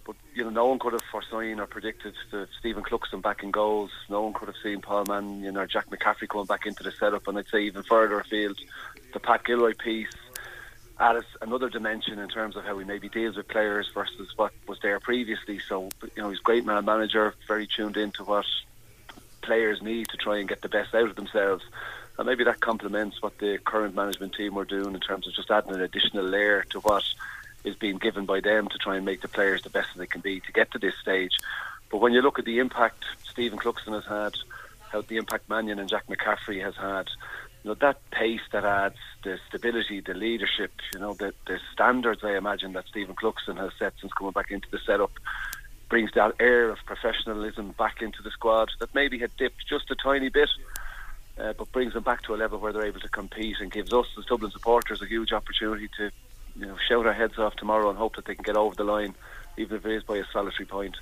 But 0.06 0.16
you 0.34 0.44
know, 0.44 0.50
no 0.50 0.66
one 0.66 0.78
could 0.78 0.94
have 0.94 1.02
foreseen 1.02 1.60
or 1.60 1.66
predicted 1.66 2.14
the 2.30 2.48
Stephen 2.58 2.82
Cluxton 2.82 3.20
back 3.20 3.42
in 3.42 3.50
goals. 3.50 3.90
No 4.08 4.22
one 4.22 4.32
could 4.32 4.48
have 4.48 4.56
seen 4.62 4.80
Paul 4.80 5.04
Mannion 5.06 5.58
or 5.58 5.66
Jack 5.66 5.90
McCaffrey 5.90 6.28
coming 6.28 6.46
back 6.46 6.64
into 6.64 6.82
the 6.82 6.92
setup. 6.92 7.28
And 7.28 7.38
I'd 7.38 7.48
say 7.48 7.62
even 7.64 7.82
further 7.82 8.20
afield, 8.20 8.58
the 9.12 9.20
Pat 9.20 9.44
Gilroy 9.44 9.74
piece 9.74 10.08
added 10.98 11.24
another 11.42 11.68
dimension 11.68 12.18
in 12.18 12.28
terms 12.28 12.56
of 12.56 12.64
how 12.64 12.78
he 12.78 12.84
maybe 12.84 13.08
deals 13.08 13.36
with 13.36 13.48
players 13.48 13.88
versus 13.92 14.28
what 14.36 14.52
was 14.66 14.78
there 14.80 15.00
previously. 15.00 15.58
So 15.68 15.88
you 16.02 16.22
know, 16.22 16.30
he's 16.30 16.38
a 16.38 16.42
great 16.42 16.64
man 16.64 16.84
manager, 16.84 17.34
very 17.48 17.66
tuned 17.66 17.96
into 17.96 18.24
what 18.24 18.46
players 19.42 19.82
need 19.82 20.08
to 20.08 20.16
try 20.16 20.38
and 20.38 20.48
get 20.48 20.62
the 20.62 20.68
best 20.68 20.94
out 20.94 21.08
of 21.08 21.16
themselves. 21.16 21.64
And 22.16 22.26
maybe 22.26 22.44
that 22.44 22.60
complements 22.60 23.20
what 23.20 23.38
the 23.38 23.58
current 23.58 23.94
management 23.94 24.34
team 24.34 24.56
are 24.56 24.64
doing 24.64 24.94
in 24.94 25.00
terms 25.00 25.26
of 25.26 25.34
just 25.34 25.50
adding 25.50 25.74
an 25.74 25.80
additional 25.80 26.24
layer 26.24 26.64
to 26.70 26.80
what 26.80 27.04
is 27.64 27.74
being 27.74 27.98
given 27.98 28.24
by 28.24 28.40
them 28.40 28.68
to 28.68 28.78
try 28.78 28.96
and 28.96 29.04
make 29.04 29.20
the 29.20 29.28
players 29.28 29.62
the 29.62 29.70
best 29.70 29.88
they 29.96 30.06
can 30.06 30.20
be 30.20 30.38
to 30.40 30.52
get 30.52 30.70
to 30.72 30.78
this 30.78 30.94
stage. 31.00 31.36
But 31.90 31.98
when 31.98 32.12
you 32.12 32.22
look 32.22 32.38
at 32.38 32.44
the 32.44 32.58
impact 32.58 33.04
Stephen 33.28 33.58
Cluxton 33.58 33.94
has 33.94 34.04
had, 34.04 34.34
how 34.90 35.00
the 35.00 35.16
impact 35.16 35.48
Mannion 35.48 35.80
and 35.80 35.88
Jack 35.88 36.06
McCaffrey 36.06 36.62
has 36.62 36.76
had, 36.76 37.08
you 37.64 37.70
know, 37.70 37.74
that 37.80 37.98
pace 38.10 38.42
that 38.52 38.64
adds 38.64 38.98
the 39.24 39.38
stability, 39.48 40.00
the 40.00 40.12
leadership, 40.12 40.70
you 40.92 41.00
know, 41.00 41.14
the, 41.14 41.32
the 41.46 41.58
standards 41.72 42.22
I 42.22 42.36
imagine 42.36 42.74
that 42.74 42.86
Stephen 42.86 43.16
Cluxton 43.16 43.56
has 43.56 43.72
set 43.78 43.94
since 44.00 44.12
coming 44.12 44.32
back 44.32 44.50
into 44.50 44.68
the 44.70 44.78
setup 44.86 45.12
brings 45.88 46.10
that 46.12 46.34
air 46.40 46.68
of 46.68 46.78
professionalism 46.84 47.74
back 47.78 48.02
into 48.02 48.22
the 48.22 48.30
squad 48.30 48.68
that 48.80 48.94
maybe 48.94 49.18
had 49.18 49.34
dipped 49.36 49.66
just 49.66 49.90
a 49.90 49.94
tiny 49.94 50.28
bit, 50.28 50.50
uh, 51.38 51.54
but 51.54 51.72
brings 51.72 51.94
them 51.94 52.02
back 52.02 52.22
to 52.22 52.34
a 52.34 52.36
level 52.36 52.58
where 52.58 52.72
they're 52.72 52.86
able 52.86 53.00
to 53.00 53.08
compete 53.08 53.56
and 53.60 53.72
gives 53.72 53.92
us 53.92 54.06
the 54.14 54.22
Dublin 54.22 54.50
supporters 54.50 55.00
a 55.00 55.06
huge 55.06 55.32
opportunity 55.32 55.88
to, 55.96 56.10
you 56.56 56.66
know, 56.66 56.76
shout 56.86 57.06
our 57.06 57.14
heads 57.14 57.38
off 57.38 57.56
tomorrow 57.56 57.88
and 57.88 57.98
hope 57.98 58.16
that 58.16 58.26
they 58.26 58.34
can 58.34 58.42
get 58.42 58.56
over 58.56 58.74
the 58.74 58.84
line, 58.84 59.14
even 59.56 59.78
if 59.78 59.86
it 59.86 59.92
is 59.92 60.02
by 60.02 60.16
a 60.18 60.24
solitary 60.32 60.66
point. 60.66 60.96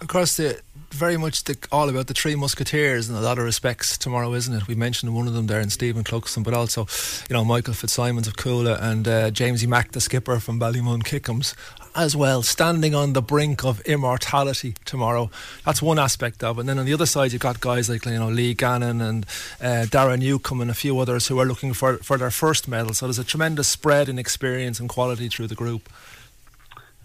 Of 0.00 0.08
course, 0.08 0.36
the, 0.38 0.58
very 0.92 1.16
much 1.16 1.44
the, 1.44 1.56
all 1.70 1.88
about 1.88 2.06
the 2.06 2.14
three 2.14 2.34
musketeers 2.34 3.08
in 3.08 3.14
a 3.14 3.20
lot 3.20 3.38
of 3.38 3.44
respects 3.44 3.98
tomorrow, 3.98 4.32
isn't 4.32 4.54
it? 4.54 4.66
We 4.66 4.74
mentioned 4.74 5.14
one 5.14 5.28
of 5.28 5.34
them 5.34 5.46
there 5.46 5.60
in 5.60 5.70
Stephen 5.70 6.04
Cluxton, 6.04 6.42
but 6.42 6.54
also, 6.54 6.86
you 7.28 7.34
know, 7.34 7.44
Michael 7.44 7.74
Fitzsimons 7.74 8.26
of 8.26 8.36
Cuala 8.36 8.80
and 8.80 9.06
uh, 9.06 9.30
Jamesy 9.30 9.68
Mack, 9.68 9.92
the 9.92 10.00
skipper 10.00 10.40
from 10.40 10.58
Ballymun 10.58 11.02
Kickhams, 11.02 11.54
as 11.94 12.16
well, 12.16 12.42
standing 12.42 12.94
on 12.94 13.12
the 13.12 13.22
brink 13.22 13.62
of 13.64 13.80
immortality 13.82 14.74
tomorrow. 14.84 15.30
That's 15.64 15.82
one 15.82 15.98
aspect 15.98 16.42
of 16.42 16.56
it. 16.56 16.60
And 16.60 16.68
then 16.68 16.78
on 16.78 16.86
the 16.86 16.94
other 16.94 17.06
side, 17.06 17.32
you've 17.32 17.42
got 17.42 17.60
guys 17.60 17.88
like, 17.88 18.04
you 18.06 18.12
know, 18.12 18.28
Lee 18.28 18.54
Gannon 18.54 19.00
and 19.00 19.26
uh, 19.60 19.86
Daire 19.86 20.16
Newcombe 20.16 20.62
and 20.62 20.70
a 20.70 20.74
few 20.74 20.98
others 20.98 21.26
who 21.28 21.38
are 21.38 21.46
looking 21.46 21.72
for, 21.72 21.98
for 21.98 22.16
their 22.16 22.30
first 22.30 22.68
medal. 22.68 22.94
So 22.94 23.06
there's 23.06 23.18
a 23.18 23.24
tremendous 23.24 23.68
spread 23.68 24.08
in 24.08 24.18
experience 24.18 24.80
and 24.80 24.88
quality 24.88 25.28
through 25.28 25.48
the 25.48 25.54
group. 25.54 25.88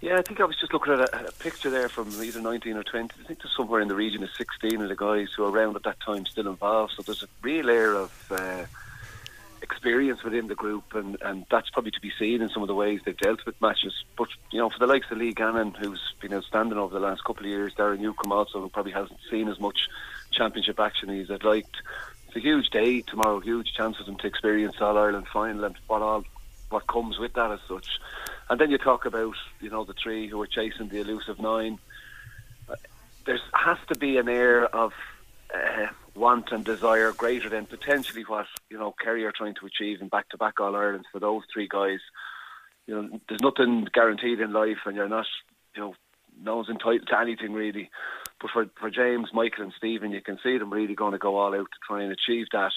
Yeah, 0.06 0.20
I 0.20 0.22
think 0.22 0.40
I 0.40 0.46
was 0.46 0.56
just 0.56 0.72
looking 0.72 0.94
at 0.94 1.00
a, 1.00 1.30
a 1.30 1.32
picture 1.32 1.72
there 1.72 1.90
from 1.90 2.12
either 2.22 2.40
19 2.40 2.78
or 2.78 2.84
20. 2.84 3.10
I 3.20 3.24
think 3.26 3.42
there's 3.42 3.56
somewhere 3.58 3.82
in 3.82 3.88
the 3.88 3.96
region 3.96 4.22
of 4.22 4.30
16 4.38 4.80
of 4.80 4.88
the 4.88 4.96
guys 4.96 5.30
who 5.36 5.44
are 5.44 5.50
around 5.50 5.76
at 5.76 5.82
that 5.82 6.00
time 6.00 6.28
still 6.28 6.48
involved. 6.48 6.94
So 6.96 7.02
there's 7.02 7.24
a 7.24 7.28
real 7.42 7.72
air 7.72 7.96
of 7.96 8.12
uh, 8.30 8.66
experience 9.64 10.24
within 10.24 10.46
the 10.46 10.54
group, 10.54 10.94
and, 10.94 11.18
and 11.24 11.48
that's 11.50 11.72
probably 11.72 11.90
to 11.90 12.00
be 12.00 12.12
seen 12.20 12.44
in 12.44 12.50
some 12.50 12.62
of 12.62 12.68
the 12.68 12.76
ways 12.76 13.02
they've 13.04 13.18
dealt 13.18 13.48
with 13.48 13.60
matches. 13.62 13.96
But, 14.16 14.28
you 14.52 14.60
know, 14.60 14.70
for 14.70 14.78
the 14.78 14.86
likes 14.86 15.10
of 15.10 15.18
Lee 15.18 15.34
Gannon, 15.34 15.74
who's 15.74 16.14
been 16.22 16.36
outstanding 16.36 16.78
over 16.78 16.94
the 16.94 17.04
last 17.04 17.24
couple 17.24 17.44
of 17.44 17.50
years, 17.50 17.74
Daire 17.74 17.98
Newcombe 17.98 18.32
also, 18.32 18.62
who 18.62 18.70
probably 18.70 18.92
hasn't 18.92 19.20
seen 19.32 19.48
as 19.48 19.60
much 19.60 19.90
championship 20.30 20.80
action 20.80 21.10
as 21.10 21.32
I'd 21.32 21.44
liked. 21.44 21.78
It's 22.28 22.36
a 22.36 22.42
huge 22.42 22.70
day 22.70 23.02
tomorrow, 23.02 23.40
huge 23.40 23.74
chance 23.74 23.98
for 23.98 24.04
them 24.04 24.18
to 24.18 24.28
experience 24.28 24.76
All 24.80 25.00
Ireland 25.00 25.26
final 25.34 25.64
and 25.64 25.76
what 25.88 26.04
all 26.04 26.26
what 26.70 26.88
comes 26.88 27.18
with 27.18 27.34
that 27.34 27.52
as 27.52 27.60
such. 27.68 28.00
And 28.50 28.60
then 28.60 28.70
you 28.70 28.78
talk 28.78 29.06
about, 29.06 29.36
you 29.60 29.70
know, 29.70 29.86
the 29.86 29.94
three 29.94 30.28
who 30.28 30.42
are 30.42 30.48
chasing 30.48 30.90
the 30.90 31.00
elusive 31.00 31.40
nine. 31.40 31.80
There 33.26 33.40
has 33.54 33.78
to 33.88 33.98
be 33.98 34.18
an 34.18 34.30
air 34.30 34.66
of 34.66 34.94
uh, 35.54 35.88
want 36.14 36.52
and 36.52 36.64
desire 36.64 37.12
greater 37.12 37.50
than 37.50 37.66
potentially 37.66 38.22
what, 38.22 38.46
you 38.70 38.78
know, 38.78 38.94
Kerry 39.04 39.26
are 39.26 39.32
trying 39.32 39.56
to 39.56 39.66
achieve 39.66 40.02
in 40.02 40.10
back-to-back 40.10 40.60
All-Irelands 40.60 41.08
for 41.12 41.20
those 41.20 41.44
three 41.52 41.68
guys. 41.68 42.00
You 42.86 43.02
know, 43.02 43.20
there's 43.28 43.42
nothing 43.42 43.88
guaranteed 43.92 44.40
in 44.40 44.54
life 44.54 44.78
and 44.86 44.96
you're 44.96 45.10
not, 45.10 45.26
you 45.76 45.82
know, 45.82 45.96
no 46.40 46.58
one's 46.58 46.70
entitled 46.70 47.08
to 47.08 47.20
anything 47.20 47.54
really. 47.54 47.90
But 48.40 48.52
for, 48.52 48.68
for 48.80 48.92
James, 48.92 49.30
Michael 49.34 49.64
and 49.64 49.74
Stephen, 49.76 50.12
you 50.12 50.22
can 50.22 50.38
see 50.44 50.58
them 50.58 50.72
really 50.72 50.94
going 50.94 51.14
to 51.14 51.18
go 51.18 51.38
all 51.38 51.56
out 51.56 51.72
to 51.72 51.80
try 51.88 52.04
and 52.04 52.12
achieve 52.12 52.48
that 52.52 52.74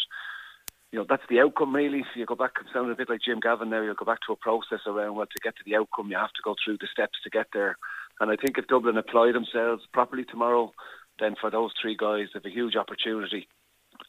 you 0.93 0.99
know, 0.99 1.07
that's 1.09 1.23
the 1.29 1.41
outcome 1.41 1.75
really. 1.75 2.01
If 2.01 2.07
you 2.17 2.27
go 2.27 2.35
back, 2.35 2.53
sounding 2.73 2.93
a 2.93 2.97
bit 2.97 3.11
like 3.11 3.21
Jim 3.25 3.41
Gavin 3.41 3.71
now, 3.71 3.83
you'll 3.83 3.95
go 3.95 4.07
back 4.07 4.21
to 4.27 4.33
a 4.33 4.37
process 4.37 4.81
around, 4.87 5.17
well, 5.17 5.27
to 5.27 5.43
get 5.43 5.57
to 5.57 5.63
the 5.65 5.77
outcome, 5.77 6.11
you 6.11 6.17
have 6.17 6.33
to 6.33 6.43
go 6.43 6.55
through 6.65 6.79
the 6.81 6.89
steps 6.91 7.19
to 7.25 7.31
get 7.31 7.49
there. 7.53 7.77
And 8.21 8.31
I 8.31 8.37
think 8.37 8.59
if 8.59 8.67
Dublin 8.67 8.97
apply 8.97 9.33
themselves 9.33 9.83
properly 9.93 10.25
tomorrow, 10.25 10.73
then 11.21 11.35
for 11.41 11.51
those 11.51 11.73
three 11.81 11.97
guys, 11.97 12.29
they 12.33 12.39
have 12.39 12.47
a 12.47 12.51
huge 12.51 12.77
opportunity 12.77 13.49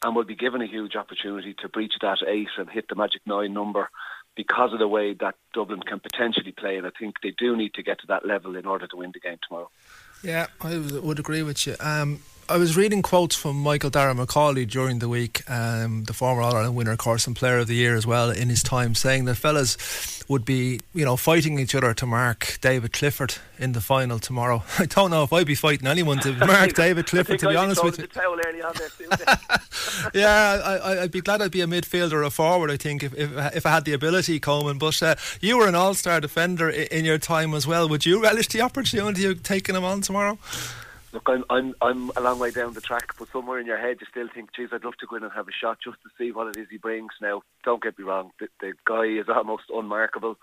and 0.04 0.16
will 0.16 0.24
be 0.24 0.36
given 0.36 0.62
a 0.62 0.68
huge 0.68 0.96
opportunity 0.96 1.54
to 1.62 1.68
breach 1.68 1.94
that 2.02 2.20
eight 2.28 2.48
and 2.58 2.70
hit 2.70 2.88
the 2.88 2.96
magic 2.96 3.22
nine 3.26 3.54
number 3.54 3.90
because 4.36 4.72
of 4.72 4.80
the 4.80 4.88
way 4.88 5.14
that 5.20 5.36
Dublin 5.54 5.82
can 5.82 6.00
potentially 6.00 6.52
play. 6.52 6.78
And 6.78 6.88
I 6.88 6.92
think 6.98 7.16
they 7.22 7.34
do 7.38 7.58
need 7.58 7.74
to 7.74 7.84
get 7.84 8.00
to 8.00 8.08
that 8.08 8.26
level 8.26 8.56
in 8.56 8.66
order 8.66 8.88
to 8.88 8.96
win 8.96 9.12
the 9.14 9.20
game 9.20 9.38
tomorrow. 9.46 9.70
Yeah, 10.24 10.48
I 10.62 10.78
would 10.78 11.20
agree 11.20 11.44
with 11.44 11.68
you. 11.68 11.76
Um, 11.80 12.22
I 12.50 12.58
was 12.58 12.76
reading 12.76 13.04
quotes 13.04 13.36
from 13.36 13.62
Michael 13.62 13.92
Darragh 13.92 14.18
Macauley 14.18 14.68
during 14.68 14.98
the 14.98 15.08
week, 15.08 15.48
um, 15.48 16.06
the 16.06 16.14
former 16.14 16.42
All 16.42 16.56
Ireland 16.56 16.76
winner, 16.76 16.94
of 16.94 16.98
course, 16.98 17.28
and 17.28 17.36
Player 17.36 17.60
of 17.60 17.68
the 17.68 17.76
Year 17.76 17.96
as 17.96 18.08
well 18.08 18.32
in 18.32 18.50
his 18.50 18.64
time, 18.64 18.96
saying 18.96 19.26
that 19.26 19.36
fellas 19.36 20.24
would 20.28 20.46
be, 20.46 20.80
you 20.96 21.06
know, 21.06 21.16
fighting 21.16 21.60
each 21.60 21.76
other 21.76 21.94
to 21.94 22.08
mark 22.08 22.58
David 22.60 22.92
Clifford 22.92 23.36
in 23.60 23.74
the 23.74 23.82
final 23.82 24.18
tomorrow. 24.18 24.64
I 24.80 24.88
don't 24.88 25.12
know 25.12 25.22
if 25.22 25.32
I'd 25.32 25.46
be 25.46 25.54
fighting 25.54 25.88
anyone 25.88 26.18
to 26.22 26.34
mark 26.48 26.74
David 26.74 27.06
Clifford, 27.06 27.38
to 27.38 27.50
be 27.50 27.56
honest 27.56 27.84
with 27.84 28.00
you. 28.00 28.08
yeah, 30.20 30.80
I, 30.84 31.02
I'd 31.02 31.12
be 31.12 31.22
glad 31.22 31.44
I'd 31.44 31.52
be 31.52 31.62
a 31.62 31.68
midfielder 31.68 32.14
or 32.14 32.24
a 32.24 32.32
forward. 32.32 32.72
I 32.72 32.78
think 32.78 33.04
if 33.04 33.14
if, 33.14 33.32
if 33.58 33.66
I 33.68 33.70
had 33.70 33.86
the 33.86 33.94
ability, 33.94 34.40
Coman. 34.40 34.80
But 34.80 35.04
uh, 35.04 35.16
you 35.40 35.60
were 35.60 35.68
an 35.68 35.76
all-star 35.76 36.20
defender 36.20 36.68
in, 36.68 36.88
in 36.88 37.06
your 37.06 37.20
time 37.20 37.54
as 37.54 37.68
well. 37.68 37.88
Would 37.88 38.08
you 38.08 38.24
relish 38.24 38.48
the 38.48 38.62
opportunity 38.62 39.26
of 39.26 39.44
taking 39.44 39.76
him 39.76 39.84
on 39.84 40.02
tomorrow? 40.02 40.40
Look, 41.12 41.28
I'm 41.28 41.44
I'm 41.50 41.74
I'm 41.82 42.12
a 42.16 42.22
long 42.22 42.38
way 42.38 42.52
down 42.52 42.74
the 42.74 42.82
track, 42.82 43.16
but 43.18 43.30
somewhere 43.30 43.60
in 43.60 43.66
your 43.66 43.80
head 43.80 43.98
you 44.00 44.08
still 44.10 44.28
think, 44.34 44.54
geez, 44.54 44.70
I'd 44.72 44.84
love 44.84 44.98
to 44.98 45.08
go 45.08 45.16
in 45.16 45.24
and 45.24 45.32
have 45.34 45.48
a 45.48 45.52
shot 45.52 45.80
just 45.84 45.98
to 46.04 46.10
see 46.18 46.32
what 46.32 46.48
it 46.48 46.58
is 46.58 46.68
he 46.70 46.78
brings. 46.78 47.14
Now, 47.20 47.42
don't 47.64 47.82
get 47.82 47.98
me 47.98 48.06
wrong, 48.06 48.32
the, 48.40 48.48
the 48.60 48.74
guy 48.86 49.06
is 49.06 49.28
almost 49.28 49.64
unmarkable. 49.74 50.38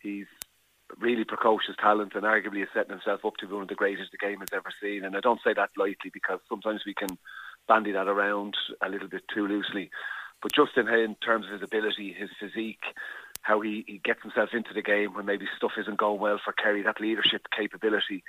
He's 0.00 0.26
really 0.98 1.24
precocious 1.24 1.76
talent 1.80 2.14
and 2.16 2.24
arguably 2.24 2.62
is 2.62 2.68
setting 2.74 2.90
himself 2.90 3.24
up 3.24 3.36
to 3.36 3.46
be 3.46 3.52
one 3.52 3.62
of 3.62 3.68
the 3.68 3.76
greatest 3.76 4.10
the 4.10 4.18
game 4.18 4.40
has 4.40 4.52
ever 4.52 4.70
seen. 4.82 5.04
And 5.04 5.16
I 5.16 5.20
don't 5.20 5.40
say 5.44 5.54
that 5.54 5.70
lightly 5.76 6.10
because 6.12 6.40
sometimes 6.48 6.82
we 6.84 6.94
can 6.94 7.16
bandy 7.68 7.92
that 7.92 8.08
around 8.08 8.54
a 8.82 8.88
little 8.88 9.08
bit 9.08 9.22
too 9.32 9.46
loosely. 9.46 9.90
But 10.42 10.52
just 10.52 10.76
in, 10.76 10.88
in 10.88 11.14
terms 11.16 11.46
of 11.46 11.52
his 11.52 11.62
ability, 11.62 12.16
his 12.18 12.30
physique, 12.40 12.82
how 13.42 13.60
he, 13.60 13.84
he 13.86 13.98
gets 13.98 14.22
himself 14.22 14.50
into 14.52 14.74
the 14.74 14.82
game 14.82 15.14
when 15.14 15.26
maybe 15.26 15.46
stuff 15.56 15.72
isn't 15.78 15.98
going 15.98 16.20
well 16.20 16.40
for 16.44 16.52
Kerry, 16.52 16.82
that 16.82 17.00
leadership 17.00 17.46
capability. 17.56 18.22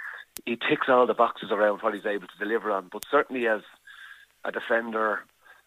He 0.45 0.55
ticks 0.55 0.88
all 0.88 1.05
the 1.05 1.14
boxes 1.14 1.51
around 1.51 1.82
what 1.82 1.93
he's 1.93 2.05
able 2.05 2.28
to 2.28 2.38
deliver 2.39 2.72
on. 2.72 2.89
But 2.91 3.03
certainly 3.09 3.47
as 3.47 3.62
a 4.45 4.51
defender 4.51 5.22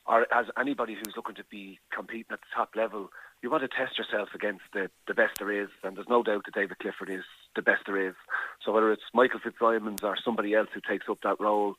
or 0.06 0.26
as 0.34 0.46
anybody 0.58 0.94
who's 0.94 1.14
looking 1.16 1.34
to 1.36 1.44
be 1.50 1.78
competing 1.92 2.32
at 2.32 2.40
the 2.40 2.46
top 2.54 2.70
level, 2.76 3.10
you 3.42 3.50
want 3.50 3.62
to 3.62 3.68
test 3.68 3.98
yourself 3.98 4.30
against 4.34 4.62
the, 4.72 4.90
the 5.06 5.14
best 5.14 5.32
there 5.38 5.52
is. 5.52 5.68
And 5.82 5.96
there's 5.96 6.08
no 6.08 6.22
doubt 6.22 6.44
that 6.46 6.54
David 6.54 6.78
Clifford 6.78 7.10
is 7.10 7.24
the 7.56 7.62
best 7.62 7.82
there 7.86 8.08
is. 8.08 8.14
So 8.64 8.72
whether 8.72 8.92
it's 8.92 9.02
Michael 9.12 9.40
Fitzsimons 9.40 10.02
or 10.02 10.16
somebody 10.22 10.54
else 10.54 10.68
who 10.74 10.80
takes 10.80 11.08
up 11.08 11.18
that 11.22 11.40
role, 11.40 11.76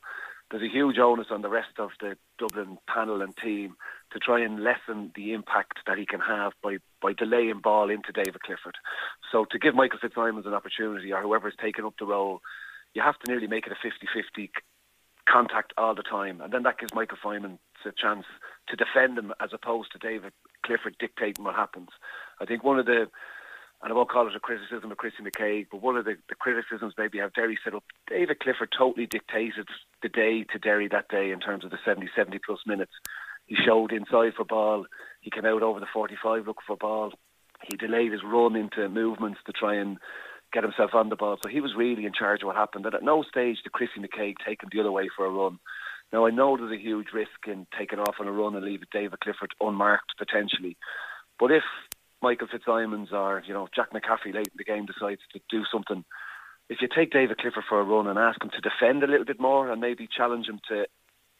there's 0.50 0.62
a 0.62 0.72
huge 0.72 0.98
onus 0.98 1.26
on 1.30 1.42
the 1.42 1.48
rest 1.48 1.78
of 1.78 1.90
the 2.00 2.16
Dublin 2.38 2.78
panel 2.86 3.22
and 3.22 3.36
team 3.36 3.76
to 4.12 4.18
try 4.18 4.40
and 4.40 4.62
lessen 4.62 5.10
the 5.16 5.32
impact 5.32 5.78
that 5.86 5.98
he 5.98 6.06
can 6.06 6.20
have 6.20 6.52
by, 6.62 6.78
by 7.02 7.12
delaying 7.12 7.60
ball 7.60 7.90
into 7.90 8.12
David 8.12 8.40
Clifford. 8.42 8.76
So 9.32 9.44
to 9.50 9.58
give 9.58 9.74
Michael 9.74 9.98
Fitzsimons 10.00 10.46
an 10.46 10.54
opportunity 10.54 11.12
or 11.12 11.22
whoever's 11.22 11.56
taken 11.60 11.84
up 11.84 11.94
the 11.98 12.06
role, 12.06 12.40
you 12.94 13.02
have 13.02 13.18
to 13.18 13.30
nearly 13.30 13.48
make 13.48 13.66
it 13.66 13.72
a 13.72 14.38
50-50 14.38 14.50
contact 15.28 15.72
all 15.76 15.94
the 15.94 16.02
time. 16.02 16.40
And 16.40 16.52
then 16.52 16.62
that 16.62 16.78
gives 16.78 16.94
Michael 16.94 17.18
Fitzsimons 17.20 17.58
a 17.84 17.92
chance 17.92 18.26
to 18.68 18.76
defend 18.76 19.18
him 19.18 19.32
as 19.40 19.50
opposed 19.52 19.92
to 19.92 19.98
David 19.98 20.32
Clifford 20.64 20.96
dictating 20.98 21.44
what 21.44 21.54
happens. 21.54 21.88
I 22.40 22.44
think 22.44 22.64
one 22.64 22.78
of 22.78 22.86
the 22.86 23.08
and 23.82 23.92
I 23.92 23.94
won't 23.94 24.10
call 24.10 24.26
it 24.26 24.34
a 24.34 24.40
criticism 24.40 24.90
of 24.90 24.96
Chrissy 24.96 25.22
McKaigue, 25.22 25.66
but 25.70 25.82
one 25.82 25.96
of 25.96 26.04
the, 26.04 26.16
the 26.28 26.34
criticisms 26.34 26.94
maybe 26.96 27.18
have 27.18 27.34
Derry 27.34 27.58
set 27.62 27.74
up. 27.74 27.84
David 28.08 28.40
Clifford 28.40 28.74
totally 28.76 29.06
dictated 29.06 29.68
the 30.02 30.08
day 30.08 30.44
to 30.44 30.58
Derry 30.58 30.88
that 30.88 31.08
day 31.08 31.30
in 31.30 31.40
terms 31.40 31.64
of 31.64 31.70
the 31.70 31.78
70, 31.84 32.08
70 32.16 32.38
plus 32.44 32.60
minutes. 32.66 32.92
He 33.46 33.54
showed 33.54 33.92
inside 33.92 34.34
for 34.34 34.44
ball. 34.44 34.86
He 35.20 35.30
came 35.30 35.44
out 35.44 35.62
over 35.62 35.78
the 35.78 35.86
45 35.92 36.46
looking 36.46 36.62
for 36.66 36.76
ball. 36.76 37.12
He 37.62 37.76
delayed 37.76 38.12
his 38.12 38.24
run 38.24 38.56
into 38.56 38.88
movements 38.88 39.40
to 39.46 39.52
try 39.52 39.74
and 39.74 39.98
get 40.52 40.64
himself 40.64 40.90
on 40.94 41.08
the 41.08 41.16
ball. 41.16 41.36
So 41.42 41.48
he 41.48 41.60
was 41.60 41.74
really 41.76 42.06
in 42.06 42.12
charge 42.12 42.42
of 42.42 42.46
what 42.46 42.56
happened. 42.56 42.86
And 42.86 42.94
at 42.94 43.02
no 43.02 43.22
stage 43.22 43.58
did 43.62 43.72
Chrissy 43.72 44.00
McKaigue 44.00 44.36
take 44.44 44.62
him 44.62 44.70
the 44.72 44.80
other 44.80 44.92
way 44.92 45.08
for 45.14 45.26
a 45.26 45.30
run. 45.30 45.58
Now, 46.12 46.26
I 46.26 46.30
know 46.30 46.56
there's 46.56 46.72
a 46.72 46.82
huge 46.82 47.08
risk 47.12 47.46
in 47.46 47.66
taking 47.76 47.98
off 47.98 48.16
on 48.20 48.28
a 48.28 48.32
run 48.32 48.54
and 48.54 48.64
leaving 48.64 48.86
David 48.92 49.20
Clifford 49.20 49.54
unmarked 49.60 50.16
potentially. 50.18 50.76
But 51.38 51.50
if 51.50 51.64
Michael 52.22 52.48
Fitzsimons 52.50 53.12
or 53.12 53.42
you 53.46 53.54
know 53.54 53.68
Jack 53.74 53.92
McCaffrey 53.92 54.34
late 54.34 54.48
in 54.48 54.58
the 54.58 54.64
game 54.64 54.86
decides 54.86 55.20
to 55.32 55.40
do 55.50 55.64
something, 55.70 56.04
if 56.68 56.78
you 56.80 56.88
take 56.94 57.12
David 57.12 57.38
Clifford 57.38 57.64
for 57.68 57.80
a 57.80 57.84
run 57.84 58.06
and 58.06 58.18
ask 58.18 58.42
him 58.42 58.50
to 58.50 58.60
defend 58.60 59.02
a 59.02 59.06
little 59.06 59.26
bit 59.26 59.40
more 59.40 59.70
and 59.70 59.80
maybe 59.80 60.08
challenge 60.14 60.48
him 60.48 60.60
to 60.68 60.86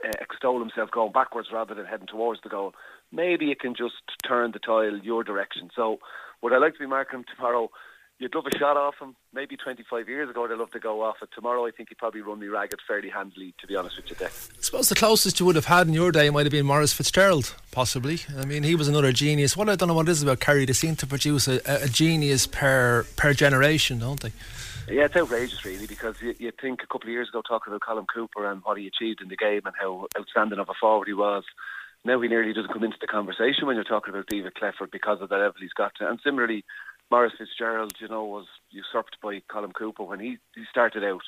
uh, 0.04 0.10
extol 0.20 0.60
himself 0.60 0.90
going 0.90 1.12
backwards 1.12 1.48
rather 1.52 1.74
than 1.74 1.86
heading 1.86 2.06
towards 2.06 2.40
the 2.42 2.48
goal, 2.48 2.74
maybe 3.10 3.50
it 3.50 3.60
can 3.60 3.74
just 3.74 3.94
turn 4.26 4.52
the 4.52 4.58
tile 4.58 4.98
your 5.02 5.24
direction. 5.24 5.70
So 5.74 5.98
would 6.42 6.52
I 6.52 6.58
like 6.58 6.74
to 6.74 6.78
be 6.78 6.86
marking 6.86 7.24
tomorrow? 7.34 7.70
You'd 8.18 8.34
love 8.34 8.46
a 8.46 8.58
shot 8.58 8.78
off 8.78 8.94
him. 8.98 9.14
Maybe 9.34 9.58
25 9.58 10.08
years 10.08 10.30
ago, 10.30 10.46
I'd 10.46 10.56
love 10.56 10.70
to 10.70 10.78
go 10.78 11.02
off 11.02 11.16
it. 11.20 11.28
Tomorrow, 11.34 11.66
I 11.66 11.70
think 11.70 11.90
he'd 11.90 11.98
probably 11.98 12.22
run 12.22 12.38
me 12.38 12.46
ragged 12.46 12.80
fairly 12.88 13.10
handily, 13.10 13.54
to 13.60 13.66
be 13.66 13.76
honest 13.76 13.96
with 13.96 14.08
you, 14.08 14.16
Dick. 14.16 14.32
I 14.32 14.62
suppose 14.62 14.88
the 14.88 14.94
closest 14.94 15.38
you 15.38 15.44
would 15.44 15.54
have 15.54 15.66
had 15.66 15.86
in 15.86 15.92
your 15.92 16.10
day 16.12 16.30
might 16.30 16.46
have 16.46 16.52
been 16.52 16.64
Maurice 16.64 16.94
Fitzgerald, 16.94 17.54
possibly. 17.72 18.20
I 18.38 18.46
mean, 18.46 18.62
he 18.62 18.74
was 18.74 18.88
another 18.88 19.12
genius. 19.12 19.54
What 19.54 19.68
I 19.68 19.76
don't 19.76 19.88
know 19.88 19.94
what 19.94 20.08
it 20.08 20.12
is 20.12 20.22
about 20.22 20.40
Kerry, 20.40 20.64
they 20.64 20.72
seem 20.72 20.96
to 20.96 21.06
produce 21.06 21.46
a, 21.46 21.60
a 21.66 21.88
genius 21.88 22.46
per 22.46 23.04
per 23.16 23.34
generation, 23.34 23.98
don't 23.98 24.20
they? 24.20 24.32
Yeah, 24.88 25.06
it's 25.06 25.16
outrageous, 25.16 25.64
really, 25.64 25.86
because 25.86 26.14
you, 26.22 26.34
you 26.38 26.52
think 26.58 26.82
a 26.82 26.86
couple 26.86 27.08
of 27.08 27.12
years 27.12 27.28
ago 27.28 27.42
talking 27.42 27.72
about 27.72 27.82
Colm 27.82 28.06
Cooper 28.12 28.50
and 28.50 28.62
what 28.62 28.78
he 28.78 28.86
achieved 28.86 29.20
in 29.20 29.28
the 29.28 29.36
game 29.36 29.62
and 29.66 29.74
how 29.78 30.06
outstanding 30.16 30.58
of 30.58 30.68
a 30.70 30.74
forward 30.80 31.08
he 31.08 31.12
was. 31.12 31.44
Now 32.04 32.20
he 32.20 32.28
nearly 32.28 32.52
doesn't 32.52 32.72
come 32.72 32.84
into 32.84 32.98
the 33.00 33.08
conversation 33.08 33.66
when 33.66 33.74
you're 33.74 33.84
talking 33.84 34.14
about 34.14 34.28
David 34.28 34.54
Clifford 34.54 34.92
because 34.92 35.20
of 35.20 35.28
the 35.28 35.36
level 35.36 35.56
he's 35.58 35.72
got 35.72 35.92
to. 35.96 36.08
And 36.08 36.20
similarly, 36.22 36.64
Maurice 37.10 37.34
Fitzgerald, 37.38 37.92
you 38.00 38.08
know, 38.08 38.24
was 38.24 38.46
usurped 38.70 39.16
by 39.22 39.40
Colm 39.50 39.72
Cooper 39.72 40.02
when 40.02 40.20
he, 40.20 40.38
he 40.54 40.64
started 40.70 41.04
out. 41.04 41.22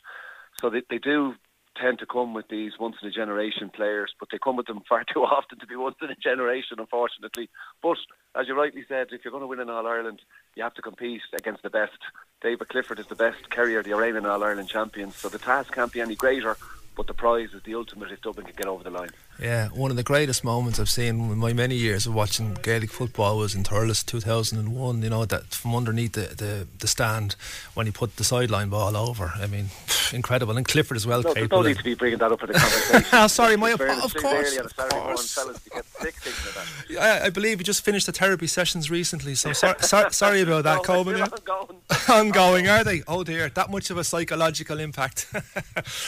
So 0.61 0.71
they, 0.71 0.83
they 0.91 0.99
do 0.99 1.35
tend 1.81 1.99
to 2.01 2.07
come 2.07 2.35
with 2.35 2.49
these 2.49 2.73
once 2.79 2.97
in 3.01 3.09
a 3.09 3.13
generation 3.13 3.71
players, 3.71 4.13
but 4.19 4.29
they 4.33 4.39
come 4.43 4.57
with 4.57 4.67
them 4.67 4.83
far 4.89 5.05
too 5.05 5.21
often 5.21 5.59
to 5.59 5.67
be 5.67 5.77
once 5.77 5.97
in 6.03 6.11
a 6.11 6.17
generation, 6.17 6.79
unfortunately. 6.79 7.49
But 7.83 7.99
as 8.35 8.49
you 8.49 8.55
rightly 8.55 8.85
said, 8.89 9.09
if 9.13 9.25
you're 9.25 9.33
going 9.33 9.43
to 9.43 9.47
win 9.47 9.61
in 9.61 9.71
All 9.71 9.87
Ireland, 9.87 10.21
you 10.57 10.63
have 10.63 10.75
to 10.75 10.83
compete 10.83 11.23
against 11.37 11.63
the 11.63 11.71
best. 11.71 11.99
David 12.41 12.69
Clifford 12.69 12.99
is 12.99 13.07
the 13.07 13.15
best 13.15 13.51
carrier, 13.51 13.83
the 13.83 13.95
reigning 13.95 14.27
All 14.27 14.43
Ireland 14.43 14.69
champions, 14.69 15.17
so 15.17 15.29
the 15.29 15.39
task 15.39 15.73
can't 15.73 15.93
be 15.93 16.01
any 16.01 16.17
greater. 16.17 16.57
But 16.97 17.07
the 17.07 17.15
prize 17.15 17.55
is 17.55 17.63
the 17.63 17.77
ultimate 17.77 18.11
if 18.11 18.23
Dublin 18.23 18.47
can 18.47 18.57
get 18.57 18.67
over 18.67 18.83
the 18.83 18.91
line. 18.91 19.11
Yeah, 19.41 19.69
one 19.69 19.93
of 19.93 19.97
the 19.97 20.03
greatest 20.03 20.43
moments 20.43 20.81
I've 20.81 20.91
seen 20.91 21.31
in 21.31 21.39
my 21.39 21.53
many 21.53 21.77
years 21.77 22.07
of 22.07 22.15
watching 22.15 22.55
Gaelic 22.55 22.91
football 22.91 23.39
was 23.39 23.55
in 23.55 23.63
Thurles 23.63 24.05
2001. 24.05 25.03
You 25.03 25.11
know, 25.11 25.25
that 25.27 25.55
from 25.55 25.77
underneath 25.77 26.13
the, 26.13 26.35
the, 26.35 26.67
the 26.81 26.89
stand 26.89 27.37
when 27.75 27.87
he 27.87 27.93
put 27.93 28.17
the 28.17 28.25
sideline 28.25 28.69
ball 28.69 28.97
over. 28.97 29.35
I 29.37 29.47
mean, 29.47 29.67
incredible. 30.13 30.57
And 30.57 30.67
Clifford 30.67 30.97
as 30.97 31.07
well. 31.07 31.23
No, 31.23 31.35
capable. 31.35 31.63
no 31.63 31.69
need 31.69 31.79
to 31.79 31.85
be 31.85 31.95
bringing 31.95 32.19
that 32.19 32.33
up 32.33 32.43
in 32.43 32.49
the 32.49 32.55
conversation. 32.55 33.29
Sorry, 33.29 33.57
my 33.57 33.71
of 33.71 33.81
of 33.81 34.15
course. 34.15 34.57
Of 34.57 34.77
course. 34.77 35.39
I, 36.99 37.27
I 37.27 37.31
believe 37.31 37.59
you 37.59 37.65
just 37.65 37.85
finished 37.85 38.07
the 38.07 38.13
therapy 38.13 38.49
sessions 38.49 38.91
recently, 38.91 39.37
so 39.37 39.53
so, 39.53 39.75
so, 39.81 40.09
sorry 40.11 40.41
about 40.41 40.65
that, 40.65 40.79
no, 40.79 40.83
Coman. 40.83 41.19
Yeah? 41.19 41.27
Ongoing. 41.27 41.81
ongoing, 42.09 42.69
are 42.69 42.83
they? 42.83 43.03
Oh 43.07 43.23
dear, 43.23 43.49
that 43.51 43.71
much 43.71 43.91
of 43.91 43.99
a 43.99 44.05
psychological 44.05 44.81
impact. 44.81 45.33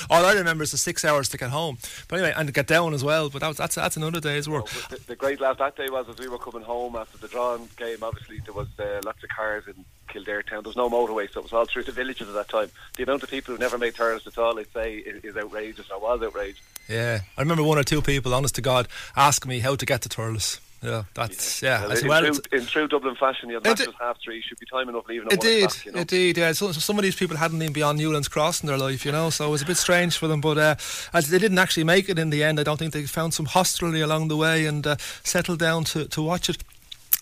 All 0.09 0.25
I 0.25 0.33
remember 0.33 0.65
is 0.65 0.73
the 0.73 0.79
six 0.79 1.05
hours 1.05 1.29
to 1.31 1.39
get 1.39 1.51
home. 1.51 1.79
But 2.09 2.19
anyway, 2.19 2.35
and 2.37 2.49
to 2.49 2.53
get 2.53 2.67
down 2.67 2.95
as 2.95 3.05
well. 3.05 3.20
But 3.29 3.41
that 3.41 3.49
was, 3.49 3.57
that's 3.57 3.75
that's 3.75 3.97
another 3.97 4.21
day's 4.21 4.49
work. 4.49 4.67
the, 4.67 5.01
the, 5.07 5.17
great 5.17 5.41
laugh 5.41 5.59
that 5.59 5.77
day 5.77 5.89
was 5.91 6.09
as 6.09 6.19
we 6.19 6.29
were 6.29 6.39
coming 6.39 6.63
home 6.63 6.97
after 6.97 7.19
the 7.19 7.29
drawn 7.29 7.69
game. 7.77 7.99
Obviously, 8.03 8.41
there 8.45 8.55
was 8.55 8.69
uh, 8.79 9.01
lots 9.05 9.23
of 9.23 9.31
cars 9.31 9.65
in 9.67 9.85
Kildare 10.09 10.43
town. 10.43 10.63
There 10.63 10.71
was 10.71 10.77
no 10.77 10.89
motorway, 10.89 11.31
so 11.31 11.41
it 11.41 11.45
was 11.45 11.53
all 11.53 11.67
through 11.67 11.85
the 11.85 11.93
villages 11.93 12.29
at 12.29 12.35
that 12.35 12.49
time. 12.49 12.71
The 12.97 13.03
amount 13.03 13.23
of 13.23 13.31
people 13.31 13.55
who 13.55 13.61
never 13.61 13.79
made 13.79 13.95
turns 13.95 14.27
at 14.27 14.39
all, 14.39 14.59
I'd 14.59 14.73
say, 14.73 14.97
is, 14.97 15.25
is 15.25 15.37
outrageous. 15.37 15.91
I 15.93 15.97
was 15.97 16.23
outraged. 16.23 16.61
Yeah, 16.89 17.21
I 17.37 17.41
remember 17.41 17.63
one 17.63 17.79
or 17.79 17.85
two 17.85 18.03
people, 18.03 18.35
honest 18.35 18.57
to 18.57 18.63
God, 18.63 18.89
ask 19.17 19.47
me 19.47 19.61
how 19.61 19.77
to 19.77 19.87
get 19.87 20.03
to 20.03 20.09
Thurles. 20.09 20.61
Yeah, 20.83 21.05
that's 21.13 21.63
yeah. 21.63 21.87
Well, 21.87 21.99
in, 21.99 22.09
well, 22.09 22.23
true, 22.23 22.43
in, 22.53 22.67
true, 22.67 22.89
Dublin 22.89 23.15
fashion, 23.15 23.51
you 23.51 23.61
matches 23.63 23.89
half 23.99 24.19
three. 24.25 24.37
You 24.37 24.43
should 24.43 24.59
be 24.59 24.65
time 24.65 24.89
enough 24.89 25.07
leaving. 25.09 25.29
It 25.31 25.41
did, 25.41 25.71
you 25.85 25.93
know? 25.93 26.01
it 26.01 26.09
did. 26.09 26.39
Yeah, 26.39 26.53
so, 26.53 26.73
so, 26.73 26.81
some 26.81 26.99
of 26.99 27.03
these 27.03 27.15
people 27.15 27.37
hadn't 27.37 27.59
even 27.59 27.67
been 27.67 27.73
beyond 27.75 27.99
Newlands 27.99 28.29
Cross 28.29 28.63
in 28.63 28.67
their 28.67 28.79
life, 28.79 29.05
you 29.05 29.13
know. 29.13 29.29
So 29.29 29.49
it 29.49 29.51
was 29.51 29.61
a 29.61 29.67
bit 29.67 29.77
strange 29.77 30.17
for 30.17 30.27
them, 30.27 30.41
but 30.41 30.57
uh, 30.57 30.77
as 31.13 31.29
they 31.29 31.39
didn't 31.39 31.59
actually 31.59 31.85
make 31.85 32.09
it 32.09 32.19
in 32.19 32.31
the 32.31 32.43
end, 32.43 32.59
I 32.59 32.63
don't 32.63 32.79
think 32.79 32.95
they 32.95 33.03
found 33.03 33.35
some 33.35 33.47
hostelry 33.47 34.01
along 34.01 34.29
the 34.29 34.39
way 34.39 34.65
and 34.65 34.87
uh, 34.87 34.97
settled 35.23 35.59
down 35.59 35.85
to 35.85 36.07
to 36.07 36.23
watch 36.23 36.49
it. 36.49 36.65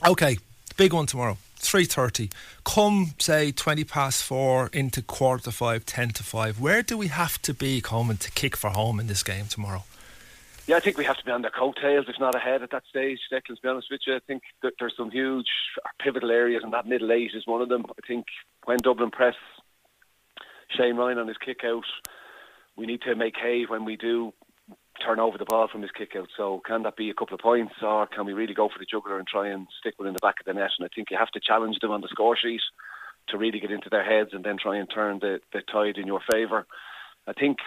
Okay, 0.07 0.39
big 0.77 0.93
one 0.93 1.07
tomorrow. 1.07 1.37
3.30 1.61 2.31
come 2.65 3.15
say 3.19 3.51
20 3.51 3.83
past 3.83 4.23
4 4.23 4.71
into 4.73 5.03
quarter 5.03 5.43
to 5.43 5.51
5 5.51 5.85
10 5.85 6.11
to 6.11 6.23
5 6.23 6.61
where 6.61 6.83
do 6.85 6.97
we 6.97 7.09
have 7.09 7.43
to 7.43 7.53
be 7.53 7.81
coming 7.81 8.17
to 8.17 8.31
kick 8.31 8.57
for 8.57 8.71
home 8.71 9.01
in 9.01 9.09
this 9.09 9.25
game 9.25 9.47
tomorrow 9.47 9.83
yeah, 10.69 10.77
I 10.77 10.81
think 10.81 10.99
we 10.99 11.05
have 11.05 11.16
to 11.16 11.25
be 11.25 11.33
on 11.33 11.41
their 11.41 11.51
coattails, 11.51 12.07
if 12.09 12.21
not 12.21 12.35
ahead 12.35 12.62
at 12.62 12.71
that 12.73 12.83
stage. 12.87 13.19
Declan, 13.33 13.57
to 13.57 13.62
be 13.62 13.69
honest 13.69 13.89
with 13.91 14.03
you, 14.07 14.14
I 14.14 14.21
think 14.27 14.43
that 14.62 14.75
there's 14.79 14.95
some 14.99 15.11
huge 15.11 15.49
pivotal 15.99 16.31
areas, 16.31 16.62
and 16.62 16.75
that 16.75 16.87
middle 16.87 17.11
eight 17.11 17.31
is 17.35 17.47
one 17.47 17.62
of 17.62 17.71
them. 17.71 17.87
I 17.89 18.07
think 18.07 18.27
when 18.64 18.77
Dublin 18.77 19.11
press 19.11 19.35
Shane 20.77 20.97
Ryan 20.97 21.19
on 21.19 21.29
his 21.29 21.39
kick 21.39 21.61
out, 21.64 21.87
we 22.77 22.85
need 22.85 23.01
to 23.03 23.16
make 23.16 23.37
hay 23.37 23.64
when 23.66 23.87
we 23.87 23.97
do 23.97 24.35
turn 25.03 25.19
over 25.19 25.39
the 25.39 25.47
ball 25.47 25.69
from 25.69 25.81
his 25.81 25.91
kick 25.91 26.14
out. 26.14 26.29
So 26.37 26.61
can 26.66 26.83
that 26.83 26.97
be 26.97 27.09
a 27.09 27.14
couple 27.14 27.35
of 27.35 27.41
points, 27.41 27.77
or 27.81 28.07
can 28.07 28.27
we 28.27 28.35
really 28.35 28.53
go 28.53 28.69
for 28.69 28.79
the 28.79 28.85
juggler 28.85 29.19
and 29.19 29.27
try 29.27 29.49
and 29.49 29.66
stick 29.81 29.95
one 29.97 30.09
in 30.09 30.12
the 30.12 30.21
back 30.21 30.35
of 30.39 30.45
the 30.45 30.53
net? 30.53 30.73
And 30.79 30.85
I 30.85 30.95
think 30.95 31.11
you 31.11 31.16
have 31.16 31.31
to 31.31 31.41
challenge 31.41 31.79
them 31.81 31.93
on 31.93 32.03
the 32.03 32.09
score 32.09 32.37
sheet 32.37 32.61
to 33.29 33.39
really 33.39 33.59
get 33.59 33.71
into 33.71 33.89
their 33.89 34.05
heads 34.05 34.31
and 34.35 34.45
then 34.45 34.59
try 34.59 34.77
and 34.77 34.91
turn 34.91 35.21
the, 35.21 35.41
the 35.55 35.62
tide 35.62 35.97
in 35.97 36.07
your 36.07 36.21
favour. 36.31 36.66
I 37.27 37.33
think 37.33 37.59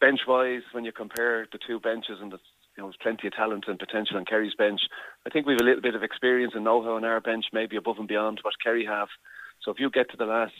bench 0.00 0.20
wise, 0.26 0.62
when 0.72 0.84
you 0.84 0.92
compare 0.92 1.46
the 1.50 1.58
two 1.58 1.80
benches 1.80 2.18
and 2.20 2.32
the 2.32 2.38
you 2.78 2.84
know, 2.84 2.88
there's 2.88 2.96
plenty 3.02 3.26
of 3.26 3.34
talent 3.34 3.64
and 3.66 3.76
potential 3.76 4.16
on 4.16 4.24
Kerry's 4.24 4.54
bench. 4.54 4.82
I 5.26 5.30
think 5.30 5.46
we've 5.46 5.60
a 5.60 5.64
little 5.64 5.82
bit 5.82 5.96
of 5.96 6.04
experience 6.04 6.52
and 6.54 6.62
know-how 6.62 6.94
on 6.94 7.04
our 7.04 7.20
bench, 7.20 7.46
maybe 7.52 7.74
above 7.74 7.98
and 7.98 8.06
beyond 8.06 8.38
what 8.42 8.54
Kerry 8.62 8.86
have. 8.86 9.08
So 9.60 9.72
if 9.72 9.80
you 9.80 9.90
get 9.90 10.10
to 10.12 10.16
the 10.16 10.26
last 10.26 10.52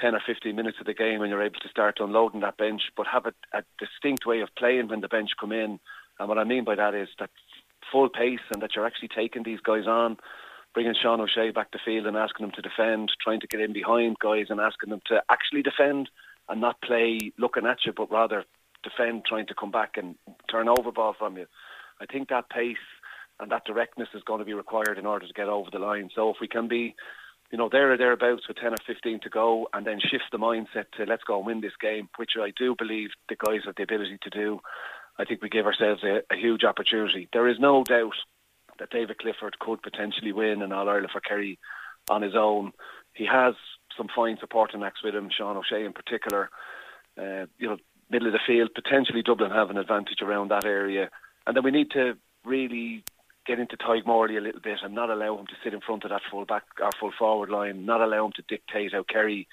10 0.00 0.14
or 0.14 0.22
15 0.26 0.56
minutes 0.56 0.78
of 0.80 0.86
the 0.86 0.94
game 0.94 1.20
and 1.20 1.30
you're 1.30 1.42
able 1.42 1.60
to 1.60 1.68
start 1.68 1.98
unloading 2.00 2.40
that 2.40 2.56
bench, 2.56 2.80
but 2.96 3.06
have 3.06 3.26
a, 3.26 3.34
a 3.52 3.62
distinct 3.78 4.24
way 4.24 4.40
of 4.40 4.48
playing 4.56 4.88
when 4.88 5.02
the 5.02 5.08
bench 5.08 5.30
come 5.38 5.52
in. 5.52 5.78
And 6.18 6.28
what 6.28 6.38
I 6.38 6.44
mean 6.44 6.64
by 6.64 6.76
that 6.76 6.94
is 6.94 7.08
that 7.18 7.30
full 7.92 8.08
pace 8.08 8.40
and 8.50 8.62
that 8.62 8.74
you're 8.74 8.86
actually 8.86 9.08
taking 9.08 9.42
these 9.42 9.60
guys 9.60 9.86
on, 9.86 10.16
bringing 10.72 10.94
Sean 10.94 11.20
O'Shea 11.20 11.50
back 11.50 11.70
to 11.72 11.78
field 11.84 12.06
and 12.06 12.16
asking 12.16 12.46
them 12.46 12.54
to 12.54 12.62
defend, 12.62 13.12
trying 13.22 13.40
to 13.40 13.46
get 13.46 13.60
in 13.60 13.74
behind 13.74 14.16
guys 14.18 14.46
and 14.48 14.60
asking 14.60 14.88
them 14.88 15.02
to 15.08 15.22
actually 15.30 15.62
defend 15.62 16.08
and 16.48 16.60
not 16.60 16.80
play 16.82 17.32
looking 17.38 17.66
at 17.66 17.78
you, 17.84 17.92
but 17.96 18.10
rather 18.10 18.44
defend, 18.82 19.24
trying 19.26 19.46
to 19.46 19.54
come 19.54 19.70
back 19.70 19.96
and 19.96 20.14
turn 20.50 20.68
over 20.68 20.92
ball 20.92 21.14
from 21.18 21.36
you. 21.36 21.46
I 22.00 22.06
think 22.06 22.28
that 22.28 22.50
pace 22.50 22.76
and 23.40 23.50
that 23.50 23.64
directness 23.64 24.08
is 24.14 24.22
going 24.24 24.38
to 24.38 24.44
be 24.44 24.54
required 24.54 24.98
in 24.98 25.06
order 25.06 25.26
to 25.26 25.32
get 25.32 25.48
over 25.48 25.70
the 25.70 25.78
line. 25.78 26.10
So 26.14 26.30
if 26.30 26.36
we 26.40 26.48
can 26.48 26.68
be, 26.68 26.94
you 27.50 27.58
know, 27.58 27.68
there 27.70 27.92
or 27.92 27.96
thereabouts 27.96 28.46
with 28.46 28.58
10 28.58 28.72
or 28.72 28.76
15 28.86 29.20
to 29.20 29.30
go 29.30 29.68
and 29.72 29.86
then 29.86 29.98
shift 30.00 30.24
the 30.30 30.38
mindset 30.38 30.86
to 30.96 31.04
let's 31.04 31.24
go 31.24 31.38
and 31.38 31.46
win 31.46 31.60
this 31.60 31.76
game, 31.80 32.08
which 32.16 32.32
I 32.40 32.52
do 32.56 32.74
believe 32.78 33.10
the 33.28 33.36
guys 33.36 33.60
have 33.64 33.74
the 33.76 33.82
ability 33.82 34.18
to 34.22 34.30
do, 34.30 34.60
I 35.18 35.24
think 35.24 35.42
we 35.42 35.48
give 35.48 35.66
ourselves 35.66 36.02
a, 36.04 36.22
a 36.32 36.36
huge 36.36 36.64
opportunity. 36.64 37.28
There 37.32 37.48
is 37.48 37.58
no 37.58 37.84
doubt 37.84 38.14
that 38.78 38.90
David 38.90 39.18
Clifford 39.18 39.58
could 39.58 39.82
potentially 39.82 40.32
win 40.32 40.62
in 40.62 40.72
All 40.72 40.88
Ireland 40.88 41.10
for 41.12 41.20
Kerry 41.20 41.58
on 42.10 42.22
his 42.22 42.34
own. 42.34 42.72
He 43.14 43.26
has 43.26 43.54
some 43.96 44.08
fine 44.14 44.36
supporting 44.40 44.82
acts 44.82 45.02
with 45.02 45.14
him, 45.14 45.30
Sean 45.30 45.56
O'Shea 45.56 45.84
in 45.84 45.92
particular. 45.92 46.50
Uh, 47.18 47.46
you 47.58 47.68
know, 47.68 47.76
middle 48.10 48.28
of 48.28 48.32
the 48.32 48.40
field, 48.46 48.70
potentially 48.74 49.22
Dublin 49.22 49.50
have 49.50 49.70
an 49.70 49.78
advantage 49.78 50.20
around 50.22 50.50
that 50.50 50.64
area. 50.64 51.10
And 51.46 51.56
then 51.56 51.64
we 51.64 51.70
need 51.70 51.90
to 51.92 52.16
really 52.44 53.04
get 53.46 53.58
into 53.58 53.76
Tadhg 53.76 54.06
Morley 54.06 54.36
a 54.36 54.40
little 54.40 54.60
bit 54.60 54.78
and 54.82 54.94
not 54.94 55.10
allow 55.10 55.38
him 55.38 55.46
to 55.46 55.56
sit 55.62 55.74
in 55.74 55.80
front 55.80 56.04
of 56.04 56.10
that 56.10 56.22
full 56.30 56.44
back 56.44 56.64
or 56.80 56.90
full 56.98 57.12
forward 57.18 57.50
line, 57.50 57.84
not 57.84 58.00
allow 58.00 58.26
him 58.26 58.32
to 58.36 58.42
dictate 58.48 58.92
how 58.92 59.02
Kerry 59.02 59.46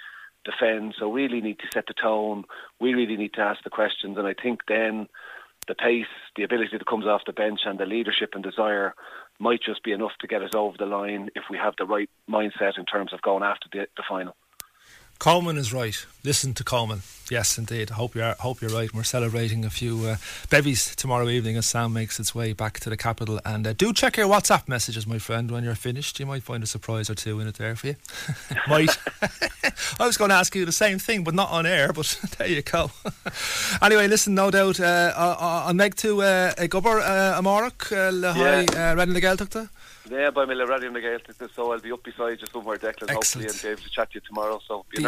defend. 0.45 0.95
So 0.97 1.11
really 1.11 1.41
need 1.41 1.59
to 1.59 1.67
set 1.73 1.87
the 1.87 1.93
tone. 1.93 2.45
We 2.79 2.93
really 2.93 3.17
need 3.17 3.33
to 3.33 3.41
ask 3.41 3.63
the 3.63 3.69
questions 3.69 4.17
and 4.17 4.27
I 4.27 4.33
think 4.33 4.61
then 4.67 5.07
the 5.67 5.75
pace, 5.75 6.05
the 6.35 6.43
ability 6.43 6.77
that 6.77 6.85
comes 6.85 7.05
off 7.05 7.21
the 7.25 7.33
bench 7.33 7.61
and 7.65 7.79
the 7.79 7.85
leadership 7.85 8.31
and 8.33 8.43
desire 8.43 8.93
might 9.39 9.61
just 9.61 9.83
be 9.83 9.91
enough 9.91 10.11
to 10.19 10.27
get 10.27 10.41
us 10.41 10.51
over 10.53 10.77
the 10.77 10.85
line 10.85 11.29
if 11.35 11.43
we 11.49 11.57
have 11.57 11.73
the 11.77 11.85
right 11.85 12.09
mindset 12.29 12.77
in 12.77 12.85
terms 12.85 13.13
of 13.13 13.21
going 13.21 13.43
after 13.43 13.67
the, 13.71 13.87
the 13.97 14.03
final. 14.07 14.35
Coman 15.21 15.55
is 15.55 15.71
right. 15.71 16.03
Listen 16.23 16.55
to 16.55 16.63
Coman. 16.63 17.03
Yes, 17.29 17.55
indeed. 17.59 17.91
I 17.91 17.93
hope 17.93 18.15
you're 18.15 18.33
hope 18.39 18.59
you're 18.59 18.71
right. 18.71 18.91
We're 18.91 19.03
celebrating 19.03 19.63
a 19.63 19.69
few 19.69 20.03
uh, 20.03 20.15
bevies 20.49 20.95
tomorrow 20.95 21.29
evening 21.29 21.57
as 21.57 21.67
Sam 21.67 21.93
makes 21.93 22.19
its 22.19 22.33
way 22.33 22.53
back 22.53 22.79
to 22.79 22.89
the 22.89 22.97
capital. 22.97 23.39
And 23.45 23.67
uh, 23.67 23.73
do 23.73 23.93
check 23.93 24.17
your 24.17 24.27
WhatsApp 24.27 24.67
messages, 24.67 25.05
my 25.05 25.19
friend, 25.19 25.51
when 25.51 25.63
you're 25.63 25.75
finished. 25.75 26.19
You 26.19 26.25
might 26.25 26.41
find 26.41 26.63
a 26.63 26.65
surprise 26.65 27.07
or 27.07 27.13
two 27.13 27.39
in 27.39 27.45
it 27.47 27.53
there 27.59 27.75
for 27.75 27.87
you. 27.89 27.95
might. 28.67 28.97
I 29.99 30.07
was 30.07 30.17
going 30.17 30.29
to 30.29 30.35
ask 30.35 30.55
you 30.55 30.65
the 30.65 30.71
same 30.71 30.97
thing, 30.97 31.23
but 31.23 31.35
not 31.35 31.51
on 31.51 31.67
air. 31.67 31.93
But 31.93 32.19
there 32.39 32.47
you 32.47 32.63
go. 32.63 32.89
anyway, 33.79 34.07
listen. 34.07 34.33
No 34.33 34.49
doubt. 34.49 34.79
Uh, 34.79 35.13
I'll 35.15 35.75
make 35.75 35.93
to 35.97 36.23
uh, 36.23 36.53
a 36.57 36.67
gubber 36.67 36.99
uh, 36.99 37.37
Amorok 37.37 37.91
uh, 37.91 38.09
le 38.11 38.33
Yeah. 38.35 38.65
uh, 38.71 38.95
Raidió 38.95 39.13
na 39.13 39.19
Gaeltachta. 39.19 39.69
Yeah, 40.09 40.31
by 40.31 40.45
Miller 40.45 40.65
Radio 40.65 40.87
and 40.87 40.95
the 40.95 40.99
Gaeltacht, 40.99 41.53
so 41.55 41.71
I'll 41.71 41.79
be 41.79 41.91
up 41.91 42.03
beside 42.03 42.41
you 42.41 42.47
somewhere, 42.51 42.77
Declan, 42.77 43.11
hopefully, 43.11 43.45
and 43.45 43.61
be 43.61 43.67
able 43.69 43.81
to 43.83 43.89
chat 43.89 44.09
to 44.11 44.15
you 44.15 44.21
tomorrow. 44.27 44.59
So 44.67 44.83
be 44.89 44.97
The- 44.97 45.03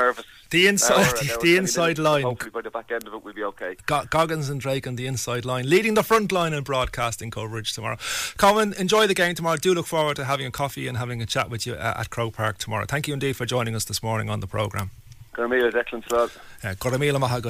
the 0.49 0.67
inside- 0.67 0.93
hour, 0.93 1.37
the 1.41 1.57
inside 1.57 1.97
minutes, 1.97 1.99
line. 1.99 2.23
Hopefully, 2.23 2.51
by 2.51 2.61
the 2.61 2.69
back 2.69 2.91
end 2.91 3.07
of 3.07 3.13
it, 3.13 3.23
we'll 3.23 3.33
be 3.33 3.43
okay. 3.43 3.75
Go- 3.85 4.05
Goggins 4.09 4.49
and 4.49 4.59
Drake 4.59 4.87
on 4.87 4.95
the 4.95 5.07
inside 5.07 5.45
line, 5.45 5.69
leading 5.69 5.93
the 5.93 6.03
front 6.03 6.31
line 6.31 6.53
in 6.53 6.63
broadcasting 6.63 7.31
coverage 7.31 7.73
tomorrow. 7.73 7.97
Colin, 8.37 8.73
enjoy 8.73 9.07
the 9.07 9.13
game 9.13 9.35
tomorrow. 9.35 9.57
Do 9.57 9.73
look 9.73 9.87
forward 9.87 10.15
to 10.17 10.25
having 10.25 10.45
a 10.45 10.51
coffee 10.51 10.87
and 10.87 10.97
having 10.97 11.21
a 11.21 11.25
chat 11.25 11.49
with 11.49 11.65
you 11.65 11.73
uh, 11.73 11.95
at 11.97 12.09
Croke 12.09 12.33
Park 12.35 12.57
tomorrow. 12.57 12.85
Thank 12.85 13.07
you 13.07 13.13
indeed 13.13 13.35
for 13.35 13.45
joining 13.45 13.75
us 13.75 13.85
this 13.85 14.03
morning 14.03 14.29
on 14.29 14.39
the 14.39 14.47
programme. 14.47 14.91
Carmela, 15.33 15.71
Declan, 15.71 16.07
Slot. 16.07 16.31
Uh, 16.63 16.75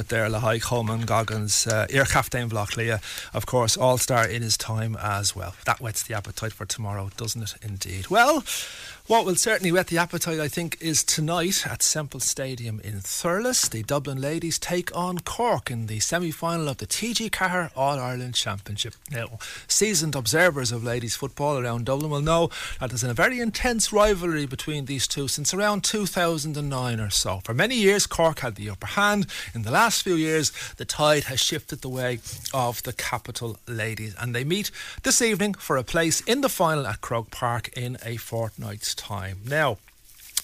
there, 0.08 0.30
Coman, 0.60 1.02
Goggins, 1.02 1.68
uh, 1.68 1.86
Ear 1.90 2.06
Captain 2.06 2.50
Blocklia, 2.50 3.02
of 3.34 3.46
course, 3.46 3.76
all 3.76 3.98
star 3.98 4.26
in 4.28 4.42
his 4.42 4.58
time 4.58 4.96
as 5.00 5.36
well. 5.36 5.54
That 5.66 5.82
whets 5.82 6.02
the 6.04 6.16
appetite 6.16 6.54
for 6.54 6.66
tomorrow, 6.66 7.10
doesn't 7.18 7.42
it, 7.44 7.54
indeed? 7.62 8.08
Well, 8.08 8.44
what 9.06 9.26
will 9.26 9.36
certainly 9.36 9.70
whet 9.70 9.88
the 9.88 9.98
appetite, 9.98 10.40
I 10.40 10.48
think, 10.48 10.78
is 10.80 11.04
tonight 11.04 11.68
at 11.68 11.84
Semple 11.84 12.22
Stadium 12.22 12.80
in 12.86 13.02
Thurles. 13.02 13.70
The 13.70 13.84
Dublin 13.84 14.22
ladies 14.22 14.58
take 14.58 14.96
on 14.96 15.20
Cork 15.20 15.70
in 15.70 15.88
the 15.88 16.00
semi 16.00 16.32
final 16.32 16.70
of 16.70 16.78
the 16.78 16.88
TG4 16.88 17.72
All 17.76 18.00
Ireland 18.00 18.36
Championship. 18.36 18.94
Now, 19.12 19.40
seasoned 19.68 20.16
observers 20.16 20.72
of 20.72 20.86
ladies 20.86 21.18
football 21.18 21.58
around 21.58 21.86
Dublin 21.86 22.12
will 22.12 22.22
know 22.22 22.50
that 22.80 22.92
there's 22.92 23.04
a 23.04 23.14
very 23.14 23.42
intense 23.42 23.92
rivalry 23.92 24.46
between 24.46 24.86
these 24.86 25.06
two 25.06 25.28
since 25.28 25.54
around 25.54 25.84
2009 25.84 27.00
or 27.02 27.10
so. 27.10 27.42
For 27.44 27.54
many 27.54 27.76
years, 27.76 28.08
Cork 28.08 28.40
had 28.40 28.56
the 28.56 28.70
upper 28.70 28.88
hand. 28.88 29.28
In 29.54 29.64
the 29.64 29.72
last 29.72 30.04
few 30.04 30.16
years, 30.16 30.54
the 30.78 30.86
tide 30.86 31.26
has 31.26 31.42
shifted 31.42 31.82
the 31.82 31.90
way 31.90 32.20
of 32.54 32.82
the 32.84 32.94
capital 32.94 33.58
ladies, 33.68 34.16
and 34.18 34.34
they 34.34 34.46
meet 34.46 34.72
this 35.04 35.22
evening 35.22 35.56
for 35.56 35.76
a 35.76 35.84
place 35.84 36.22
in 36.22 36.40
the 36.40 36.48
final 36.48 36.88
at 36.88 37.02
Croke 37.02 37.32
Park 37.32 37.70
in 37.76 37.98
a 38.06 38.16
fortnight's 38.16 38.94
time. 38.96 39.03
Now, 39.10 39.78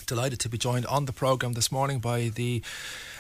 delighted 0.06 0.40
to 0.42 0.50
be 0.50 0.58
joined 0.58 0.86
on 0.88 1.06
the 1.06 1.14
programme 1.14 1.54
this 1.54 1.72
morning 1.72 2.00
by 2.00 2.30
the 2.30 2.62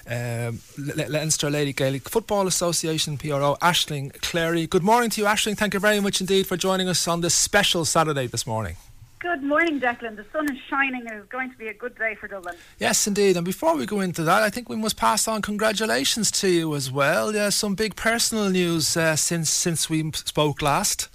um, 0.07 0.59
Leinster 0.77 1.49
Lady 1.49 1.71
Gaelic 1.71 2.09
Football 2.09 2.47
Association 2.47 3.17
PRO 3.17 3.55
Ashling 3.61 4.19
Clary. 4.21 4.67
Good 4.67 4.83
morning 4.83 5.09
to 5.11 5.21
you, 5.21 5.27
Ashling. 5.27 5.57
Thank 5.57 5.73
you 5.73 5.79
very 5.79 5.99
much 5.99 6.19
indeed 6.19 6.45
for 6.45 6.57
joining 6.57 6.89
us 6.89 7.07
on 7.07 7.21
this 7.21 7.35
special 7.35 7.85
Saturday 7.85 8.27
this 8.27 8.45
morning. 8.45 8.75
Good 9.19 9.43
morning, 9.43 9.79
Declan. 9.79 10.15
The 10.15 10.25
sun 10.31 10.51
is 10.51 10.59
shining 10.69 11.05
and 11.07 11.19
it's 11.19 11.29
going 11.29 11.51
to 11.51 11.57
be 11.57 11.67
a 11.67 11.73
good 11.73 11.97
day 11.97 12.15
for 12.15 12.27
Dublin. 12.27 12.55
Yes, 12.77 13.05
indeed. 13.05 13.35
And 13.35 13.45
before 13.45 13.75
we 13.75 13.85
go 13.85 13.99
into 13.99 14.23
that, 14.23 14.43
I 14.43 14.49
think 14.49 14.69
we 14.69 14.75
must 14.75 14.97
pass 14.97 15.27
on 15.27 15.41
congratulations 15.41 16.31
to 16.31 16.47
you 16.47 16.73
as 16.75 16.89
well. 16.91 17.35
Yeah, 17.35 17.49
some 17.49 17.75
big 17.75 17.95
personal 17.95 18.49
news 18.49 18.95
uh, 18.97 19.15
since 19.15 19.49
since 19.49 19.89
we 19.89 20.11
spoke 20.13 20.61
last. 20.61 21.09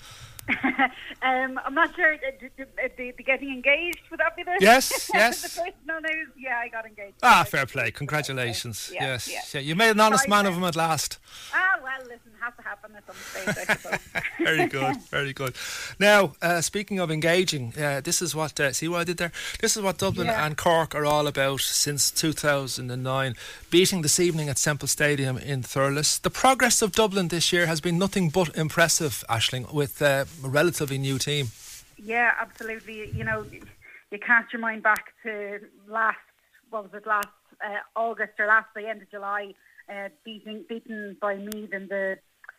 um, 1.23 1.59
I'm 1.65 1.75
not 1.75 1.95
sure. 1.95 2.15
Uh, 2.15 2.19
d- 2.41 2.49
d- 2.57 2.63
uh, 2.63 2.89
the, 2.97 3.13
the 3.17 3.23
getting 3.23 3.51
engaged, 3.51 4.01
would 4.11 4.21
that 4.21 4.37
be 4.37 4.43
the 4.43 4.57
Yes, 4.61 5.11
yes. 5.15 5.43
the 5.43 5.49
personal 5.63 6.01
news? 6.03 6.29
Yeah, 6.39 6.59
I 6.59 6.69
got 6.69 6.87
engaged. 6.87 7.15
Ah, 7.23 7.45
fair 7.49 7.67
play. 7.67 7.91
Congratulations. 7.91 8.91
Yeah, 8.93 9.05
yes, 9.05 9.29
yeah. 9.33 9.41
yeah. 9.55 9.61
You 9.61 9.75
made 9.75 9.91
an 9.91 10.01
honest 10.01 10.29
man 10.29 10.47
of 10.47 10.55
him 10.55 10.65
at 10.65 10.77
last. 10.77 11.19
Ah, 11.55 11.79
well, 11.83 12.01
listen, 12.03 12.31
has 12.41 12.53
to 12.57 12.63
happen 12.63 12.93
at 12.97 13.07
some 13.07 13.17
stage, 13.17 13.69
I 13.69 13.75
suppose. 13.75 14.23
very 14.39 14.67
good, 14.67 14.97
very 15.11 15.33
good. 15.33 15.55
Now, 15.99 16.35
uh, 16.43 16.61
speaking 16.61 16.99
of 16.99 17.11
engaging, 17.11 17.73
uh, 17.79 18.01
this 18.03 18.21
is 18.21 18.35
what 18.35 18.59
uh, 18.61 18.73
see 18.73 18.89
what 18.89 19.01
I 19.01 19.05
did 19.05 19.17
there. 19.17 19.33
This 19.61 19.77
is 19.77 19.83
what 19.83 19.99
Dublin 19.99 20.27
Yeah. 20.27 20.45
and 20.45 20.57
Cork 20.57 20.95
are 20.95 21.07
all 21.07 21.27
about 21.27 21.61
since 21.63 22.11
2009, 22.11 23.35
beating 23.71 24.03
this 24.03 24.21
evening 24.21 24.49
at 24.49 24.59
Semple 24.59 24.89
Stadium 24.89 25.39
in 25.39 25.63
Thurles. 25.63 26.21
The 26.21 26.31
progress 26.31 26.83
of 26.83 26.93
Dublin 26.93 27.29
this 27.29 27.53
year 27.53 27.67
has 27.67 27.81
been 27.81 27.99
nothing 27.99 28.29
but 28.29 28.55
impressive, 28.57 29.25
Ashling, 29.31 29.73
with 29.73 30.03
uh, 30.03 30.25
a 30.43 30.49
relatively 30.49 30.99
new 30.99 31.19
team. 31.19 31.49
Yeah, 31.97 32.33
absolutely. 32.41 33.11
You 33.13 33.25
know, 33.25 33.45
you 34.11 34.19
cast 34.19 34.53
your 34.53 34.61
mind 34.61 34.83
back 34.83 35.13
to 35.25 35.61
last, 35.89 36.19
what 36.71 36.85
was 36.85 36.95
it, 36.95 37.07
last 37.07 37.29
uh, 37.65 37.79
August 37.97 38.33
or 38.39 38.47
last 38.47 38.69
the 38.75 38.89
end 38.89 39.03
of 39.03 39.11
July, 39.11 39.55
uh, 39.89 40.09
beating 40.25 40.65
beaten 40.69 41.17
by 41.21 41.37
Meath 41.37 41.73
in 41.73 41.89
the, 41.89 42.19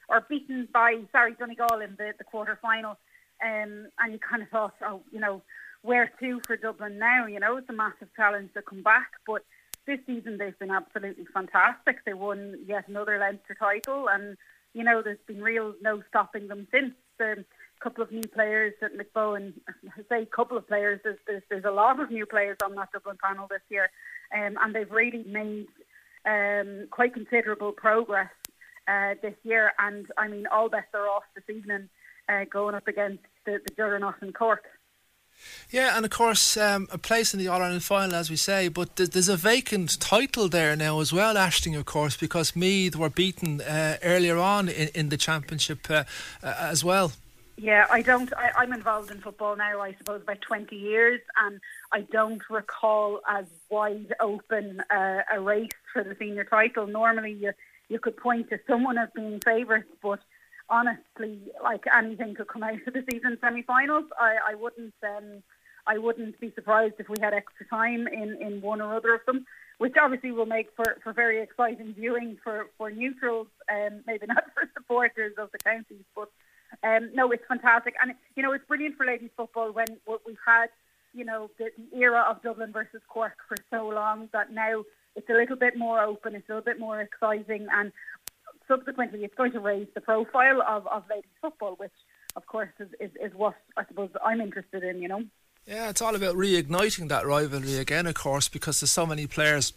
or 0.09 0.25
beaten 0.29 0.67
by 0.73 1.01
sorry 1.11 1.33
Donegal 1.33 1.81
in 1.81 1.95
the 1.97 2.13
the 2.17 2.23
quarter 2.23 2.57
final, 2.61 2.97
um, 3.43 3.87
and 3.99 4.11
you 4.11 4.19
kind 4.19 4.43
of 4.43 4.49
thought, 4.49 4.75
oh, 4.81 5.01
you 5.11 5.19
know, 5.19 5.41
where 5.81 6.11
to 6.19 6.41
for 6.45 6.57
Dublin 6.57 6.97
now? 6.99 7.25
You 7.25 7.39
know, 7.39 7.57
it's 7.57 7.69
a 7.69 7.73
massive 7.73 8.09
challenge 8.15 8.51
to 8.53 8.61
come 8.61 8.83
back, 8.83 9.11
but 9.25 9.43
this 9.87 9.99
season 10.05 10.37
they've 10.37 10.57
been 10.59 10.71
absolutely 10.71 11.25
fantastic. 11.33 12.03
They 12.05 12.13
won 12.13 12.59
yet 12.67 12.87
another 12.87 13.17
Leinster 13.19 13.55
title, 13.55 14.09
and 14.09 14.37
you 14.73 14.83
know 14.83 15.01
there's 15.01 15.19
been 15.27 15.41
real 15.41 15.73
no 15.81 16.03
stopping 16.09 16.47
them 16.47 16.67
since. 16.71 16.93
The 17.17 17.45
couple 17.79 18.03
of 18.03 18.11
new 18.11 18.27
players 18.33 18.73
at 18.81 18.97
Mick 18.97 19.11
Bohan, 19.15 19.53
I 19.67 20.01
say 20.09 20.21
a 20.23 20.25
couple 20.25 20.57
of 20.57 20.67
players. 20.67 20.99
There's, 21.03 21.19
there's 21.27 21.43
there's 21.49 21.65
a 21.65 21.71
lot 21.71 21.99
of 21.99 22.11
new 22.11 22.25
players 22.25 22.57
on 22.63 22.75
that 22.75 22.91
Dublin 22.91 23.17
panel 23.23 23.47
this 23.49 23.61
year, 23.69 23.89
um, 24.33 24.57
and 24.61 24.73
they've 24.73 24.91
really 24.91 25.23
made 25.23 25.67
um, 26.25 26.87
quite 26.91 27.13
considerable 27.13 27.71
progress 27.71 28.31
uh, 28.87 29.15
this 29.21 29.35
year. 29.43 29.73
And 29.79 30.07
I 30.17 30.27
mean, 30.27 30.47
all 30.47 30.69
bets 30.69 30.93
are 30.93 31.07
off 31.07 31.23
this 31.35 31.55
evening, 31.55 31.89
uh, 32.29 32.45
going 32.49 32.75
up 32.75 32.87
against 32.87 33.23
the, 33.45 33.59
the 33.65 33.73
Juggernaut 33.75 34.15
in 34.21 34.33
Cork. 34.33 34.65
Yeah, 35.69 35.97
and 35.97 36.05
of 36.05 36.11
course, 36.11 36.55
um, 36.57 36.87
a 36.91 36.97
place 36.97 37.33
in 37.33 37.39
the 37.39 37.47
All 37.49 37.61
Ireland 37.61 37.83
final, 37.83 38.15
as 38.15 38.29
we 38.29 38.37
say, 38.37 38.69
but 38.69 38.95
th- 38.95 39.09
there's 39.09 39.29
a 39.29 39.35
vacant 39.35 39.99
title 39.99 40.47
there 40.47 40.75
now 40.75 41.01
as 41.01 41.11
well, 41.11 41.35
Ashling, 41.35 41.77
of 41.77 41.85
course, 41.85 42.15
because 42.15 42.55
Meath 42.55 42.95
were 42.95 43.09
beaten 43.09 43.59
uh, 43.61 43.97
earlier 44.01 44.37
on 44.37 44.69
in, 44.69 44.89
in 44.95 45.09
the 45.09 45.17
championship 45.17 45.89
uh, 45.89 46.05
uh, 46.41 46.55
as 46.57 46.83
well. 46.83 47.11
Yeah, 47.57 47.87
I 47.89 48.01
don't. 48.01 48.33
I, 48.33 48.51
I'm 48.57 48.73
involved 48.73 49.11
in 49.11 49.21
football 49.21 49.55
now. 49.55 49.79
I 49.79 49.93
suppose 49.97 50.21
about 50.21 50.41
20 50.41 50.75
years, 50.75 51.21
and 51.41 51.61
I 51.93 52.01
don't 52.01 52.41
recall 52.49 53.21
as 53.29 53.45
wide 53.69 54.13
open 54.19 54.81
uh, 54.89 55.21
a 55.31 55.39
race 55.39 55.69
for 55.93 56.03
the 56.03 56.17
senior 56.19 56.43
title. 56.43 56.85
Normally, 56.85 57.31
you 57.31 57.53
you 57.87 57.99
could 57.99 58.17
point 58.17 58.49
to 58.49 58.59
someone 58.67 58.97
as 58.97 59.09
being 59.15 59.39
favourites, 59.39 59.87
but 60.01 60.19
honestly, 60.69 61.39
like 61.63 61.85
anything 61.95 62.35
could 62.35 62.47
come 62.47 62.63
out 62.63 62.85
of 62.87 62.93
the 62.93 63.03
season 63.09 63.37
semi-finals. 63.39 64.05
I, 64.19 64.37
I 64.49 64.55
wouldn't, 64.55 64.93
um, 65.03 65.43
I 65.85 65.97
wouldn't 65.97 66.39
be 66.39 66.51
surprised 66.55 66.95
if 66.99 67.09
we 67.09 67.17
had 67.21 67.33
extra 67.33 67.65
time 67.67 68.07
in, 68.07 68.37
in 68.41 68.61
one 68.61 68.81
or 68.81 68.95
other 68.95 69.13
of 69.13 69.21
them, 69.25 69.45
which 69.77 69.93
obviously 70.01 70.31
will 70.31 70.47
make 70.47 70.69
for, 70.75 70.97
for 71.03 71.13
very 71.13 71.41
exciting 71.41 71.93
viewing 71.93 72.37
for 72.43 72.67
for 72.77 72.89
neutrals, 72.91 73.47
um, 73.71 74.01
maybe 74.07 74.25
not 74.27 74.45
for 74.53 74.69
supporters 74.73 75.33
of 75.37 75.51
the 75.51 75.59
counties, 75.59 76.03
but 76.15 76.29
um, 76.83 77.09
no, 77.13 77.31
it's 77.31 77.43
fantastic, 77.47 77.95
and 78.01 78.13
you 78.35 78.43
know 78.43 78.51
it's 78.51 78.65
brilliant 78.65 78.97
for 78.97 79.05
ladies 79.05 79.29
football 79.35 79.71
when 79.71 79.87
we've 80.25 80.37
had, 80.45 80.67
you 81.13 81.25
know, 81.25 81.49
the, 81.57 81.69
the 81.91 81.97
era 81.97 82.25
of 82.29 82.41
Dublin 82.41 82.71
versus 82.71 83.01
Cork 83.07 83.37
for 83.47 83.57
so 83.69 83.87
long 83.87 84.29
that 84.33 84.51
now 84.51 84.83
it's 85.15 85.29
a 85.29 85.33
little 85.33 85.55
bit 85.55 85.77
more 85.77 86.01
open, 86.01 86.35
it's 86.35 86.49
a 86.49 86.53
little 86.53 86.65
bit 86.65 86.79
more 86.79 86.99
exciting, 86.99 87.67
and 87.71 87.91
subsequently 88.67 89.23
it's 89.23 89.35
going 89.35 89.51
to 89.51 89.59
raise 89.59 89.87
the 89.93 90.01
profile 90.01 90.61
of, 90.67 90.87
of 90.87 91.03
ladies 91.09 91.29
football, 91.41 91.75
which 91.75 91.91
of 92.35 92.45
course 92.47 92.69
is, 92.79 92.89
is, 92.99 93.11
is 93.21 93.33
what 93.35 93.55
I 93.77 93.85
suppose 93.85 94.09
I'm 94.23 94.41
interested 94.41 94.83
in, 94.83 95.01
you 95.01 95.07
know. 95.07 95.23
Yeah, 95.65 95.89
it's 95.89 96.01
all 96.01 96.15
about 96.15 96.35
reigniting 96.35 97.09
that 97.09 97.25
rivalry 97.25 97.77
again, 97.77 98.05
of 98.05 98.13
course, 98.13 98.47
because 98.49 98.79
there's 98.79 98.91
so 98.91 99.05
many 99.05 99.25
players 99.25 99.73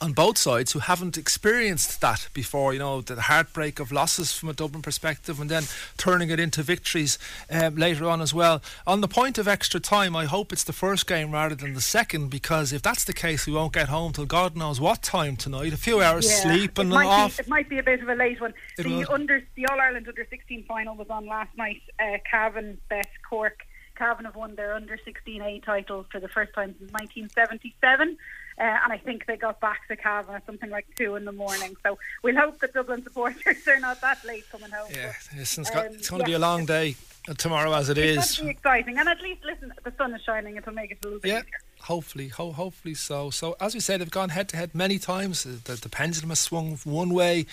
on 0.00 0.12
both 0.12 0.38
sides 0.38 0.72
who 0.72 0.80
haven't 0.80 1.16
experienced 1.16 2.00
that 2.00 2.28
before. 2.32 2.72
You 2.72 2.78
know, 2.78 3.00
the 3.00 3.20
heartbreak 3.20 3.80
of 3.80 3.92
losses 3.92 4.32
from 4.32 4.48
a 4.48 4.52
Dublin 4.52 4.82
perspective, 4.82 5.40
and 5.40 5.50
then 5.50 5.64
turning 5.96 6.30
it 6.30 6.40
into 6.40 6.62
victories 6.62 7.18
um, 7.50 7.76
later 7.76 8.08
on 8.08 8.20
as 8.20 8.34
well. 8.34 8.62
On 8.86 9.00
the 9.00 9.08
point 9.08 9.38
of 9.38 9.48
extra 9.48 9.80
time, 9.80 10.14
I 10.16 10.26
hope 10.26 10.52
it's 10.52 10.64
the 10.64 10.72
first 10.72 11.06
game 11.06 11.30
rather 11.30 11.54
than 11.54 11.74
the 11.74 11.80
second, 11.80 12.28
because 12.28 12.72
if 12.72 12.82
that's 12.82 13.04
the 13.04 13.12
case, 13.12 13.46
we 13.46 13.52
won't 13.52 13.72
get 13.72 13.88
home 13.88 14.12
till 14.12 14.26
God 14.26 14.56
knows 14.56 14.80
what 14.80 15.02
time 15.02 15.36
tonight. 15.36 15.72
A 15.72 15.76
few 15.76 16.00
hours 16.00 16.28
Yeah, 16.28 16.54
sleep 16.54 16.78
and 16.78 16.90
it 16.90 16.94
might 16.94 17.06
off. 17.06 17.36
Be, 17.36 17.42
it 17.42 17.48
might 17.48 17.68
be 17.68 17.78
a 17.78 17.82
bit 17.82 18.02
of 18.02 18.08
a 18.08 18.14
late 18.14 18.40
one. 18.40 18.54
It 18.78 18.84
the 18.84 19.10
under 19.12 19.42
the 19.54 19.66
All 19.66 19.80
Ireland 19.80 20.08
Under 20.08 20.26
16 20.28 20.64
final 20.66 20.96
was 20.96 21.08
on 21.10 21.26
last 21.26 21.56
night. 21.56 21.82
Uh, 21.98 22.18
Cavan, 22.30 22.78
Beth, 22.88 23.10
Cork. 23.28 23.60
Cavan 23.96 24.24
have 24.24 24.34
won 24.34 24.56
their 24.56 24.74
Under 24.74 24.98
16A 24.98 25.64
title 25.64 26.04
for 26.10 26.20
the 26.20 26.28
first 26.28 26.52
time 26.54 26.74
since 26.78 26.90
1977. 26.92 28.18
Uh, 28.58 28.62
and 28.62 28.92
I 28.92 28.98
think 28.98 29.26
they 29.26 29.36
got 29.36 29.60
back 29.60 29.88
to 29.88 29.96
Cavan 29.96 30.34
at 30.36 30.46
something 30.46 30.70
like 30.70 30.86
two 30.96 31.16
in 31.16 31.24
the 31.24 31.32
morning. 31.32 31.76
So 31.82 31.98
we'll 32.22 32.36
hope 32.36 32.60
that 32.60 32.72
Dublin 32.72 33.02
supporters 33.02 33.56
are 33.68 33.80
not 33.80 34.00
that 34.00 34.24
late 34.24 34.44
coming 34.50 34.70
home. 34.70 34.90
Yeah, 34.94 35.12
But, 35.32 35.40
it's, 35.40 35.56
got, 35.70 35.86
um, 35.86 35.94
it's 35.94 36.08
going 36.10 36.20
to 36.22 36.26
be 36.26 36.34
a 36.34 36.38
long 36.38 36.64
day 36.66 36.96
tomorrow 37.38 37.72
as 37.74 37.88
it 37.88 37.98
It's 37.98 38.32
is. 38.32 38.38
going 38.38 38.48
to 38.48 38.54
be 38.54 38.56
exciting, 38.58 38.98
and 38.98 39.08
at 39.08 39.20
least 39.22 39.44
listen, 39.44 39.72
the 39.82 39.92
sun 39.98 40.14
is 40.14 40.22
shining. 40.22 40.56
It'll 40.56 40.72
make 40.72 40.90
it 40.92 40.98
a 41.02 41.06
little 41.06 41.20
bit 41.20 41.28
Yeah, 41.30 41.38
easier. 41.40 41.50
hopefully, 41.80 42.28
ho- 42.28 42.52
hopefully 42.52 42.94
so. 42.94 43.30
So 43.30 43.56
as 43.60 43.74
we 43.74 43.80
said, 43.80 44.00
they've 44.00 44.10
gone 44.10 44.28
head 44.28 44.48
to 44.50 44.56
head 44.56 44.74
many 44.74 44.98
times. 44.98 45.42
The, 45.44 45.74
the 45.74 45.88
pendulum 45.88 46.28
has 46.28 46.38
swung 46.38 46.78
one 46.84 47.14
way 47.14 47.46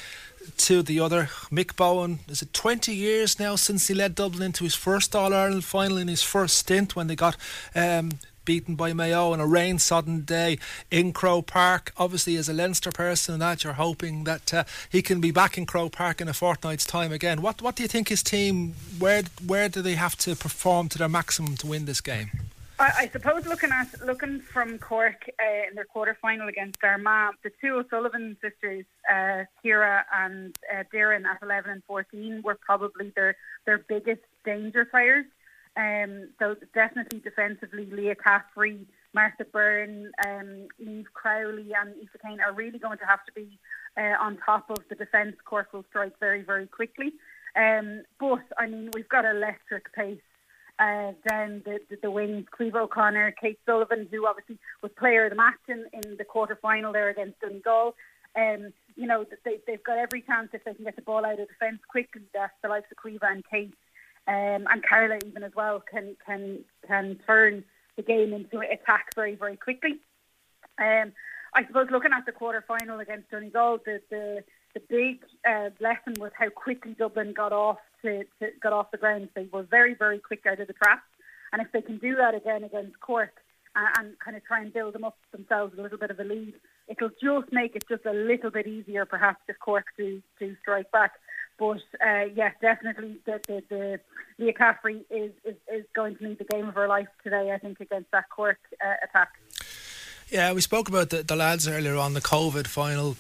to 0.58 0.84
the 0.84 1.00
other. 1.00 1.30
Mick 1.52 1.74
Bohan 1.76 2.20
is 2.30 2.42
it 2.42 2.54
20 2.54 2.94
years 2.94 3.40
now 3.40 3.56
since 3.56 3.88
he 3.88 3.94
led 3.94 4.14
Dublin 4.16 4.44
into 4.44 4.64
his 4.66 4.76
first 4.76 5.16
All 5.16 5.34
Ireland 5.34 5.64
final 5.64 5.98
in 5.98 6.08
his 6.10 6.22
first 6.22 6.58
stint 6.58 6.96
when 6.96 7.08
they 7.08 7.16
got. 7.16 7.38
Um, 7.74 8.20
Beaten 8.46 8.76
by 8.76 8.94
Mayo 8.94 9.32
on 9.34 9.40
a 9.40 9.48
rain 9.48 9.80
sodden 9.80 10.22
day 10.22 10.58
in 10.90 11.14
Croke 11.14 11.48
Park. 11.48 11.92
Obviously, 11.98 12.36
as 12.36 12.50
a 12.50 12.54
Leinster 12.54 12.92
person, 12.92 13.40
that 13.40 13.64
you're 13.64 13.74
hoping 13.74 14.24
that 14.24 14.54
uh, 14.54 14.64
he 14.90 15.02
can 15.02 15.22
be 15.22 15.32
back 15.32 15.58
in 15.58 15.66
Croke 15.66 15.92
Park 15.94 16.22
in 16.22 16.28
a 16.28 16.34
fortnight's 16.34 16.86
time 16.86 17.12
again. 17.12 17.42
What 17.42 17.62
What 17.62 17.76
do 17.76 17.84
you 17.84 17.90
think 17.90 18.10
his 18.10 18.24
team? 18.24 18.74
Where 19.00 19.24
Where 19.46 19.70
do 19.70 19.82
they 19.82 19.96
have 19.96 20.16
to 20.18 20.36
perform 20.36 20.90
to 20.90 20.98
their 20.98 21.10
maximum 21.10 21.56
to 21.58 21.68
win 21.68 21.86
this 21.86 22.02
game? 22.02 22.32
I, 22.82 22.92
I 23.02 23.10
suppose 23.10 23.46
looking 23.46 23.72
at 23.72 23.88
looking 24.04 24.40
from 24.40 24.80
Cork 24.80 25.30
uh, 25.40 25.68
in 25.70 25.76
their 25.76 25.86
quarter 25.86 26.18
final 26.20 26.48
against 26.48 26.84
Armagh, 26.84 27.36
the 27.44 27.52
two 27.62 27.76
O'Sullivan 27.76 28.36
sisters, 28.42 28.86
uh, 29.08 29.44
Ciara 29.62 30.04
and 30.12 30.58
uh, 30.74 30.84
Doireann, 30.92 31.26
at 31.26 31.38
11 31.44 31.70
and 31.70 31.84
14, 31.84 32.42
were 32.44 32.58
probably 32.60 33.12
their 33.16 33.36
their 33.66 33.78
biggest 33.78 34.22
danger 34.44 34.86
players. 34.86 35.26
Um, 35.78 36.30
so 36.38 36.56
definitely 36.74 37.20
defensively, 37.20 37.86
Leah 37.86 38.16
Caffrey, 38.16 38.86
Martha 39.14 39.46
Byrne, 39.46 40.12
um, 40.26 40.68
Eve 40.80 41.08
Crowley, 41.14 41.72
and 41.80 41.96
Aoife 41.96 42.22
Kane 42.24 42.40
are 42.42 42.54
really 42.54 42.80
going 42.80 42.98
to 42.98 43.06
have 43.06 43.24
to 43.26 43.32
be 43.34 43.58
uh, 43.98 44.16
on 44.20 44.38
top 44.46 44.70
of 44.70 44.80
the 44.90 44.96
defence. 44.96 45.36
Cork 45.46 45.74
will 45.74 45.86
strike 45.90 46.20
very, 46.20 46.42
very 46.42 46.68
quickly. 46.68 47.14
Um, 47.56 48.04
but 48.20 48.44
I 48.58 48.68
mean, 48.68 48.90
we've 48.94 49.10
got 49.10 49.26
electric 49.26 49.94
pace 49.94 50.20
uh, 50.80 51.12
down 51.28 51.62
the, 51.66 51.80
the, 51.90 51.98
the 52.04 52.12
wings. 52.12 52.46
Caoimhe 52.58 52.76
O'Connor, 52.76 53.36
Kate 53.40 53.60
Sullivan, 53.66 54.08
who 54.12 54.26
obviously 54.26 54.58
was 54.82 54.92
player 54.98 55.26
of 55.26 55.32
the 55.32 55.36
match 55.36 55.60
in, 55.68 55.86
in 55.94 56.18
the 56.18 56.26
quarter 56.26 56.58
final 56.62 56.94
there 56.94 57.10
against 57.10 57.40
Donegal. 57.40 57.96
Um, 58.36 58.74
you 58.96 59.08
know, 59.08 59.26
they, 59.44 59.60
they've 59.68 59.84
got 59.84 59.98
every 59.98 60.22
chance 60.22 60.50
if 60.54 60.64
they 60.64 60.74
can 60.74 60.86
get 60.86 60.96
the 60.96 61.02
ball 61.02 61.26
out 61.26 61.40
of 61.40 61.48
defence 61.48 61.80
quickly 61.90 62.22
the 62.34 62.68
likes 62.68 62.88
of 62.92 62.98
Caoimhe 62.98 63.20
and 63.24 63.44
Kate 63.50 63.74
um, 64.28 64.68
and 64.70 64.84
Carla 64.88 65.18
even 65.26 65.44
as 65.44 65.52
well 65.56 65.82
can 65.82 66.16
can 66.26 66.60
can 66.88 67.20
turn 67.26 67.64
the 67.98 68.04
game 68.04 68.34
into 68.34 68.60
an 68.60 68.72
attack 68.72 69.08
very 69.16 69.36
very 69.36 69.58
quickly. 69.58 70.00
Um, 70.80 71.14
I 71.54 71.66
suppose 71.68 71.88
looking 71.92 72.14
at 72.14 72.26
the 72.26 72.32
quarter 72.32 72.64
final 72.66 73.00
against 73.00 73.30
Donegal, 73.30 73.80
the 73.86 74.02
the, 74.10 74.44
the 74.74 74.82
big 74.90 75.24
uh, 75.48 75.70
lesson 75.80 76.14
was 76.20 76.32
how 76.38 76.50
quickly 76.50 76.96
Dublin 76.98 77.34
got 77.34 77.52
off 77.52 77.80
to, 78.04 78.24
to 78.40 78.50
got 78.62 78.74
off 78.74 78.92
the 78.92 78.98
ground. 78.98 79.30
They 79.36 79.48
were 79.52 79.64
very 79.64 79.96
very 79.96 80.20
quick 80.20 80.46
out 80.46 80.60
of 80.60 80.68
the 80.68 80.74
trap, 80.74 81.04
and 81.52 81.62
if 81.62 81.72
they 81.72 81.82
can 81.82 81.98
do 81.98 82.16
that 82.16 82.36
again 82.36 82.64
against 82.64 83.00
Cork 83.00 83.42
and, 83.76 83.88
and 84.00 84.20
kind 84.20 84.38
of 84.38 84.46
try 84.46 84.62
and 84.62 84.72
build 84.72 84.94
them 84.94 85.04
up 85.04 85.18
themselves 85.32 85.74
a 85.78 85.82
little 85.82 85.98
bit 85.98 86.12
of 86.12 86.20
a 86.20 86.24
lead, 86.24 86.54
it'll 86.88 87.10
just 87.10 87.52
make 87.52 87.76
it 87.76 87.84
just 87.90 88.06
a 88.06 88.14
little 88.14 88.52
bit 88.52 88.68
easier 88.68 89.06
perhaps 89.06 89.42
if 89.48 89.58
Cork 89.60 89.86
do 89.98 90.22
do 90.40 90.56
strike 90.62 90.92
back. 90.92 91.14
But 91.62 91.84
uh, 92.04 92.24
yeah, 92.34 92.54
definitely 92.60 93.18
the 93.24 93.40
the, 93.48 93.64
the 93.70 94.00
Leah 94.40 94.54
Caffrey 94.54 95.06
is, 95.12 95.32
is 95.46 95.56
is 95.72 95.86
going 95.96 96.16
to 96.16 96.28
need 96.28 96.40
the 96.40 96.44
game 96.44 96.68
of 96.68 96.74
her 96.74 96.88
life 96.88 97.08
today. 97.24 97.52
I 97.54 97.60
think 97.60 97.80
against 97.80 98.10
that 98.10 98.30
Cork 98.32 98.58
uh, 98.84 98.96
attack. 99.04 99.30
Yeah, 100.32 100.54
we 100.54 100.62
spoke 100.62 100.90
about 100.90 101.12
the, 101.12 101.22
the 101.22 101.36
lads 101.36 101.68
earlier 101.68 101.98
on 101.98 102.16
the 102.16 102.20
COVID 102.20 102.66
final 102.66 103.16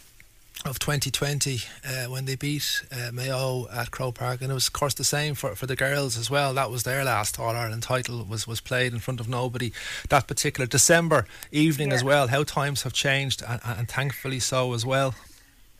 of 0.65 0.79
2020 0.79 1.59
uh, 1.85 2.05
when 2.05 2.25
they 2.25 2.35
beat 2.35 2.83
uh, 2.91 3.11
Mayo 3.11 3.67
at 3.69 3.91
Croke 3.91 4.15
Park, 4.15 4.41
and 4.41 4.49
it 4.49 4.53
was, 4.55 4.67
of 4.67 4.73
course, 4.73 4.95
the 4.95 5.03
same 5.03 5.35
for, 5.35 5.53
for 5.53 5.67
the 5.67 5.75
girls 5.75 6.17
as 6.17 6.31
well. 6.31 6.53
That 6.53 6.71
was 6.71 6.81
their 6.81 7.03
last 7.03 7.39
All 7.39 7.55
Ireland 7.55 7.83
title 7.83 8.23
was 8.23 8.47
was 8.47 8.59
played 8.59 8.91
in 8.91 8.97
front 8.97 9.19
of 9.19 9.29
nobody 9.29 9.71
that 10.09 10.25
particular 10.25 10.65
December 10.65 11.27
evening 11.51 11.91
as 11.91 12.03
well. 12.03 12.29
How 12.29 12.43
times 12.43 12.81
have 12.83 12.93
changed, 12.93 13.43
and, 13.47 13.61
and 13.63 13.87
thankfully 13.87 14.39
so 14.39 14.73
as 14.73 14.83
well. 14.83 15.13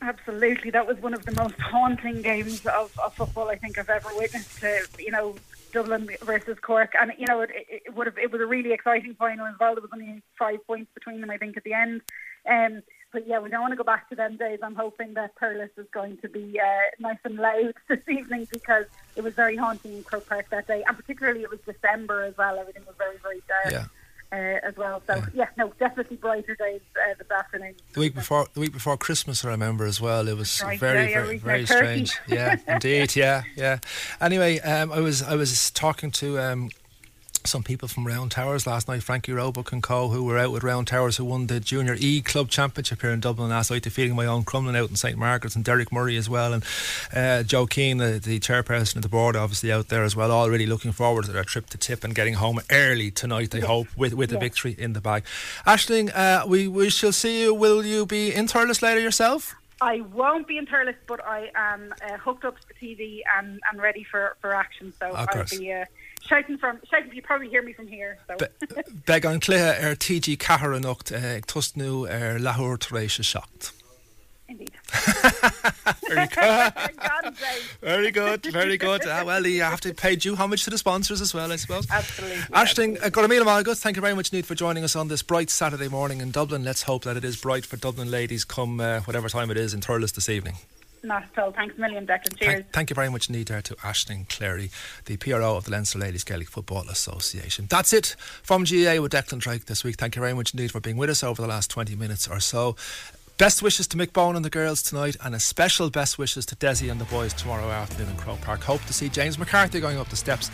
Absolutely, 0.02 0.72
that 0.72 0.84
was 0.84 0.98
one 0.98 1.14
of 1.14 1.24
the 1.24 1.32
most 1.32 1.54
haunting 1.60 2.22
games 2.22 2.66
of, 2.66 2.92
of 2.98 3.14
football 3.14 3.48
I 3.48 3.56
think 3.56 3.78
I've 3.78 3.88
ever 3.88 4.08
witnessed. 4.16 4.62
Uh, 4.62 4.80
you 4.98 5.12
know, 5.12 5.36
Dublin 5.72 6.08
versus 6.22 6.58
Cork, 6.60 6.92
and 7.00 7.12
you 7.16 7.26
know 7.28 7.40
it, 7.40 7.50
it, 7.52 7.94
would 7.94 8.08
have 8.08 8.18
it 8.18 8.32
was 8.32 8.40
a 8.40 8.46
really 8.46 8.72
exciting 8.72 9.14
final 9.14 9.46
as 9.46 9.54
well. 9.60 9.76
There 9.76 9.82
was 9.82 9.90
only 9.94 10.20
five 10.36 10.66
points 10.66 10.90
between 10.92 11.20
them, 11.20 11.30
I 11.30 11.38
think, 11.38 11.56
at 11.56 11.62
the 11.62 11.72
end. 11.72 12.00
Um, 12.48 12.82
but 13.12 13.28
yeah, 13.28 13.38
we 13.38 13.48
don't 13.48 13.60
want 13.60 13.72
to 13.72 13.76
go 13.76 13.84
back 13.84 14.08
to 14.08 14.16
them 14.16 14.36
days. 14.36 14.58
I'm 14.60 14.74
hoping 14.74 15.14
that 15.14 15.36
Thurles 15.36 15.70
is 15.76 15.86
going 15.92 16.16
to 16.18 16.28
be 16.28 16.58
uh, 16.58 16.90
nice 16.98 17.18
and 17.24 17.36
loud 17.36 17.74
this 17.88 18.00
evening 18.08 18.48
because 18.50 18.86
it 19.14 19.22
was 19.22 19.34
very 19.34 19.56
haunting 19.56 19.98
in 19.98 20.02
Croke 20.02 20.28
Park 20.28 20.50
that 20.50 20.66
day, 20.66 20.82
and 20.86 20.96
particularly 20.96 21.42
it 21.42 21.50
was 21.50 21.60
December 21.64 22.24
as 22.24 22.36
well. 22.36 22.58
Everything 22.58 22.82
was 22.86 22.96
very 22.98 23.18
very 23.18 23.40
dark. 23.46 23.72
Yeah. 23.72 23.84
Uh, 24.32 24.58
as 24.66 24.74
well, 24.78 25.02
so 25.06 25.22
yeah. 25.34 25.44
no, 25.58 25.70
definitely 25.78 26.16
brighter 26.16 26.54
days 26.54 26.80
uh, 26.96 27.12
this 27.18 27.30
afternoon. 27.30 27.74
The 27.92 28.00
week 28.00 28.14
before, 28.14 28.46
the 28.54 28.60
week 28.60 28.72
before 28.72 28.96
Christmas, 28.96 29.44
I 29.44 29.50
remember 29.50 29.84
as 29.84 30.00
well. 30.00 30.26
It 30.26 30.38
was 30.38 30.62
Right, 30.64 30.80
very, 30.80 31.10
yeah, 31.10 31.22
very, 31.22 31.36
very 31.36 31.60
we 31.60 31.66
had 31.66 31.68
turkey. 31.68 32.06
strange. 32.06 32.18
Yeah, 32.28 32.56
indeed. 32.66 33.14
Yeah, 33.14 33.42
yeah. 33.56 33.78
Anyway, 34.22 34.58
um, 34.60 34.90
I 34.90 35.00
was, 35.00 35.22
I 35.22 35.34
was 35.34 35.70
talking 35.72 36.10
to 36.12 36.38
um, 36.38 36.70
some 37.44 37.62
people 37.62 37.88
from 37.88 38.06
Round 38.06 38.30
Towers 38.30 38.66
last 38.66 38.88
night, 38.88 39.02
Frankie 39.02 39.32
Roebuck 39.32 39.72
and 39.72 39.82
co, 39.82 40.08
who 40.08 40.24
were 40.24 40.38
out 40.38 40.52
with 40.52 40.62
Round 40.62 40.86
Towers, 40.86 41.16
who 41.16 41.24
won 41.24 41.46
the 41.46 41.60
Junior 41.60 41.96
E 41.98 42.20
Club 42.20 42.48
Championship 42.48 43.00
here 43.00 43.10
in 43.10 43.20
Dublin 43.20 43.50
last 43.50 43.70
night, 43.70 43.82
defeating 43.82 44.14
my 44.14 44.26
own 44.26 44.44
Crumlin 44.44 44.76
out 44.76 44.90
in 44.90 44.96
St 44.96 45.18
Margaret's 45.18 45.56
and 45.56 45.64
Derek 45.64 45.92
Murray 45.92 46.16
as 46.16 46.28
well, 46.28 46.52
and 46.52 46.64
uh, 47.14 47.42
Joe 47.42 47.66
Keane, 47.66 47.98
the, 47.98 48.20
the 48.22 48.40
chairperson 48.40 48.96
of 48.96 49.02
the 49.02 49.08
board, 49.08 49.36
obviously 49.36 49.72
out 49.72 49.88
there 49.88 50.04
as 50.04 50.14
well. 50.14 50.30
All 50.30 50.48
really 50.48 50.66
looking 50.66 50.92
forward 50.92 51.24
to 51.24 51.32
their 51.32 51.44
trip 51.44 51.68
to 51.70 51.78
Tip 51.78 52.04
and 52.04 52.14
getting 52.14 52.34
home 52.34 52.60
early 52.70 53.10
tonight. 53.10 53.50
They 53.50 53.60
hope 53.60 53.88
with 53.96 54.14
with 54.14 54.32
a 54.32 54.38
victory 54.38 54.74
in 54.78 54.92
the 54.92 55.00
bag. 55.00 55.24
Ashling, 55.66 56.10
uh, 56.14 56.46
we 56.46 56.68
we 56.68 56.90
shall 56.90 57.12
see 57.12 57.42
you. 57.42 57.54
Will 57.54 57.84
you 57.84 58.06
be 58.06 58.32
in 58.32 58.46
Thurles 58.46 58.82
later 58.82 59.00
yourself? 59.00 59.54
I 59.82 60.00
won't 60.00 60.46
be 60.46 60.58
in 60.58 60.66
Thurles, 60.66 60.94
but 61.08 61.26
I 61.26 61.50
am 61.56 61.92
uh, 62.08 62.16
hooked 62.16 62.44
up 62.44 62.58
to 62.60 62.66
the 62.68 62.74
TV 62.74 63.22
and, 63.36 63.60
and 63.68 63.82
ready 63.82 64.04
for, 64.04 64.36
for 64.40 64.54
action. 64.54 64.92
So 64.98 65.10
Of 65.10 65.28
I'll 65.28 65.44
be 65.58 65.72
uh, 65.72 65.86
shouting 66.28 66.58
from 66.58 66.80
shouting. 66.90 67.12
You 67.14 67.22
probably 67.22 67.48
hear 67.48 67.62
me 67.62 67.72
from 67.72 67.86
here. 67.86 68.18
So 68.28 68.36
Be- 68.36 68.82
Beg 69.06 69.24
an 69.24 69.40
cléthe 69.40 69.84
ar 69.84 69.94
TG 69.94 70.36
cehar 70.38 70.72
anocht 70.78 71.12
ag 71.12 71.46
tusnú 71.46 72.08
ar 72.08 72.38
lethúir 72.38 72.78
taréis 72.78 73.12
se 73.12 73.22
secht. 73.22 73.72
indeed. 74.48 74.70
Very 76.08 76.26
good. 76.26 77.34
Very 77.80 78.10
good, 78.10 78.44
very 78.52 78.76
good. 78.76 79.06
Uh, 79.06 79.22
well, 79.24 79.46
you 79.46 79.62
have 79.62 79.80
to 79.80 79.94
pay 79.94 80.14
due 80.16 80.36
homage 80.36 80.64
to 80.64 80.70
the 80.70 80.76
sponsors 80.78 81.20
as 81.20 81.32
well, 81.32 81.50
I 81.50 81.56
suppose. 81.56 81.86
Absolutely. 81.90 82.36
Ashling, 82.52 83.02
uh, 83.02 83.08
Goramila 83.08 83.44
Malgus, 83.44 83.80
thank 83.80 83.96
you 83.96 84.02
very 84.02 84.14
much, 84.14 84.32
Need, 84.32 84.44
for 84.46 84.54
joining 84.54 84.84
us 84.84 84.94
on 84.94 85.08
this 85.08 85.22
bright 85.22 85.48
Saturday 85.48 85.88
morning 85.88 86.20
in 86.20 86.30
Dublin. 86.30 86.64
Let's 86.64 86.82
hope 86.82 87.04
that 87.04 87.16
it 87.16 87.24
is 87.24 87.36
bright 87.36 87.64
for 87.64 87.76
Dublin 87.76 88.10
ladies 88.10 88.44
come 88.44 88.80
uh, 88.80 89.00
whatever 89.00 89.28
time 89.30 89.50
it 89.50 89.56
is 89.56 89.72
in 89.72 89.80
Thurles 89.80 90.12
this 90.14 90.28
evening. 90.28 90.56
Not 91.02 91.24
at 91.24 91.42
all. 91.42 91.50
Thanks 91.50 91.76
a 91.76 91.80
million, 91.80 92.06
Declan. 92.06 92.38
Cheers. 92.38 92.52
Thank, 92.52 92.72
thank 92.72 92.90
you 92.90 92.94
very 92.94 93.08
much 93.08 93.28
indeed 93.28 93.48
there 93.48 93.62
to 93.62 93.74
Ashling 93.76 94.28
Clary, 94.28 94.70
the 95.06 95.16
PRO 95.16 95.56
of 95.56 95.64
the 95.64 95.72
Leinster 95.72 95.98
Ladies 95.98 96.22
Gaelic 96.22 96.48
Football 96.48 96.88
Association. 96.88 97.66
That's 97.68 97.92
it 97.92 98.14
from 98.42 98.62
GAA 98.62 99.00
with 99.00 99.12
Declan 99.12 99.40
Drake 99.40 99.66
this 99.66 99.82
week. 99.82 99.96
Thank 99.96 100.14
you 100.14 100.20
very 100.20 100.34
much 100.34 100.54
indeed 100.54 100.70
for 100.70 100.80
being 100.80 100.96
with 100.96 101.10
us 101.10 101.24
over 101.24 101.42
the 101.42 101.48
last 101.48 101.70
20 101.70 101.96
minutes 101.96 102.28
or 102.28 102.38
so. 102.38 102.76
Best 103.38 103.62
wishes 103.62 103.88
to 103.88 103.96
Mick 103.96 104.12
Bohan 104.12 104.36
and 104.36 104.44
the 104.44 104.50
girls 104.50 104.82
tonight, 104.82 105.16
and 105.24 105.34
a 105.34 105.40
special 105.40 105.90
best 105.90 106.18
wishes 106.18 106.46
to 106.46 106.54
Desi 106.56 106.92
and 106.92 107.00
the 107.00 107.06
boys 107.06 107.32
tomorrow 107.32 107.68
afternoon 107.70 108.10
in 108.10 108.16
Croke 108.16 108.40
Park. 108.40 108.62
Hope 108.62 108.84
to 108.84 108.92
see 108.92 109.08
James 109.08 109.38
McCarthy 109.38 109.80
going 109.80 109.98
up 109.98 110.08
the 110.08 110.16
steps 110.16 110.50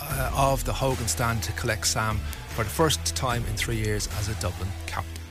uh, 0.00 0.32
of 0.34 0.64
the 0.64 0.72
Hogan 0.72 1.06
stand 1.06 1.42
to 1.44 1.52
collect 1.52 1.86
Sam 1.86 2.18
for 2.48 2.64
the 2.64 2.70
first 2.70 3.14
time 3.14 3.44
in 3.46 3.54
three 3.54 3.76
years 3.76 4.08
as 4.18 4.28
a 4.28 4.34
Dublin 4.40 4.68
captain. 4.86 5.21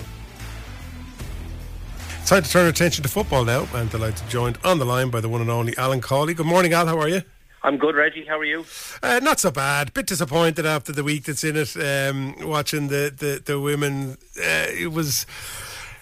Time 2.31 2.43
to 2.43 2.49
turn 2.49 2.67
attention 2.69 3.03
to 3.03 3.09
football 3.09 3.43
now. 3.43 3.67
I'm 3.73 3.89
delighted 3.89 4.15
to 4.19 4.23
be 4.23 4.29
joined 4.29 4.57
on 4.63 4.79
the 4.79 4.85
line 4.85 5.09
by 5.09 5.19
the 5.19 5.27
one 5.27 5.41
and 5.41 5.49
only 5.49 5.75
Alan 5.77 5.99
Cawley. 5.99 6.33
Good 6.33 6.45
morning, 6.45 6.71
Al. 6.71 6.87
How 6.87 6.97
are 6.97 7.09
you? 7.09 7.23
I'm 7.61 7.75
good, 7.75 7.93
Reggie. 7.93 8.23
How 8.23 8.39
are 8.39 8.45
you? 8.45 8.63
Uh, 9.03 9.19
not 9.21 9.41
so 9.41 9.51
bad. 9.51 9.93
Bit 9.93 10.07
disappointed 10.07 10.65
after 10.65 10.93
the 10.93 11.03
week 11.03 11.25
that's 11.25 11.43
in 11.43 11.57
it. 11.57 11.75
Um, 11.75 12.47
watching 12.47 12.87
the 12.87 13.13
the, 13.13 13.41
the 13.43 13.59
women, 13.59 14.11
uh, 14.37 14.67
it 14.69 14.93
was 14.93 15.25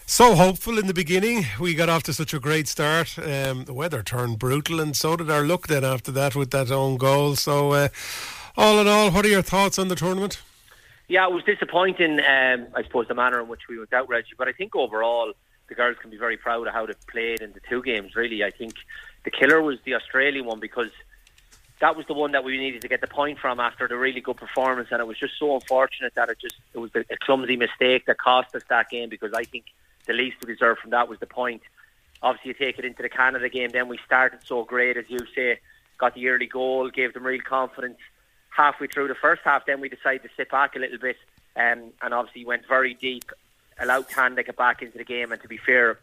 so 0.06 0.36
hopeful 0.36 0.78
in 0.78 0.86
the 0.86 0.94
beginning. 0.94 1.48
We 1.60 1.74
got 1.74 1.90
off 1.90 2.04
to 2.04 2.14
such 2.14 2.36
a 2.36 2.40
great 2.40 2.68
start. 2.68 3.18
Um, 3.18 3.66
the 3.66 3.74
weather 3.74 4.04
turned 4.04 4.38
brutal, 4.38 4.80
and 4.80 4.96
so 4.96 5.16
did 5.16 5.32
our 5.32 5.44
luck 5.44 5.66
then 5.66 5.84
after 5.84 6.12
that 6.12 6.36
with 6.36 6.52
that 6.52 6.70
own 6.70 6.98
goal. 6.98 7.38
So, 7.38 7.72
uh, 7.72 7.88
all 8.56 8.80
in 8.80 8.88
all, 8.88 9.10
what 9.10 9.26
are 9.26 9.30
your 9.30 9.42
thoughts 9.42 9.80
on 9.80 9.88
the 9.88 9.96
tournament? 9.96 10.40
Yeah, 11.08 11.26
it 11.26 11.34
was 11.34 11.44
disappointing. 11.44 12.20
Um, 12.20 12.68
I 12.76 12.84
suppose 12.84 13.08
the 13.08 13.16
manner 13.16 13.42
in 13.42 13.48
which 13.48 13.62
we 13.68 13.80
went 13.80 13.94
out, 13.94 14.08
Reggie. 14.08 14.36
But 14.38 14.48
I 14.48 14.52
think 14.52 14.76
overall, 14.76 15.34
the 15.70 15.76
girls 15.76 15.98
can 16.02 16.10
be 16.10 16.18
very 16.18 16.38
proud 16.38 16.68
of 16.68 16.74
how 16.74 16.86
they've 16.86 17.08
played 17.08 17.42
in 17.42 17.54
the 17.54 17.62
two 17.70 17.82
games. 17.82 18.16
Really, 18.16 18.44
I 18.44 18.52
think 18.52 18.74
the 19.24 19.32
killer 19.32 19.62
was 19.62 19.78
the 19.86 19.96
Australian 19.96 20.46
one 20.46 20.60
because 20.60 20.92
that 21.80 21.96
was 21.96 22.06
the 22.08 22.14
one 22.14 22.34
that 22.34 22.44
we 22.44 22.58
needed 22.58 22.82
to 22.82 22.88
get 22.88 23.02
the 23.02 23.08
point 23.08 23.40
from 23.40 23.60
after 23.60 23.88
the 23.88 23.98
really 23.98 24.22
good 24.22 24.38
performance, 24.38 24.90
and 24.92 25.00
it 25.00 25.08
was 25.08 25.18
just 25.18 25.38
so 25.40 25.56
unfortunate 25.56 26.14
that 26.16 26.30
it 26.30 26.38
just 26.40 26.56
it 26.74 26.80
was 26.80 26.92
a 26.96 27.18
clumsy 27.22 27.56
mistake 27.56 28.06
that 28.06 28.18
cost 28.18 28.54
us 28.56 28.64
that 28.70 28.90
game 28.90 29.10
because 29.10 29.34
I 29.34 29.44
think 29.44 29.66
the 30.06 30.14
least 30.14 30.38
we 30.42 30.54
deserved 30.54 30.82
from 30.82 30.92
that 30.92 31.08
was 31.08 31.20
the 31.20 31.26
point. 31.26 31.62
Obviously, 32.22 32.50
you 32.50 32.54
take 32.54 32.78
it 32.80 32.86
into 32.86 33.02
the 33.02 33.10
Canada 33.10 33.48
game, 33.48 33.70
then 33.70 33.88
we 33.88 33.98
started 34.06 34.40
so 34.44 34.64
great, 34.66 34.98
as 34.98 35.06
you 35.08 35.20
say, 35.34 35.60
got 35.98 36.16
the 36.16 36.28
early 36.28 36.48
goal, 36.48 36.90
gave 36.90 37.14
them 37.14 37.26
real 37.26 37.42
confidence. 37.42 37.98
Halfway 38.50 38.88
through 38.88 39.08
the 39.08 39.16
first 39.16 39.42
half, 39.46 39.66
then 39.66 39.80
we 39.80 39.88
decided 39.88 40.24
to 40.24 40.30
sit 40.36 40.52
back 40.52 40.76
a 40.76 40.80
little 40.80 40.98
bit, 40.98 41.16
um, 41.56 41.94
and 42.02 42.14
obviously 42.14 42.44
went 42.44 42.68
very 42.68 42.94
deep, 42.94 43.32
allowed 43.82 44.10
Canada 44.10 44.42
to 44.42 44.46
get 44.48 44.58
back 44.58 44.82
into 44.82 44.98
the 44.98 45.04
game. 45.04 45.32
And 45.32 45.42
to 45.42 45.48
be 45.48 45.58
fair, 45.58 46.00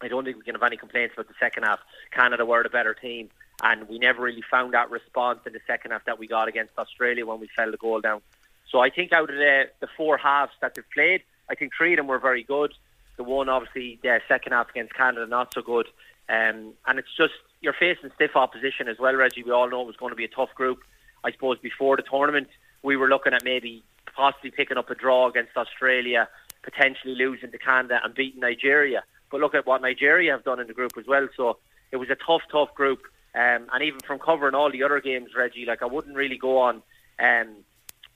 I 0.00 0.08
don't 0.08 0.24
think 0.24 0.36
we 0.36 0.42
can 0.42 0.54
have 0.54 0.62
any 0.62 0.76
complaints 0.76 1.14
about 1.14 1.28
the 1.28 1.34
second 1.38 1.64
half. 1.64 1.80
Canada 2.10 2.44
were 2.44 2.62
the 2.62 2.68
better 2.68 2.94
team 2.94 3.30
and 3.62 3.88
we 3.88 3.98
never 3.98 4.22
really 4.22 4.42
found 4.50 4.74
that 4.74 4.90
response 4.90 5.40
in 5.46 5.52
the 5.52 5.60
second 5.66 5.92
half 5.92 6.04
that 6.06 6.18
we 6.18 6.26
got 6.26 6.48
against 6.48 6.76
Australia 6.76 7.24
when 7.24 7.40
we 7.40 7.48
fell 7.54 7.70
the 7.70 7.76
goal 7.76 8.00
down. 8.00 8.20
So 8.68 8.80
I 8.80 8.90
think 8.90 9.12
out 9.12 9.30
of 9.30 9.36
the, 9.36 9.68
the 9.80 9.86
four 9.96 10.16
halves 10.16 10.52
that 10.60 10.74
they've 10.74 10.90
played, 10.92 11.22
I 11.48 11.54
think 11.54 11.72
three 11.76 11.92
of 11.92 11.98
them 11.98 12.08
were 12.08 12.18
very 12.18 12.42
good. 12.42 12.74
The 13.16 13.22
one, 13.22 13.48
obviously, 13.48 14.00
the 14.02 14.20
second 14.26 14.52
half 14.52 14.70
against 14.70 14.94
Canada, 14.94 15.26
not 15.26 15.54
so 15.54 15.62
good. 15.62 15.86
Um, 16.28 16.72
and 16.86 16.98
it's 16.98 17.14
just, 17.16 17.34
you're 17.60 17.74
facing 17.74 18.10
stiff 18.14 18.34
opposition 18.34 18.88
as 18.88 18.98
well, 18.98 19.14
Reggie. 19.14 19.44
We 19.44 19.52
all 19.52 19.70
know 19.70 19.82
it 19.82 19.86
was 19.86 19.96
going 19.96 20.10
to 20.10 20.16
be 20.16 20.24
a 20.24 20.28
tough 20.28 20.54
group. 20.54 20.80
I 21.22 21.30
suppose 21.30 21.58
before 21.58 21.96
the 21.96 22.02
tournament, 22.02 22.48
we 22.82 22.96
were 22.96 23.08
looking 23.08 23.34
at 23.34 23.44
maybe 23.44 23.84
possibly 24.16 24.50
picking 24.50 24.76
up 24.76 24.90
a 24.90 24.94
draw 24.94 25.28
against 25.28 25.56
Australia, 25.56 26.28
potentially 26.62 27.14
losing 27.14 27.50
to 27.50 27.58
Canada 27.58 28.00
and 28.02 28.14
beating 28.14 28.40
Nigeria. 28.40 29.02
But 29.30 29.40
look 29.40 29.54
at 29.54 29.66
what 29.66 29.82
Nigeria 29.82 30.32
have 30.32 30.44
done 30.44 30.60
in 30.60 30.66
the 30.66 30.74
group 30.74 30.92
as 30.98 31.06
well. 31.06 31.28
So 31.36 31.58
it 31.90 31.96
was 31.96 32.10
a 32.10 32.16
tough, 32.16 32.42
tough 32.50 32.74
group. 32.74 33.02
Um, 33.34 33.66
and 33.72 33.82
even 33.82 34.00
from 34.00 34.18
covering 34.18 34.54
all 34.54 34.70
the 34.70 34.82
other 34.82 35.00
games, 35.00 35.30
Reggie, 35.36 35.64
like 35.64 35.82
I 35.82 35.86
wouldn't 35.86 36.16
really 36.16 36.36
go 36.36 36.58
on 36.58 36.82
um, 37.18 37.48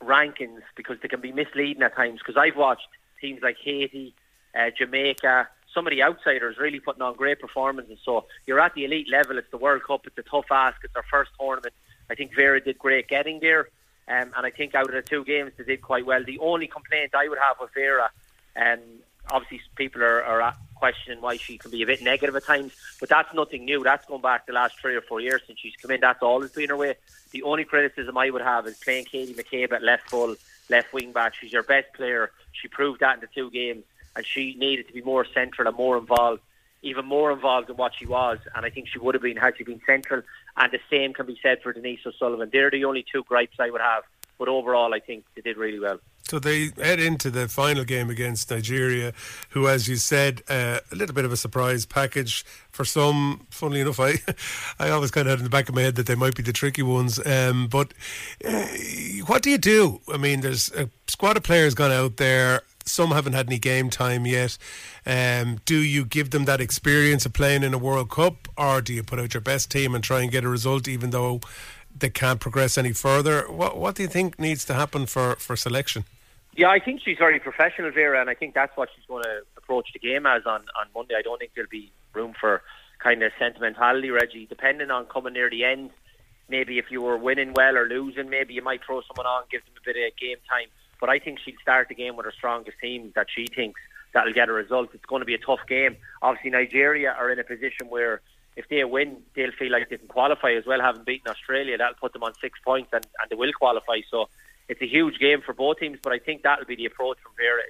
rankings 0.02 0.60
because 0.76 0.98
they 1.00 1.08
can 1.08 1.20
be 1.20 1.32
misleading 1.32 1.82
at 1.82 1.96
times. 1.96 2.20
Because 2.20 2.36
I've 2.36 2.56
watched 2.56 2.86
teams 3.20 3.40
like 3.42 3.56
Haiti, 3.62 4.14
uh, 4.54 4.70
Jamaica, 4.76 5.48
some 5.72 5.86
of 5.86 5.90
the 5.90 6.02
outsiders 6.02 6.56
really 6.58 6.80
putting 6.80 7.02
on 7.02 7.14
great 7.14 7.40
performances. 7.40 7.98
So 8.04 8.26
you're 8.46 8.60
at 8.60 8.74
the 8.74 8.84
elite 8.84 9.08
level. 9.10 9.38
It's 9.38 9.50
the 9.50 9.58
World 9.58 9.82
Cup. 9.84 10.06
It's 10.06 10.18
a 10.18 10.22
tough 10.22 10.46
ask. 10.50 10.78
It's 10.84 10.96
our 10.96 11.04
first 11.10 11.30
tournament. 11.38 11.74
I 12.10 12.14
think 12.14 12.34
Vera 12.34 12.60
did 12.60 12.78
great 12.78 13.08
getting 13.08 13.40
there. 13.40 13.68
Um, 14.08 14.32
and 14.36 14.46
I 14.46 14.50
think 14.50 14.74
out 14.74 14.86
of 14.86 14.92
the 14.92 15.02
two 15.02 15.24
games, 15.24 15.52
they 15.58 15.64
did 15.64 15.82
quite 15.82 16.06
well. 16.06 16.22
The 16.24 16.38
only 16.38 16.66
complaint 16.66 17.14
I 17.14 17.28
would 17.28 17.38
have 17.38 17.56
with 17.60 17.74
Vera, 17.74 18.08
um, 18.56 18.80
obviously 19.30 19.60
people 19.76 20.02
are, 20.02 20.22
are 20.22 20.54
questioning 20.74 21.20
why 21.20 21.36
she 21.36 21.58
can 21.58 21.70
be 21.70 21.82
a 21.82 21.86
bit 21.86 22.02
negative 22.02 22.36
at 22.36 22.44
times, 22.44 22.72
but 23.00 23.08
that's 23.08 23.32
nothing 23.34 23.64
new. 23.64 23.82
That's 23.82 24.06
going 24.06 24.22
back 24.22 24.46
the 24.46 24.52
last 24.52 24.78
three 24.80 24.94
or 24.94 25.00
four 25.00 25.20
years 25.20 25.42
since 25.46 25.58
she's 25.58 25.74
come 25.76 25.90
in. 25.90 26.00
That's 26.00 26.22
always 26.22 26.50
been 26.52 26.68
her 26.68 26.76
way. 26.76 26.94
The 27.32 27.42
only 27.42 27.64
criticism 27.64 28.16
I 28.16 28.30
would 28.30 28.42
have 28.42 28.66
is 28.66 28.76
playing 28.78 29.06
Katie 29.06 29.34
McCabe 29.34 29.72
at 29.72 29.82
left 29.82 30.10
full, 30.10 30.36
left 30.68 30.92
wing 30.92 31.12
back. 31.12 31.34
She's 31.34 31.52
your 31.52 31.62
best 31.62 31.92
player. 31.94 32.30
She 32.52 32.68
proved 32.68 33.00
that 33.00 33.14
in 33.14 33.20
the 33.20 33.28
two 33.34 33.50
games, 33.50 33.84
and 34.14 34.24
she 34.24 34.54
needed 34.54 34.86
to 34.88 34.92
be 34.92 35.02
more 35.02 35.24
central 35.24 35.66
and 35.68 35.76
more 35.76 35.98
involved, 35.98 36.42
even 36.82 37.04
more 37.04 37.32
involved 37.32 37.68
than 37.68 37.76
what 37.76 37.92
she 37.98 38.06
was. 38.06 38.38
And 38.54 38.64
I 38.64 38.70
think 38.70 38.88
she 38.88 38.98
would 38.98 39.14
have 39.14 39.22
been 39.22 39.36
had 39.36 39.56
she 39.56 39.64
been 39.64 39.80
central. 39.86 40.22
And 40.56 40.72
the 40.72 40.80
same 40.90 41.12
can 41.12 41.26
be 41.26 41.38
said 41.42 41.62
for 41.62 41.72
Denise 41.72 42.00
O'Sullivan. 42.06 42.48
They're 42.50 42.70
the 42.70 42.84
only 42.84 43.04
two 43.10 43.24
gripes 43.24 43.56
I 43.58 43.70
would 43.70 43.80
have. 43.80 44.04
But 44.38 44.48
overall, 44.48 44.92
I 44.94 45.00
think 45.00 45.24
they 45.34 45.42
did 45.42 45.56
really 45.56 45.78
well. 45.78 45.98
So 46.28 46.40
they 46.40 46.70
head 46.76 46.98
into 46.98 47.30
the 47.30 47.46
final 47.46 47.84
game 47.84 48.10
against 48.10 48.50
Nigeria, 48.50 49.12
who, 49.50 49.68
as 49.68 49.86
you 49.86 49.94
said, 49.94 50.42
uh, 50.48 50.80
a 50.90 50.96
little 50.96 51.14
bit 51.14 51.24
of 51.24 51.30
a 51.30 51.36
surprise 51.36 51.86
package 51.86 52.44
for 52.72 52.84
some. 52.84 53.46
Funnily 53.50 53.80
enough, 53.80 54.00
I 54.00 54.14
I 54.84 54.90
always 54.90 55.12
kind 55.12 55.28
of 55.28 55.30
had 55.30 55.38
in 55.38 55.44
the 55.44 55.50
back 55.50 55.68
of 55.68 55.76
my 55.76 55.82
head 55.82 55.94
that 55.94 56.06
they 56.06 56.16
might 56.16 56.34
be 56.34 56.42
the 56.42 56.52
tricky 56.52 56.82
ones. 56.82 57.24
Um, 57.24 57.68
but 57.68 57.94
uh, 58.44 58.66
what 59.26 59.42
do 59.42 59.50
you 59.50 59.58
do? 59.58 60.00
I 60.12 60.16
mean, 60.16 60.40
there's 60.40 60.72
a 60.72 60.90
squad 61.06 61.36
of 61.36 61.44
players 61.44 61.74
gone 61.74 61.92
out 61.92 62.16
there. 62.16 62.62
Some 62.84 63.10
haven't 63.10 63.32
had 63.32 63.46
any 63.48 63.58
game 63.58 63.90
time 63.90 64.26
yet. 64.26 64.58
Um, 65.04 65.60
do 65.64 65.76
you 65.76 66.04
give 66.04 66.30
them 66.30 66.44
that 66.46 66.60
experience 66.60 67.24
of 67.26 67.32
playing 67.32 67.62
in 67.62 67.74
a 67.74 67.78
World 67.78 68.10
Cup, 68.10 68.48
or 68.56 68.80
do 68.80 68.92
you 68.92 69.02
put 69.02 69.18
out 69.20 69.34
your 69.34 69.40
best 69.40 69.70
team 69.70 69.94
and 69.94 70.02
try 70.02 70.22
and 70.22 70.30
get 70.30 70.44
a 70.44 70.48
result, 70.48 70.88
even 70.88 71.10
though 71.10 71.40
they 71.98 72.10
can't 72.10 72.40
progress 72.40 72.76
any 72.78 72.92
further? 72.92 73.42
What 73.50 73.76
What 73.76 73.94
do 73.96 74.02
you 74.02 74.08
think 74.08 74.38
needs 74.38 74.64
to 74.66 74.74
happen 74.74 75.06
for, 75.06 75.36
for 75.36 75.56
selection? 75.56 76.04
Yeah, 76.56 76.70
I 76.70 76.78
think 76.78 77.02
she's 77.04 77.18
very 77.18 77.38
professional, 77.38 77.90
Vera, 77.90 78.20
and 78.20 78.30
I 78.30 78.34
think 78.34 78.54
that's 78.54 78.74
what 78.76 78.88
she's 78.94 79.04
going 79.06 79.24
to 79.24 79.42
approach 79.58 79.88
the 79.92 79.98
game 79.98 80.24
as 80.24 80.46
on, 80.46 80.62
on 80.80 80.86
Monday. 80.94 81.14
I 81.18 81.22
don't 81.22 81.38
think 81.38 81.52
there'll 81.54 81.68
be 81.68 81.92
room 82.14 82.32
for 82.40 82.62
kind 82.98 83.22
of 83.22 83.32
sentimentality, 83.38 84.10
Reggie. 84.10 84.46
Depending 84.46 84.90
on 84.90 85.04
coming 85.04 85.34
near 85.34 85.50
the 85.50 85.64
end, 85.64 85.90
maybe 86.48 86.78
if 86.78 86.86
you 86.90 87.02
were 87.02 87.18
winning 87.18 87.52
well 87.54 87.76
or 87.76 87.86
losing, 87.86 88.30
maybe 88.30 88.54
you 88.54 88.62
might 88.62 88.80
throw 88.84 89.02
someone 89.02 89.26
on, 89.26 89.44
give 89.50 89.62
them 89.66 89.74
a 89.76 89.84
bit 89.84 89.96
of 89.96 90.16
game 90.18 90.38
time. 90.48 90.68
But 90.98 91.10
I 91.10 91.18
think 91.18 91.40
she'll 91.44 91.54
start 91.60 91.88
the 91.88 91.94
game 91.94 92.16
with 92.16 92.24
her 92.24 92.32
strongest 92.32 92.78
team 92.80 93.12
that 93.16 93.26
she 93.34 93.46
thinks 93.54 93.80
that'll 94.14 94.32
get 94.32 94.48
a 94.48 94.52
result. 94.52 94.90
It's 94.94 95.04
going 95.04 95.20
to 95.20 95.26
be 95.26 95.34
a 95.34 95.38
tough 95.38 95.60
game. 95.68 95.96
Obviously, 96.22 96.50
Nigeria 96.50 97.10
are 97.12 97.30
in 97.30 97.38
a 97.38 97.44
position 97.44 97.88
where 97.90 98.22
if 98.56 98.68
they 98.68 98.82
win, 98.84 99.18
they'll 99.34 99.52
feel 99.52 99.70
like 99.70 99.88
they 99.90 99.98
can 99.98 100.08
qualify 100.08 100.52
as 100.52 100.64
well, 100.66 100.80
having 100.80 101.04
beaten 101.04 101.30
Australia. 101.30 101.76
That'll 101.76 101.94
put 101.94 102.12
them 102.12 102.22
on 102.22 102.32
six 102.40 102.58
points, 102.64 102.90
and, 102.92 103.06
and 103.20 103.30
they 103.30 103.36
will 103.36 103.52
qualify. 103.52 104.00
So 104.10 104.28
it's 104.68 104.80
a 104.80 104.86
huge 104.86 105.18
game 105.18 105.42
for 105.44 105.52
both 105.52 105.78
teams, 105.78 105.98
but 106.02 106.12
I 106.12 106.18
think 106.18 106.42
that'll 106.42 106.64
be 106.64 106.76
the 106.76 106.86
approach 106.86 107.18
from 107.22 107.32
Vera. 107.36 107.62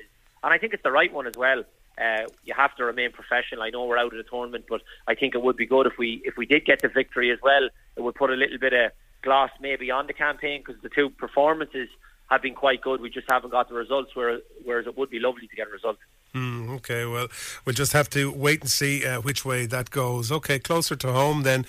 And 0.42 0.54
I 0.54 0.58
think 0.58 0.74
it's 0.74 0.82
the 0.82 0.92
right 0.92 1.12
one 1.12 1.26
as 1.26 1.34
well. 1.36 1.64
Uh, 1.98 2.28
you 2.44 2.54
have 2.54 2.74
to 2.76 2.84
remain 2.84 3.10
professional. 3.10 3.62
I 3.62 3.70
know 3.70 3.84
we're 3.86 3.98
out 3.98 4.12
of 4.12 4.18
the 4.18 4.30
tournament, 4.30 4.66
but 4.68 4.82
I 5.08 5.14
think 5.14 5.34
it 5.34 5.42
would 5.42 5.56
be 5.56 5.66
good 5.66 5.86
if 5.86 5.96
we 5.98 6.20
if 6.24 6.36
we 6.36 6.44
did 6.44 6.66
get 6.66 6.82
the 6.82 6.88
victory 6.88 7.30
as 7.32 7.38
well. 7.42 7.68
It 7.96 8.02
would 8.02 8.14
put 8.14 8.30
a 8.30 8.34
little 8.34 8.58
bit 8.58 8.74
of 8.74 8.92
gloss 9.22 9.50
maybe 9.60 9.90
on 9.90 10.06
the 10.06 10.12
campaign 10.12 10.62
because 10.64 10.80
the 10.82 10.90
two 10.90 11.08
performances 11.10 11.88
have 12.30 12.42
been 12.42 12.54
quite 12.54 12.82
good. 12.82 13.00
We 13.00 13.10
just 13.10 13.30
haven't 13.30 13.50
got 13.50 13.68
the 13.68 13.74
results, 13.74 14.10
whereas, 14.14 14.42
it 14.86 14.96
would 14.96 15.10
be 15.10 15.20
lovely 15.20 15.46
to 15.46 15.56
get 15.56 15.68
a 15.68 15.70
result. 15.70 15.96
Mm, 16.36 16.68
okay, 16.76 17.06
well, 17.06 17.28
we'll 17.64 17.74
just 17.74 17.94
have 17.94 18.10
to 18.10 18.30
wait 18.30 18.60
and 18.60 18.70
see 18.70 19.06
uh, 19.06 19.22
which 19.22 19.46
way 19.46 19.64
that 19.64 19.90
goes. 19.90 20.30
Okay, 20.30 20.58
closer 20.58 20.94
to 20.94 21.10
home 21.10 21.44
then. 21.44 21.64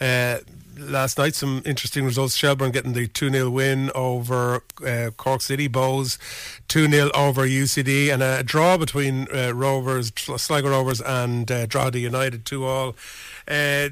Uh, 0.00 0.38
last 0.78 1.18
night, 1.18 1.34
some 1.34 1.60
interesting 1.64 2.04
results. 2.04 2.36
Shelbourne 2.36 2.70
getting 2.70 2.92
the 2.92 3.08
2 3.08 3.30
0 3.30 3.50
win 3.50 3.90
over 3.96 4.62
uh, 4.86 5.10
Cork 5.16 5.40
City 5.40 5.68
Bohs, 5.68 6.18
2 6.68 6.88
0 6.88 7.10
over 7.16 7.42
UCD, 7.42 8.12
and 8.12 8.22
a 8.22 8.44
draw 8.44 8.76
between 8.76 9.26
uh, 9.34 9.52
Rovers, 9.52 10.12
Sligo 10.16 10.70
Rovers, 10.70 11.00
and 11.00 11.50
uh, 11.50 11.66
Drogheda 11.66 11.98
United, 11.98 12.44
2 12.44 12.64
all. 12.64 12.94
Uh, 13.48 13.88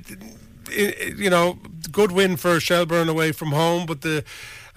you 0.71 1.29
know, 1.29 1.59
good 1.91 2.13
win 2.13 2.37
for 2.37 2.61
Shelbourne 2.61 3.09
away 3.09 3.33
from 3.33 3.51
home, 3.51 3.85
but 3.85 4.03
the 4.03 4.23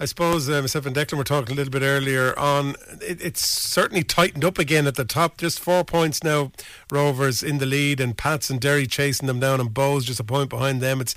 I 0.00 0.06
suppose 0.06 0.48
uh, 0.48 0.60
myself 0.60 0.86
and 0.86 0.96
Declan 0.96 1.18
were 1.18 1.24
talking 1.24 1.52
a 1.52 1.56
little 1.56 1.70
bit 1.70 1.82
earlier 1.82 2.36
on. 2.38 2.74
It, 3.00 3.22
it's 3.22 3.44
certainly 3.46 4.02
tightened 4.02 4.44
up 4.44 4.58
again 4.58 4.86
at 4.86 4.96
the 4.96 5.04
top. 5.04 5.36
Just 5.38 5.60
four 5.60 5.84
points 5.84 6.24
now. 6.24 6.50
Rovers 6.90 7.42
in 7.42 7.58
the 7.58 7.66
lead, 7.66 8.00
and 8.00 8.16
Pats 8.16 8.50
and 8.50 8.60
Derry 8.60 8.86
chasing 8.86 9.26
them 9.26 9.40
down, 9.40 9.60
and 9.60 9.70
Bohs 9.70 10.04
just 10.04 10.20
a 10.20 10.24
point 10.24 10.50
behind 10.50 10.80
them. 10.80 11.00
It's 11.00 11.14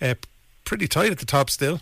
uh, 0.00 0.14
pretty 0.64 0.88
tight 0.88 1.12
at 1.12 1.18
the 1.18 1.26
top 1.26 1.50
still. 1.50 1.80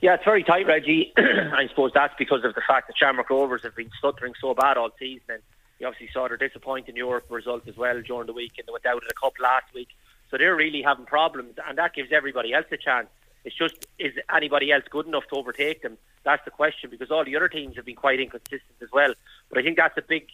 Yeah, 0.00 0.14
it's 0.14 0.24
very 0.24 0.44
tight, 0.44 0.66
Reggie. 0.66 1.12
I 1.16 1.66
suppose 1.68 1.90
that's 1.94 2.14
because 2.18 2.44
of 2.44 2.54
the 2.54 2.62
fact 2.66 2.88
that 2.88 2.96
Shamrock 2.96 3.30
Rovers 3.30 3.62
have 3.62 3.74
been 3.74 3.90
stuttering 3.98 4.34
so 4.40 4.54
bad 4.54 4.76
all 4.76 4.90
season, 4.98 5.24
and 5.28 5.42
you 5.78 5.86
obviously 5.86 6.10
saw 6.12 6.28
their 6.28 6.36
disappointing 6.36 6.94
Europe 6.96 7.24
result 7.30 7.66
as 7.66 7.76
well 7.76 8.00
during 8.02 8.26
the 8.26 8.32
week, 8.32 8.52
and 8.58 8.66
they 8.66 8.72
went 8.72 8.86
out 8.86 9.02
in 9.02 9.08
the 9.08 9.14
cup 9.14 9.32
last 9.40 9.72
week. 9.74 9.88
So 10.30 10.38
they're 10.38 10.54
really 10.54 10.82
having 10.82 11.06
problems, 11.06 11.54
and 11.66 11.78
that 11.78 11.94
gives 11.94 12.12
everybody 12.12 12.52
else 12.52 12.66
a 12.70 12.76
chance. 12.76 13.08
It's 13.44 13.56
just, 13.56 13.86
is 13.98 14.14
anybody 14.34 14.72
else 14.72 14.84
good 14.90 15.06
enough 15.06 15.26
to 15.28 15.36
overtake 15.36 15.82
them? 15.82 15.98
That's 16.24 16.44
the 16.44 16.50
question, 16.50 16.90
because 16.90 17.10
all 17.10 17.24
the 17.24 17.36
other 17.36 17.48
teams 17.48 17.76
have 17.76 17.84
been 17.84 17.96
quite 17.96 18.20
inconsistent 18.20 18.76
as 18.82 18.88
well. 18.92 19.12
But 19.50 19.58
I 19.58 19.62
think 19.62 19.76
that's 19.76 19.96
a 19.98 20.02
big 20.02 20.28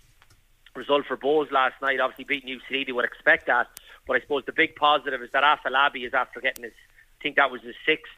result 0.74 1.06
for 1.06 1.16
Bohs 1.16 1.50
last 1.50 1.74
night. 1.82 2.00
Obviously, 2.00 2.24
beating 2.24 2.60
UCD, 2.60 2.86
they 2.86 2.92
would 2.92 3.04
expect 3.04 3.46
that. 3.46 3.66
But 4.06 4.16
I 4.16 4.20
suppose 4.20 4.44
the 4.46 4.52
big 4.52 4.76
positive 4.76 5.22
is 5.22 5.30
that 5.32 5.42
Afolabi 5.42 6.06
is 6.06 6.14
after 6.14 6.40
getting 6.40 6.64
his, 6.64 6.72
I 6.72 7.22
think 7.22 7.36
that 7.36 7.50
was 7.50 7.62
his 7.62 7.74
sixth 7.84 8.12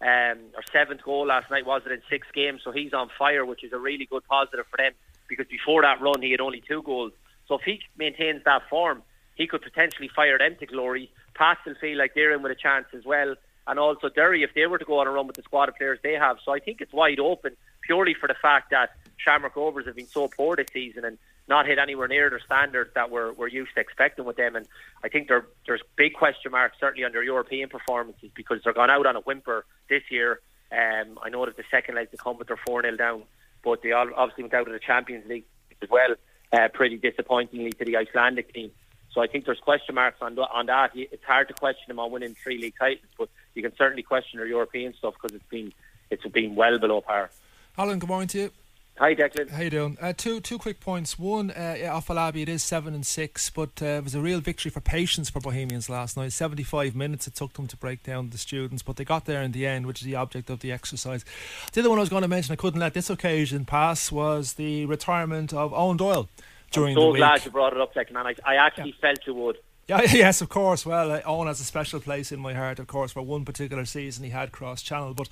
um, 0.00 0.38
or 0.54 0.62
seventh 0.72 1.02
goal 1.02 1.26
last 1.26 1.50
night, 1.50 1.66
was 1.66 1.82
it, 1.86 1.92
in 1.92 2.02
six 2.08 2.26
games? 2.32 2.60
So 2.62 2.70
he's 2.70 2.92
on 2.92 3.10
fire, 3.18 3.44
which 3.44 3.64
is 3.64 3.72
a 3.72 3.78
really 3.78 4.06
good 4.06 4.24
positive 4.28 4.66
for 4.70 4.76
them 4.76 4.92
because 5.28 5.46
before 5.46 5.82
that 5.82 6.00
run, 6.00 6.22
he 6.22 6.30
had 6.30 6.40
only 6.40 6.62
two 6.66 6.82
goals. 6.82 7.12
So 7.48 7.56
if 7.56 7.62
he 7.62 7.80
maintains 7.96 8.42
that 8.44 8.62
form, 8.68 9.02
he 9.34 9.46
could 9.46 9.62
potentially 9.62 10.08
fire 10.14 10.38
them 10.38 10.56
to 10.60 10.66
glory. 10.66 11.10
Pats 11.34 11.60
will 11.66 11.74
feel 11.74 11.98
like 11.98 12.14
they're 12.14 12.32
in 12.32 12.42
with 12.42 12.52
a 12.52 12.56
chance 12.56 12.86
as 12.94 13.04
well. 13.04 13.34
And 13.66 13.78
also 13.78 14.08
Derry, 14.08 14.42
if 14.42 14.54
they 14.54 14.66
were 14.66 14.78
to 14.78 14.84
go 14.84 15.00
on 15.00 15.06
a 15.06 15.10
run 15.10 15.26
with 15.26 15.36
the 15.36 15.42
squad 15.42 15.68
of 15.68 15.76
players 15.76 15.98
they 16.02 16.14
have. 16.14 16.38
So 16.44 16.52
I 16.52 16.60
think 16.60 16.80
it's 16.80 16.92
wide 16.92 17.18
open 17.18 17.56
purely 17.82 18.14
for 18.14 18.28
the 18.28 18.34
fact 18.40 18.70
that 18.70 18.90
Shamrock 19.16 19.56
Rovers 19.56 19.86
have 19.86 19.96
been 19.96 20.06
so 20.06 20.28
poor 20.28 20.56
this 20.56 20.66
season 20.72 21.04
and 21.04 21.18
not 21.48 21.66
hit 21.66 21.78
anywhere 21.78 22.08
near 22.08 22.28
their 22.28 22.40
standards 22.40 22.90
that 22.94 23.10
we're, 23.10 23.32
we're 23.32 23.48
used 23.48 23.74
to 23.74 23.80
expecting 23.80 24.24
with 24.24 24.36
them. 24.36 24.56
And 24.56 24.66
I 25.04 25.08
think 25.08 25.28
there, 25.28 25.46
there's 25.66 25.82
big 25.96 26.14
question 26.14 26.50
marks 26.52 26.76
certainly 26.80 27.04
on 27.04 27.12
their 27.12 27.22
European 27.22 27.68
performances 27.68 28.30
because 28.34 28.60
they're 28.64 28.72
gone 28.72 28.90
out 28.90 29.06
on 29.06 29.16
a 29.16 29.20
whimper 29.20 29.64
this 29.88 30.02
year. 30.10 30.40
Um, 30.72 31.18
I 31.22 31.28
know 31.28 31.46
that 31.46 31.56
the 31.56 31.64
second 31.70 31.94
leg 31.94 32.10
to 32.10 32.16
come 32.16 32.38
with 32.38 32.48
their 32.48 32.58
4 32.66 32.82
0 32.82 32.96
down, 32.96 33.22
but 33.62 33.82
they 33.82 33.92
obviously 33.92 34.42
went 34.44 34.54
out 34.54 34.66
of 34.66 34.72
the 34.72 34.80
Champions 34.80 35.26
League 35.28 35.44
as 35.80 35.88
well, 35.88 36.16
uh, 36.52 36.68
pretty 36.72 36.96
disappointingly 36.96 37.72
to 37.72 37.84
the 37.84 37.96
Icelandic 37.96 38.52
team. 38.52 38.72
So 39.12 39.22
I 39.22 39.28
think 39.28 39.46
there's 39.46 39.60
question 39.60 39.94
marks 39.94 40.18
on 40.20 40.38
on 40.38 40.66
that. 40.66 40.90
It's 40.94 41.24
hard 41.24 41.48
to 41.48 41.54
question 41.54 41.84
them 41.88 41.98
on 41.98 42.10
winning 42.10 42.34
three 42.34 42.58
league 42.58 42.74
titles, 42.78 43.10
but 43.16 43.30
you 43.56 43.62
can 43.62 43.74
certainly 43.76 44.02
question 44.02 44.38
their 44.38 44.46
European 44.46 44.94
stuff 44.94 45.14
because 45.14 45.34
it's 45.34 45.48
been 45.48 45.72
it's 46.10 46.24
been 46.26 46.54
well 46.54 46.78
below 46.78 47.00
par. 47.00 47.30
Alan, 47.76 47.98
good 47.98 48.08
morning 48.08 48.28
to 48.28 48.38
you. 48.38 48.50
Hi, 48.98 49.14
Declan. 49.14 49.50
How 49.50 49.60
you 49.60 49.68
doing? 49.68 49.98
Uh, 50.00 50.14
two 50.16 50.40
two 50.40 50.58
quick 50.58 50.80
points. 50.80 51.18
One, 51.18 51.50
uh, 51.50 51.76
yeah, 51.78 51.92
Afolabi, 51.92 52.42
it 52.42 52.48
is 52.48 52.62
seven 52.62 52.94
and 52.94 53.04
six, 53.04 53.50
but 53.50 53.82
uh, 53.82 53.86
it 53.86 54.04
was 54.04 54.14
a 54.14 54.20
real 54.20 54.40
victory 54.40 54.70
for 54.70 54.80
patience 54.80 55.28
for 55.28 55.40
Bohemians 55.40 55.90
last 55.90 56.16
night. 56.16 56.32
Seventy 56.32 56.62
five 56.62 56.94
minutes 56.94 57.26
it 57.26 57.34
took 57.34 57.52
them 57.54 57.66
to 57.66 57.76
break 57.76 58.02
down 58.02 58.30
the 58.30 58.38
students, 58.38 58.82
but 58.82 58.96
they 58.96 59.04
got 59.04 59.26
there 59.26 59.42
in 59.42 59.52
the 59.52 59.66
end, 59.66 59.86
which 59.86 60.00
is 60.00 60.06
the 60.06 60.14
object 60.14 60.48
of 60.48 60.60
the 60.60 60.72
exercise. 60.72 61.24
The 61.72 61.80
other 61.80 61.90
one 61.90 61.98
I 61.98 62.02
was 62.02 62.08
going 62.08 62.22
to 62.22 62.28
mention, 62.28 62.52
I 62.52 62.56
couldn't 62.56 62.80
let 62.80 62.94
this 62.94 63.10
occasion 63.10 63.66
pass, 63.66 64.10
was 64.10 64.54
the 64.54 64.86
retirement 64.86 65.52
of 65.52 65.72
Eoin 65.72 65.98
Doyle 65.98 66.28
during 66.70 66.92
I'm 66.96 67.00
so 67.00 67.06
the 67.06 67.12
week. 67.12 67.20
glad 67.20 67.44
you 67.44 67.50
brought 67.50 67.74
it 67.74 67.80
up, 67.80 67.92
Declan. 67.92 68.16
And 68.16 68.28
I, 68.28 68.34
I 68.46 68.54
actually 68.56 68.92
felt 68.92 69.18
you 69.26 69.34
would. 69.34 69.58
Yeah, 69.88 70.02
yes, 70.12 70.40
of 70.40 70.48
course. 70.48 70.84
Well, 70.84 71.12
uh, 71.12 71.20
Eoin 71.22 71.46
has 71.46 71.60
a 71.60 71.64
special 71.64 72.00
place 72.00 72.32
in 72.32 72.40
my 72.40 72.54
heart, 72.54 72.80
of 72.80 72.88
course, 72.88 73.12
for 73.12 73.22
one 73.22 73.44
particular 73.44 73.84
season 73.84 74.24
he 74.24 74.30
had 74.30 74.50
cross 74.50 74.82
channel, 74.82 75.14
but 75.14 75.28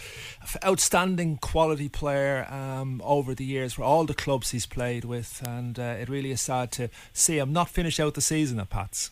outstanding 0.64 1.38
quality 1.38 1.88
player 1.88 2.46
um, 2.48 3.02
over 3.04 3.34
the 3.34 3.44
years 3.44 3.72
for 3.72 3.82
all 3.82 4.04
the 4.04 4.14
clubs 4.14 4.50
he's 4.50 4.66
played 4.66 5.04
with, 5.04 5.42
and 5.44 5.78
uh, 5.78 5.96
it 5.98 6.08
really 6.08 6.30
is 6.30 6.40
sad 6.40 6.70
to 6.72 6.88
see 7.12 7.38
him 7.38 7.52
not 7.52 7.68
finish 7.68 7.98
out 7.98 8.14
the 8.14 8.20
season 8.20 8.60
at 8.60 8.70
Pats. 8.70 9.10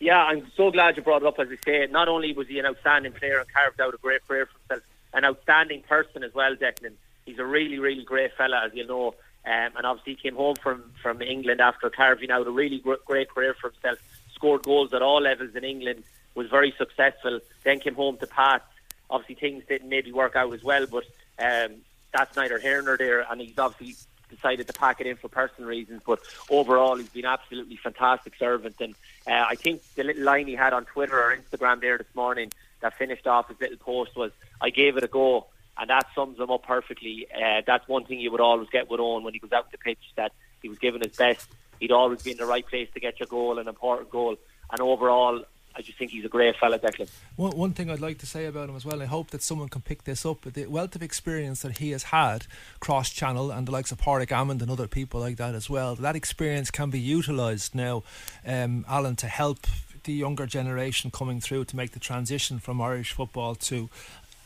Yeah, 0.00 0.22
I'm 0.22 0.50
so 0.56 0.72
glad 0.72 0.96
you 0.96 1.02
brought 1.02 1.22
it 1.22 1.28
up. 1.28 1.38
As 1.38 1.48
I 1.48 1.56
say, 1.64 1.86
not 1.90 2.08
only 2.08 2.32
was 2.32 2.48
he 2.48 2.58
an 2.58 2.66
outstanding 2.66 3.12
player 3.12 3.38
and 3.38 3.52
carved 3.52 3.80
out 3.80 3.94
a 3.94 3.98
great 3.98 4.26
career 4.26 4.46
for 4.46 4.58
himself, 4.58 4.90
an 5.14 5.24
outstanding 5.24 5.82
person 5.82 6.24
as 6.24 6.34
well, 6.34 6.56
Declan. 6.56 6.94
He's 7.24 7.38
a 7.38 7.44
really, 7.44 7.78
really 7.78 8.02
great 8.02 8.34
fella, 8.36 8.64
as 8.66 8.74
you 8.74 8.86
know. 8.86 9.14
Um, 9.46 9.70
and 9.76 9.86
obviously, 9.86 10.14
he 10.14 10.28
came 10.28 10.36
home 10.36 10.56
from, 10.56 10.90
from 11.00 11.22
England 11.22 11.60
after 11.60 11.88
carving 11.90 12.30
out 12.30 12.46
a 12.46 12.50
really 12.50 12.80
great 12.80 13.28
career 13.28 13.54
for 13.54 13.70
himself. 13.70 13.98
Scored 14.44 14.62
goals 14.62 14.92
at 14.92 15.00
all 15.00 15.22
levels 15.22 15.56
in 15.56 15.64
England, 15.64 16.04
was 16.34 16.50
very 16.50 16.74
successful. 16.76 17.40
Then 17.62 17.80
came 17.80 17.94
home 17.94 18.18
to 18.18 18.26
Pats. 18.26 18.66
Obviously, 19.08 19.36
things 19.36 19.64
didn't 19.66 19.88
maybe 19.88 20.12
work 20.12 20.36
out 20.36 20.52
as 20.52 20.62
well, 20.62 20.84
but 20.84 21.04
um, 21.38 21.76
that's 22.12 22.36
neither 22.36 22.58
here 22.58 22.82
nor 22.82 22.98
there. 22.98 23.24
And 23.30 23.40
he's 23.40 23.58
obviously 23.58 23.96
decided 24.28 24.66
to 24.66 24.74
pack 24.74 25.00
it 25.00 25.06
in 25.06 25.16
for 25.16 25.28
personal 25.28 25.66
reasons. 25.66 26.02
But 26.06 26.18
overall, 26.50 26.96
he's 26.96 27.08
been 27.08 27.24
absolutely 27.24 27.76
fantastic 27.76 28.34
servant. 28.38 28.76
And 28.80 28.94
uh, 29.26 29.46
I 29.48 29.54
think 29.54 29.80
the 29.94 30.04
little 30.04 30.24
line 30.24 30.46
he 30.46 30.56
had 30.56 30.74
on 30.74 30.84
Twitter 30.84 31.18
or 31.18 31.34
Instagram 31.34 31.80
there 31.80 31.96
this 31.96 32.14
morning 32.14 32.52
that 32.80 32.98
finished 32.98 33.26
off 33.26 33.48
his 33.48 33.58
little 33.58 33.78
post 33.78 34.14
was, 34.14 34.30
"I 34.60 34.68
gave 34.68 34.98
it 34.98 35.04
a 35.04 35.08
go." 35.08 35.46
and 35.78 35.90
that 35.90 36.06
sums 36.14 36.38
him 36.38 36.50
up 36.50 36.62
perfectly. 36.62 37.26
Uh, 37.34 37.62
that's 37.66 37.88
one 37.88 38.04
thing 38.04 38.20
you 38.20 38.30
would 38.30 38.40
always 38.40 38.68
get 38.68 38.88
with 38.88 39.00
Eoin 39.00 39.24
when 39.24 39.32
he 39.32 39.40
goes 39.40 39.50
out 39.52 39.72
the 39.72 39.78
pitch 39.78 39.98
that 40.14 40.32
he 40.62 40.68
was 40.68 40.78
giving 40.78 41.02
his 41.02 41.16
best. 41.16 41.48
He'd 41.80 41.92
always 41.92 42.22
be 42.22 42.32
in 42.32 42.36
the 42.36 42.46
right 42.46 42.66
place 42.66 42.88
to 42.94 43.00
get 43.00 43.20
your 43.20 43.26
goal, 43.26 43.58
an 43.58 43.68
important 43.68 44.10
goal. 44.10 44.36
And 44.70 44.80
overall, 44.80 45.44
I 45.76 45.82
just 45.82 45.98
think 45.98 46.12
he's 46.12 46.24
a 46.24 46.28
great 46.28 46.56
fella, 46.56 46.78
Declan. 46.78 47.10
One, 47.36 47.56
one 47.56 47.72
thing 47.72 47.90
I'd 47.90 48.00
like 48.00 48.18
to 48.18 48.26
say 48.26 48.46
about 48.46 48.68
him 48.68 48.76
as 48.76 48.84
well, 48.84 49.02
I 49.02 49.06
hope 49.06 49.30
that 49.30 49.42
someone 49.42 49.68
can 49.68 49.82
pick 49.82 50.04
this 50.04 50.24
up. 50.24 50.42
The 50.42 50.66
wealth 50.66 50.94
of 50.94 51.02
experience 51.02 51.62
that 51.62 51.78
he 51.78 51.90
has 51.90 52.04
had 52.04 52.46
cross 52.78 53.10
channel 53.10 53.50
and 53.50 53.66
the 53.66 53.72
likes 53.72 53.90
of 53.90 53.98
Pádraig 53.98 54.28
Amond 54.28 54.62
and 54.62 54.70
other 54.70 54.86
people 54.86 55.20
like 55.20 55.36
that 55.36 55.54
as 55.54 55.68
well, 55.68 55.96
that 55.96 56.14
experience 56.14 56.70
can 56.70 56.90
be 56.90 57.00
utilised 57.00 57.74
now, 57.74 58.04
um, 58.46 58.84
Alan, 58.88 59.16
to 59.16 59.26
help 59.26 59.66
the 60.04 60.12
younger 60.12 60.46
generation 60.46 61.10
coming 61.10 61.40
through 61.40 61.64
to 61.64 61.76
make 61.76 61.90
the 61.92 62.00
transition 62.00 62.58
from 62.58 62.80
Irish 62.80 63.12
football 63.12 63.54
to 63.56 63.88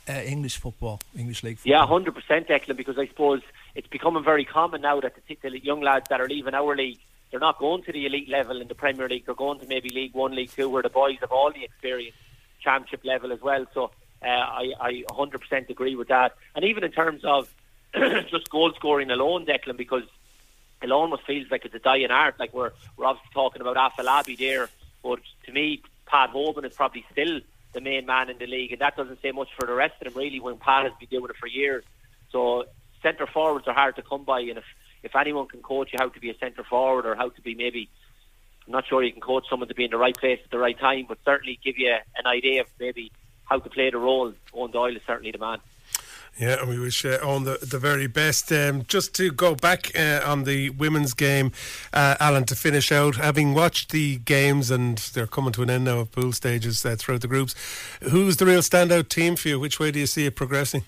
uh, 0.09 0.13
English 0.13 0.57
football, 0.57 1.01
English 1.17 1.43
league 1.43 1.59
football. 1.59 1.81
Yeah, 1.81 1.87
hundred 1.87 2.15
percent, 2.15 2.49
Declan. 2.49 2.77
Because 2.77 2.99
I 2.99 3.07
suppose 3.07 3.43
it's 3.75 3.89
becoming 3.89 4.25
very 4.25 4.45
common 4.45 4.81
now 4.81 5.01
that 5.01 5.15
the, 5.27 5.39
the 5.43 5.63
young 5.63 5.83
lads 5.83 6.09
that 6.09 6.21
are 6.21 6.29
leaving 6.29 6.55
our 6.55 6.75
league, 6.75 7.01
they're 7.31 7.41
not 7.41 7.59
going 7.59 7.83
to 7.85 7.93
the 7.93 8.07
elite 8.07 8.29
level 8.29 8.61
in 8.61 8.69
the 8.69 8.75
Premier 8.75 9.09
League. 9.09 9.27
They're 9.27 9.35
going 9.35 9.61
to 9.61 9.67
maybe 9.67 9.91
League 9.91 10.15
One, 10.15 10.35
League 10.35 10.51
Two, 10.51 10.69
where 10.69 10.83
the 10.83 10.89
boys 10.89 11.19
have 11.21 11.33
all 11.33 11.53
the 11.53 11.65
experience, 11.65 12.17
Championship 12.61 13.05
level 13.05 13.33
as 13.33 13.41
well. 13.41 13.67
So 13.75 13.91
uh, 14.23 14.27
I, 14.27 14.73
I 14.81 15.05
100% 15.11 15.69
agree 15.71 15.95
with 15.95 16.09
that. 16.09 16.35
And 16.55 16.65
even 16.65 16.85
in 16.85 16.93
terms 16.93 17.25
of 17.25 17.53
just 18.31 18.51
goal 18.51 18.73
scoring 18.77 19.11
alone, 19.11 19.47
Declan, 19.47 19.77
because 19.77 20.05
it 20.83 20.91
almost 20.91 21.25
feels 21.27 21.51
like 21.51 21.65
it's 21.65 21.75
a 21.75 21.79
dying 21.79 22.11
art. 22.11 22.39
Like 22.39 22.55
we're 22.55 22.73
we're 22.97 23.07
obviously 23.07 23.31
talking 23.33 23.63
about 23.63 23.77
Afolabi 23.77 24.39
there, 24.39 24.69
but 25.03 25.21
to 25.47 25.53
me, 25.53 25.83
Pat 26.07 26.31
Hoban 26.33 26.65
is 26.65 26.75
probably 26.75 27.05
still 27.13 27.41
the 27.73 27.81
main 27.81 28.07
man 28.07 28.31
in 28.31 28.39
the 28.39 28.47
league, 28.47 28.73
and 28.73 28.81
that 28.81 28.97
doesn't 28.97 29.21
say 29.21 29.33
much 29.33 29.49
for 29.59 29.67
the 29.67 29.75
rest 29.75 29.95
of 30.01 30.13
them 30.13 30.21
really. 30.21 30.41
When 30.41 30.57
Pat 30.57 30.85
has 30.85 30.93
been 30.99 31.09
doing 31.09 31.31
it 31.31 31.37
for 31.37 31.47
years, 31.47 31.85
so 32.31 32.65
centre 33.03 33.27
forwards 33.27 33.67
are 33.67 33.75
hard 33.75 33.97
to 33.97 34.03
come 34.03 34.25
by, 34.25 34.41
and 34.41 34.59
if 34.59 34.65
if 35.03 35.15
anyone 35.17 35.47
can 35.47 35.63
coach 35.63 35.91
you 35.93 35.99
how 36.01 36.09
to 36.09 36.21
be 36.21 36.31
a 36.31 36.39
centre 36.39 36.65
forward 36.65 37.07
or 37.07 37.15
how 37.15 37.29
to 37.29 37.41
be 37.41 37.55
maybe, 37.55 37.89
I'm 38.67 38.73
not 38.73 38.87
sure 38.87 39.03
you 39.03 39.13
can 39.13 39.21
coach 39.21 39.45
someone 39.49 39.69
to 39.69 39.75
be 39.75 39.85
in 39.85 39.91
the 39.91 39.97
right 39.97 40.17
place 40.17 40.41
at 40.45 40.51
the 40.51 40.59
right 40.59 40.79
time, 40.79 41.07
but 41.09 41.19
certainly 41.25 41.59
give 41.65 41.79
you 41.79 41.95
an 42.17 42.27
idea 42.27 42.63
of 42.63 42.67
maybe 42.79 43.11
how 43.45 43.59
to 43.59 43.71
play 43.71 43.91
the 43.91 43.99
role. 43.99 44.33
Eoin 44.53 44.73
Doyle 44.73 44.97
is 44.97 45.03
certainly 45.07 45.33
the 45.33 45.39
man. 45.39 45.59
Yeah, 46.39 46.61
and 46.61 46.69
we 46.69 46.79
wish 46.79 47.05
uh, 47.05 47.19
Eoin 47.19 47.45
the, 47.45 47.65
the 47.65 47.81
very 47.81 48.07
best. 48.07 48.53
Um, 48.53 48.85
just 48.87 49.13
to 49.17 49.33
go 49.33 49.57
back 49.57 49.91
uh, 49.99 50.21
on 50.25 50.45
the 50.45 50.71
women's 50.71 51.13
game, 51.13 51.51
uh, 51.93 52.17
Alan, 52.21 52.45
to 52.45 52.55
finish 52.55 52.93
out, 52.93 53.17
having 53.17 53.55
watched 53.55 53.91
the 53.91 54.19
games 54.19 54.71
and 54.71 54.99
they're 54.99 55.27
coming 55.27 55.53
to 55.53 55.63
an 55.63 55.71
end 55.71 55.85
now 55.85 56.01
of 56.01 56.13
pool 56.13 56.33
stages 56.33 56.87
uh, 56.87 56.95
throughout 56.97 57.23
the 57.23 57.29
groups, 57.29 57.57
who's 58.03 58.37
the 58.37 58.47
real 58.47 58.61
standout 58.61 59.09
team 59.09 59.35
for 59.35 59.49
you? 59.49 59.59
Which 59.59 59.81
way 59.81 59.91
do 59.91 59.99
you 59.99 60.07
see 60.07 60.27
it 60.27 60.37
progressing? 60.37 60.85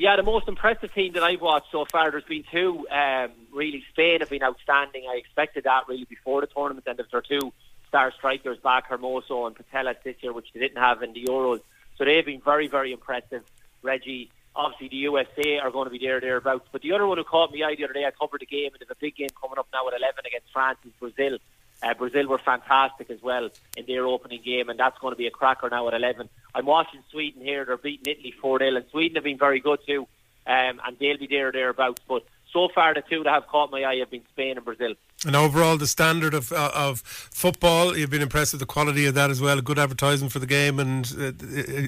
Yeah, 0.00 0.16
the 0.16 0.22
most 0.22 0.48
impressive 0.48 0.94
team 0.94 1.12
that 1.12 1.22
I've 1.22 1.42
watched 1.42 1.70
so 1.70 1.84
far, 1.84 2.10
there's 2.10 2.24
been 2.24 2.44
two. 2.50 2.88
Um, 2.90 3.32
really, 3.52 3.84
Spain 3.90 4.20
have 4.20 4.30
been 4.30 4.42
outstanding. 4.42 5.04
I 5.06 5.18
expected 5.18 5.64
that 5.64 5.88
really 5.88 6.06
before 6.06 6.40
the 6.40 6.46
tournament, 6.46 6.86
and 6.86 6.98
there's 6.98 7.24
two 7.28 7.52
star 7.86 8.10
strikers 8.16 8.56
back, 8.60 8.88
Hermoso 8.88 9.46
and 9.46 9.54
Putellas 9.54 10.02
this 10.02 10.16
year, 10.22 10.32
which 10.32 10.46
they 10.54 10.60
didn't 10.60 10.78
have 10.78 11.02
in 11.02 11.12
the 11.12 11.24
Euros. 11.24 11.60
So 11.98 12.06
they've 12.06 12.24
been 12.24 12.40
very, 12.40 12.66
very 12.66 12.94
impressive. 12.94 13.42
Reggie, 13.82 14.30
obviously 14.56 14.88
the 14.88 14.96
USA 14.96 15.58
are 15.58 15.70
going 15.70 15.84
to 15.84 15.90
be 15.90 15.98
there 15.98 16.18
thereabouts. 16.18 16.66
But 16.72 16.80
the 16.80 16.92
other 16.92 17.06
one 17.06 17.18
who 17.18 17.24
caught 17.24 17.52
me 17.52 17.62
eye 17.62 17.74
the 17.76 17.84
other 17.84 17.92
day, 17.92 18.06
I 18.06 18.10
covered 18.10 18.40
the 18.40 18.46
game, 18.46 18.70
and 18.72 18.80
there's 18.80 18.90
a 18.90 18.98
big 18.98 19.16
game 19.16 19.28
coming 19.38 19.58
up 19.58 19.68
now 19.70 19.86
at 19.86 19.92
11 20.00 20.24
against 20.26 20.50
France, 20.50 20.78
is 20.86 20.92
Brazil. 20.98 21.36
Uh, 21.82 21.94
Brazil 21.94 22.26
were 22.28 22.38
fantastic 22.38 23.10
as 23.10 23.22
well 23.22 23.48
in 23.76 23.86
their 23.86 24.06
opening 24.06 24.42
game, 24.42 24.68
and 24.68 24.78
that's 24.78 24.98
going 24.98 25.12
to 25.12 25.16
be 25.16 25.26
a 25.26 25.30
cracker 25.30 25.68
now 25.70 25.88
at 25.88 25.94
11. 25.94 26.28
I'm 26.54 26.66
watching 26.66 27.02
Sweden 27.10 27.42
here; 27.42 27.64
they're 27.64 27.76
beating 27.76 28.12
Italy 28.12 28.34
4 28.40 28.58
0, 28.58 28.76
and 28.76 28.84
Sweden 28.90 29.14
have 29.16 29.24
been 29.24 29.38
very 29.38 29.60
good 29.60 29.80
too, 29.86 30.06
um, 30.46 30.80
and 30.86 30.98
they'll 30.98 31.18
be 31.18 31.26
there 31.26 31.48
or 31.48 31.52
thereabouts. 31.52 32.02
But 32.06 32.24
so 32.52 32.68
far, 32.68 32.94
the 32.94 33.02
two 33.02 33.22
that 33.22 33.32
have 33.32 33.46
caught 33.46 33.70
my 33.70 33.84
eye 33.84 33.96
have 33.96 34.10
been 34.10 34.24
Spain 34.30 34.56
and 34.56 34.64
Brazil. 34.64 34.94
And 35.26 35.36
overall, 35.36 35.76
the 35.76 35.86
standard 35.86 36.34
of 36.34 36.52
uh, 36.52 36.70
of 36.74 37.00
football, 37.00 37.96
you've 37.96 38.10
been 38.10 38.22
impressed 38.22 38.52
with 38.52 38.60
the 38.60 38.66
quality 38.66 39.06
of 39.06 39.14
that 39.14 39.30
as 39.30 39.40
well. 39.40 39.58
A 39.58 39.62
good 39.62 39.78
advertising 39.78 40.28
for 40.28 40.38
the 40.38 40.46
game 40.46 40.78
and 40.78 41.06
uh, 41.18 41.32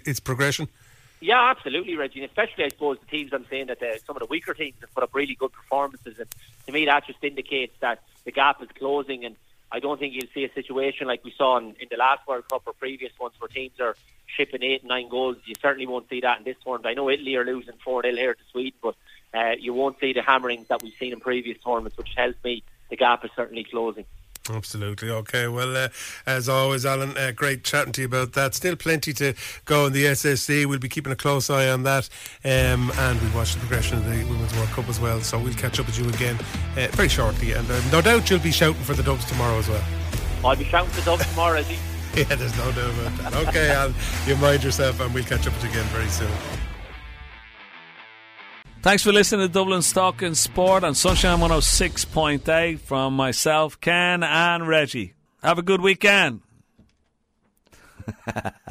its 0.04 0.20
progression. 0.20 0.68
Yeah, 1.22 1.50
absolutely, 1.50 1.96
Reggie. 1.96 2.24
Especially, 2.24 2.64
I 2.64 2.68
suppose, 2.68 2.98
the 2.98 3.06
teams 3.06 3.32
I'm 3.32 3.46
saying 3.48 3.66
that 3.68 3.78
the, 3.78 4.00
some 4.04 4.16
of 4.16 4.20
the 4.20 4.26
weaker 4.26 4.54
teams 4.54 4.74
have 4.80 4.92
put 4.92 5.04
up 5.04 5.14
really 5.14 5.36
good 5.36 5.52
performances. 5.52 6.18
And 6.18 6.28
to 6.66 6.72
me, 6.72 6.86
that 6.86 7.06
just 7.06 7.22
indicates 7.22 7.74
that 7.78 8.02
the 8.24 8.32
gap 8.32 8.60
is 8.60 8.68
closing. 8.76 9.24
And 9.24 9.36
I 9.72 9.80
don't 9.80 9.98
think 9.98 10.12
you'll 10.14 10.30
see 10.34 10.44
a 10.44 10.52
situation 10.52 11.06
like 11.06 11.24
we 11.24 11.32
saw 11.36 11.56
in, 11.56 11.74
in 11.80 11.88
the 11.90 11.96
last 11.96 12.26
World 12.28 12.46
Cup 12.48 12.62
or 12.66 12.74
previous 12.74 13.12
ones 13.18 13.34
where 13.38 13.48
teams 13.48 13.80
are 13.80 13.96
shipping 14.26 14.62
eight, 14.62 14.84
nine 14.84 15.08
goals. 15.08 15.38
You 15.46 15.54
certainly 15.60 15.86
won't 15.86 16.08
see 16.10 16.20
that 16.20 16.38
in 16.38 16.44
this 16.44 16.56
tournament. 16.62 16.86
I 16.86 16.94
know 16.94 17.08
Italy 17.08 17.36
are 17.36 17.44
losing 17.44 17.74
4 17.82 18.02
0 18.02 18.14
here 18.14 18.34
to 18.34 18.40
Sweden, 18.52 18.78
but 18.82 18.94
uh, 19.32 19.52
you 19.58 19.72
won't 19.72 19.98
see 19.98 20.12
the 20.12 20.20
hammerings 20.20 20.68
that 20.68 20.82
we've 20.82 20.94
seen 20.98 21.14
in 21.14 21.20
previous 21.20 21.58
tournaments, 21.62 21.96
which 21.96 22.14
tells 22.14 22.34
me 22.44 22.62
the 22.90 22.96
gap 22.96 23.24
is 23.24 23.30
certainly 23.34 23.64
closing. 23.64 24.04
Absolutely. 24.50 25.10
Okay. 25.10 25.46
Well, 25.48 25.76
uh, 25.76 25.88
as 26.26 26.48
always, 26.48 26.84
Alan, 26.84 27.16
uh, 27.16 27.32
great 27.34 27.62
chatting 27.64 27.92
to 27.92 28.02
you 28.02 28.06
about 28.06 28.32
that. 28.32 28.54
Still 28.54 28.76
plenty 28.76 29.12
to 29.14 29.34
go 29.64 29.86
in 29.86 29.92
the 29.92 30.06
SSE. 30.06 30.66
We'll 30.66 30.78
be 30.78 30.88
keeping 30.88 31.12
a 31.12 31.16
close 31.16 31.48
eye 31.48 31.68
on 31.68 31.84
that. 31.84 32.08
Um, 32.44 32.90
and 32.96 33.20
we'll 33.20 33.34
watch 33.34 33.54
the 33.54 33.60
progression 33.60 33.98
of 33.98 34.04
the 34.04 34.24
Women's 34.24 34.54
World 34.54 34.68
Cup 34.70 34.88
as 34.88 34.98
well. 34.98 35.20
So 35.20 35.38
we'll 35.38 35.54
catch 35.54 35.78
up 35.78 35.86
with 35.86 35.98
you 35.98 36.08
again 36.08 36.36
uh, 36.76 36.88
very 36.92 37.08
shortly. 37.08 37.52
And 37.52 37.70
uh, 37.70 37.80
no 37.90 38.00
doubt 38.00 38.28
you'll 38.30 38.40
be 38.40 38.52
shouting 38.52 38.82
for 38.82 38.94
the 38.94 39.02
Dubs 39.02 39.24
tomorrow 39.24 39.58
as 39.58 39.68
well. 39.68 39.84
I'll 40.44 40.56
be 40.56 40.64
shouting 40.64 40.90
for 40.90 41.00
the 41.00 41.04
Dubs 41.06 41.28
tomorrow, 41.30 41.54
Reggie. 41.54 41.78
yeah, 42.14 42.24
there's 42.24 42.56
no 42.58 42.72
doubt 42.72 42.90
about 42.90 43.32
that. 43.32 43.48
Okay, 43.48 43.70
Alan, 43.70 43.94
you 44.26 44.36
mind 44.36 44.62
yourself, 44.64 45.00
and 45.00 45.14
we'll 45.14 45.24
catch 45.24 45.46
up 45.46 45.54
with 45.54 45.64
you 45.64 45.70
again 45.70 45.84
very 45.86 46.08
soon. 46.08 46.30
Thanks 48.82 49.04
for 49.04 49.12
listening 49.12 49.46
to 49.46 49.52
Dublin's 49.52 49.92
Talking 49.92 50.34
Sport 50.34 50.82
on 50.82 50.96
Sunshine 50.96 51.38
106.8 51.38 52.80
from 52.80 53.14
myself, 53.14 53.80
Ken, 53.80 54.24
and 54.24 54.66
Reggie. 54.66 55.14
Have 55.40 55.56
a 55.56 55.62
good 55.62 55.80
weekend. 55.80 56.40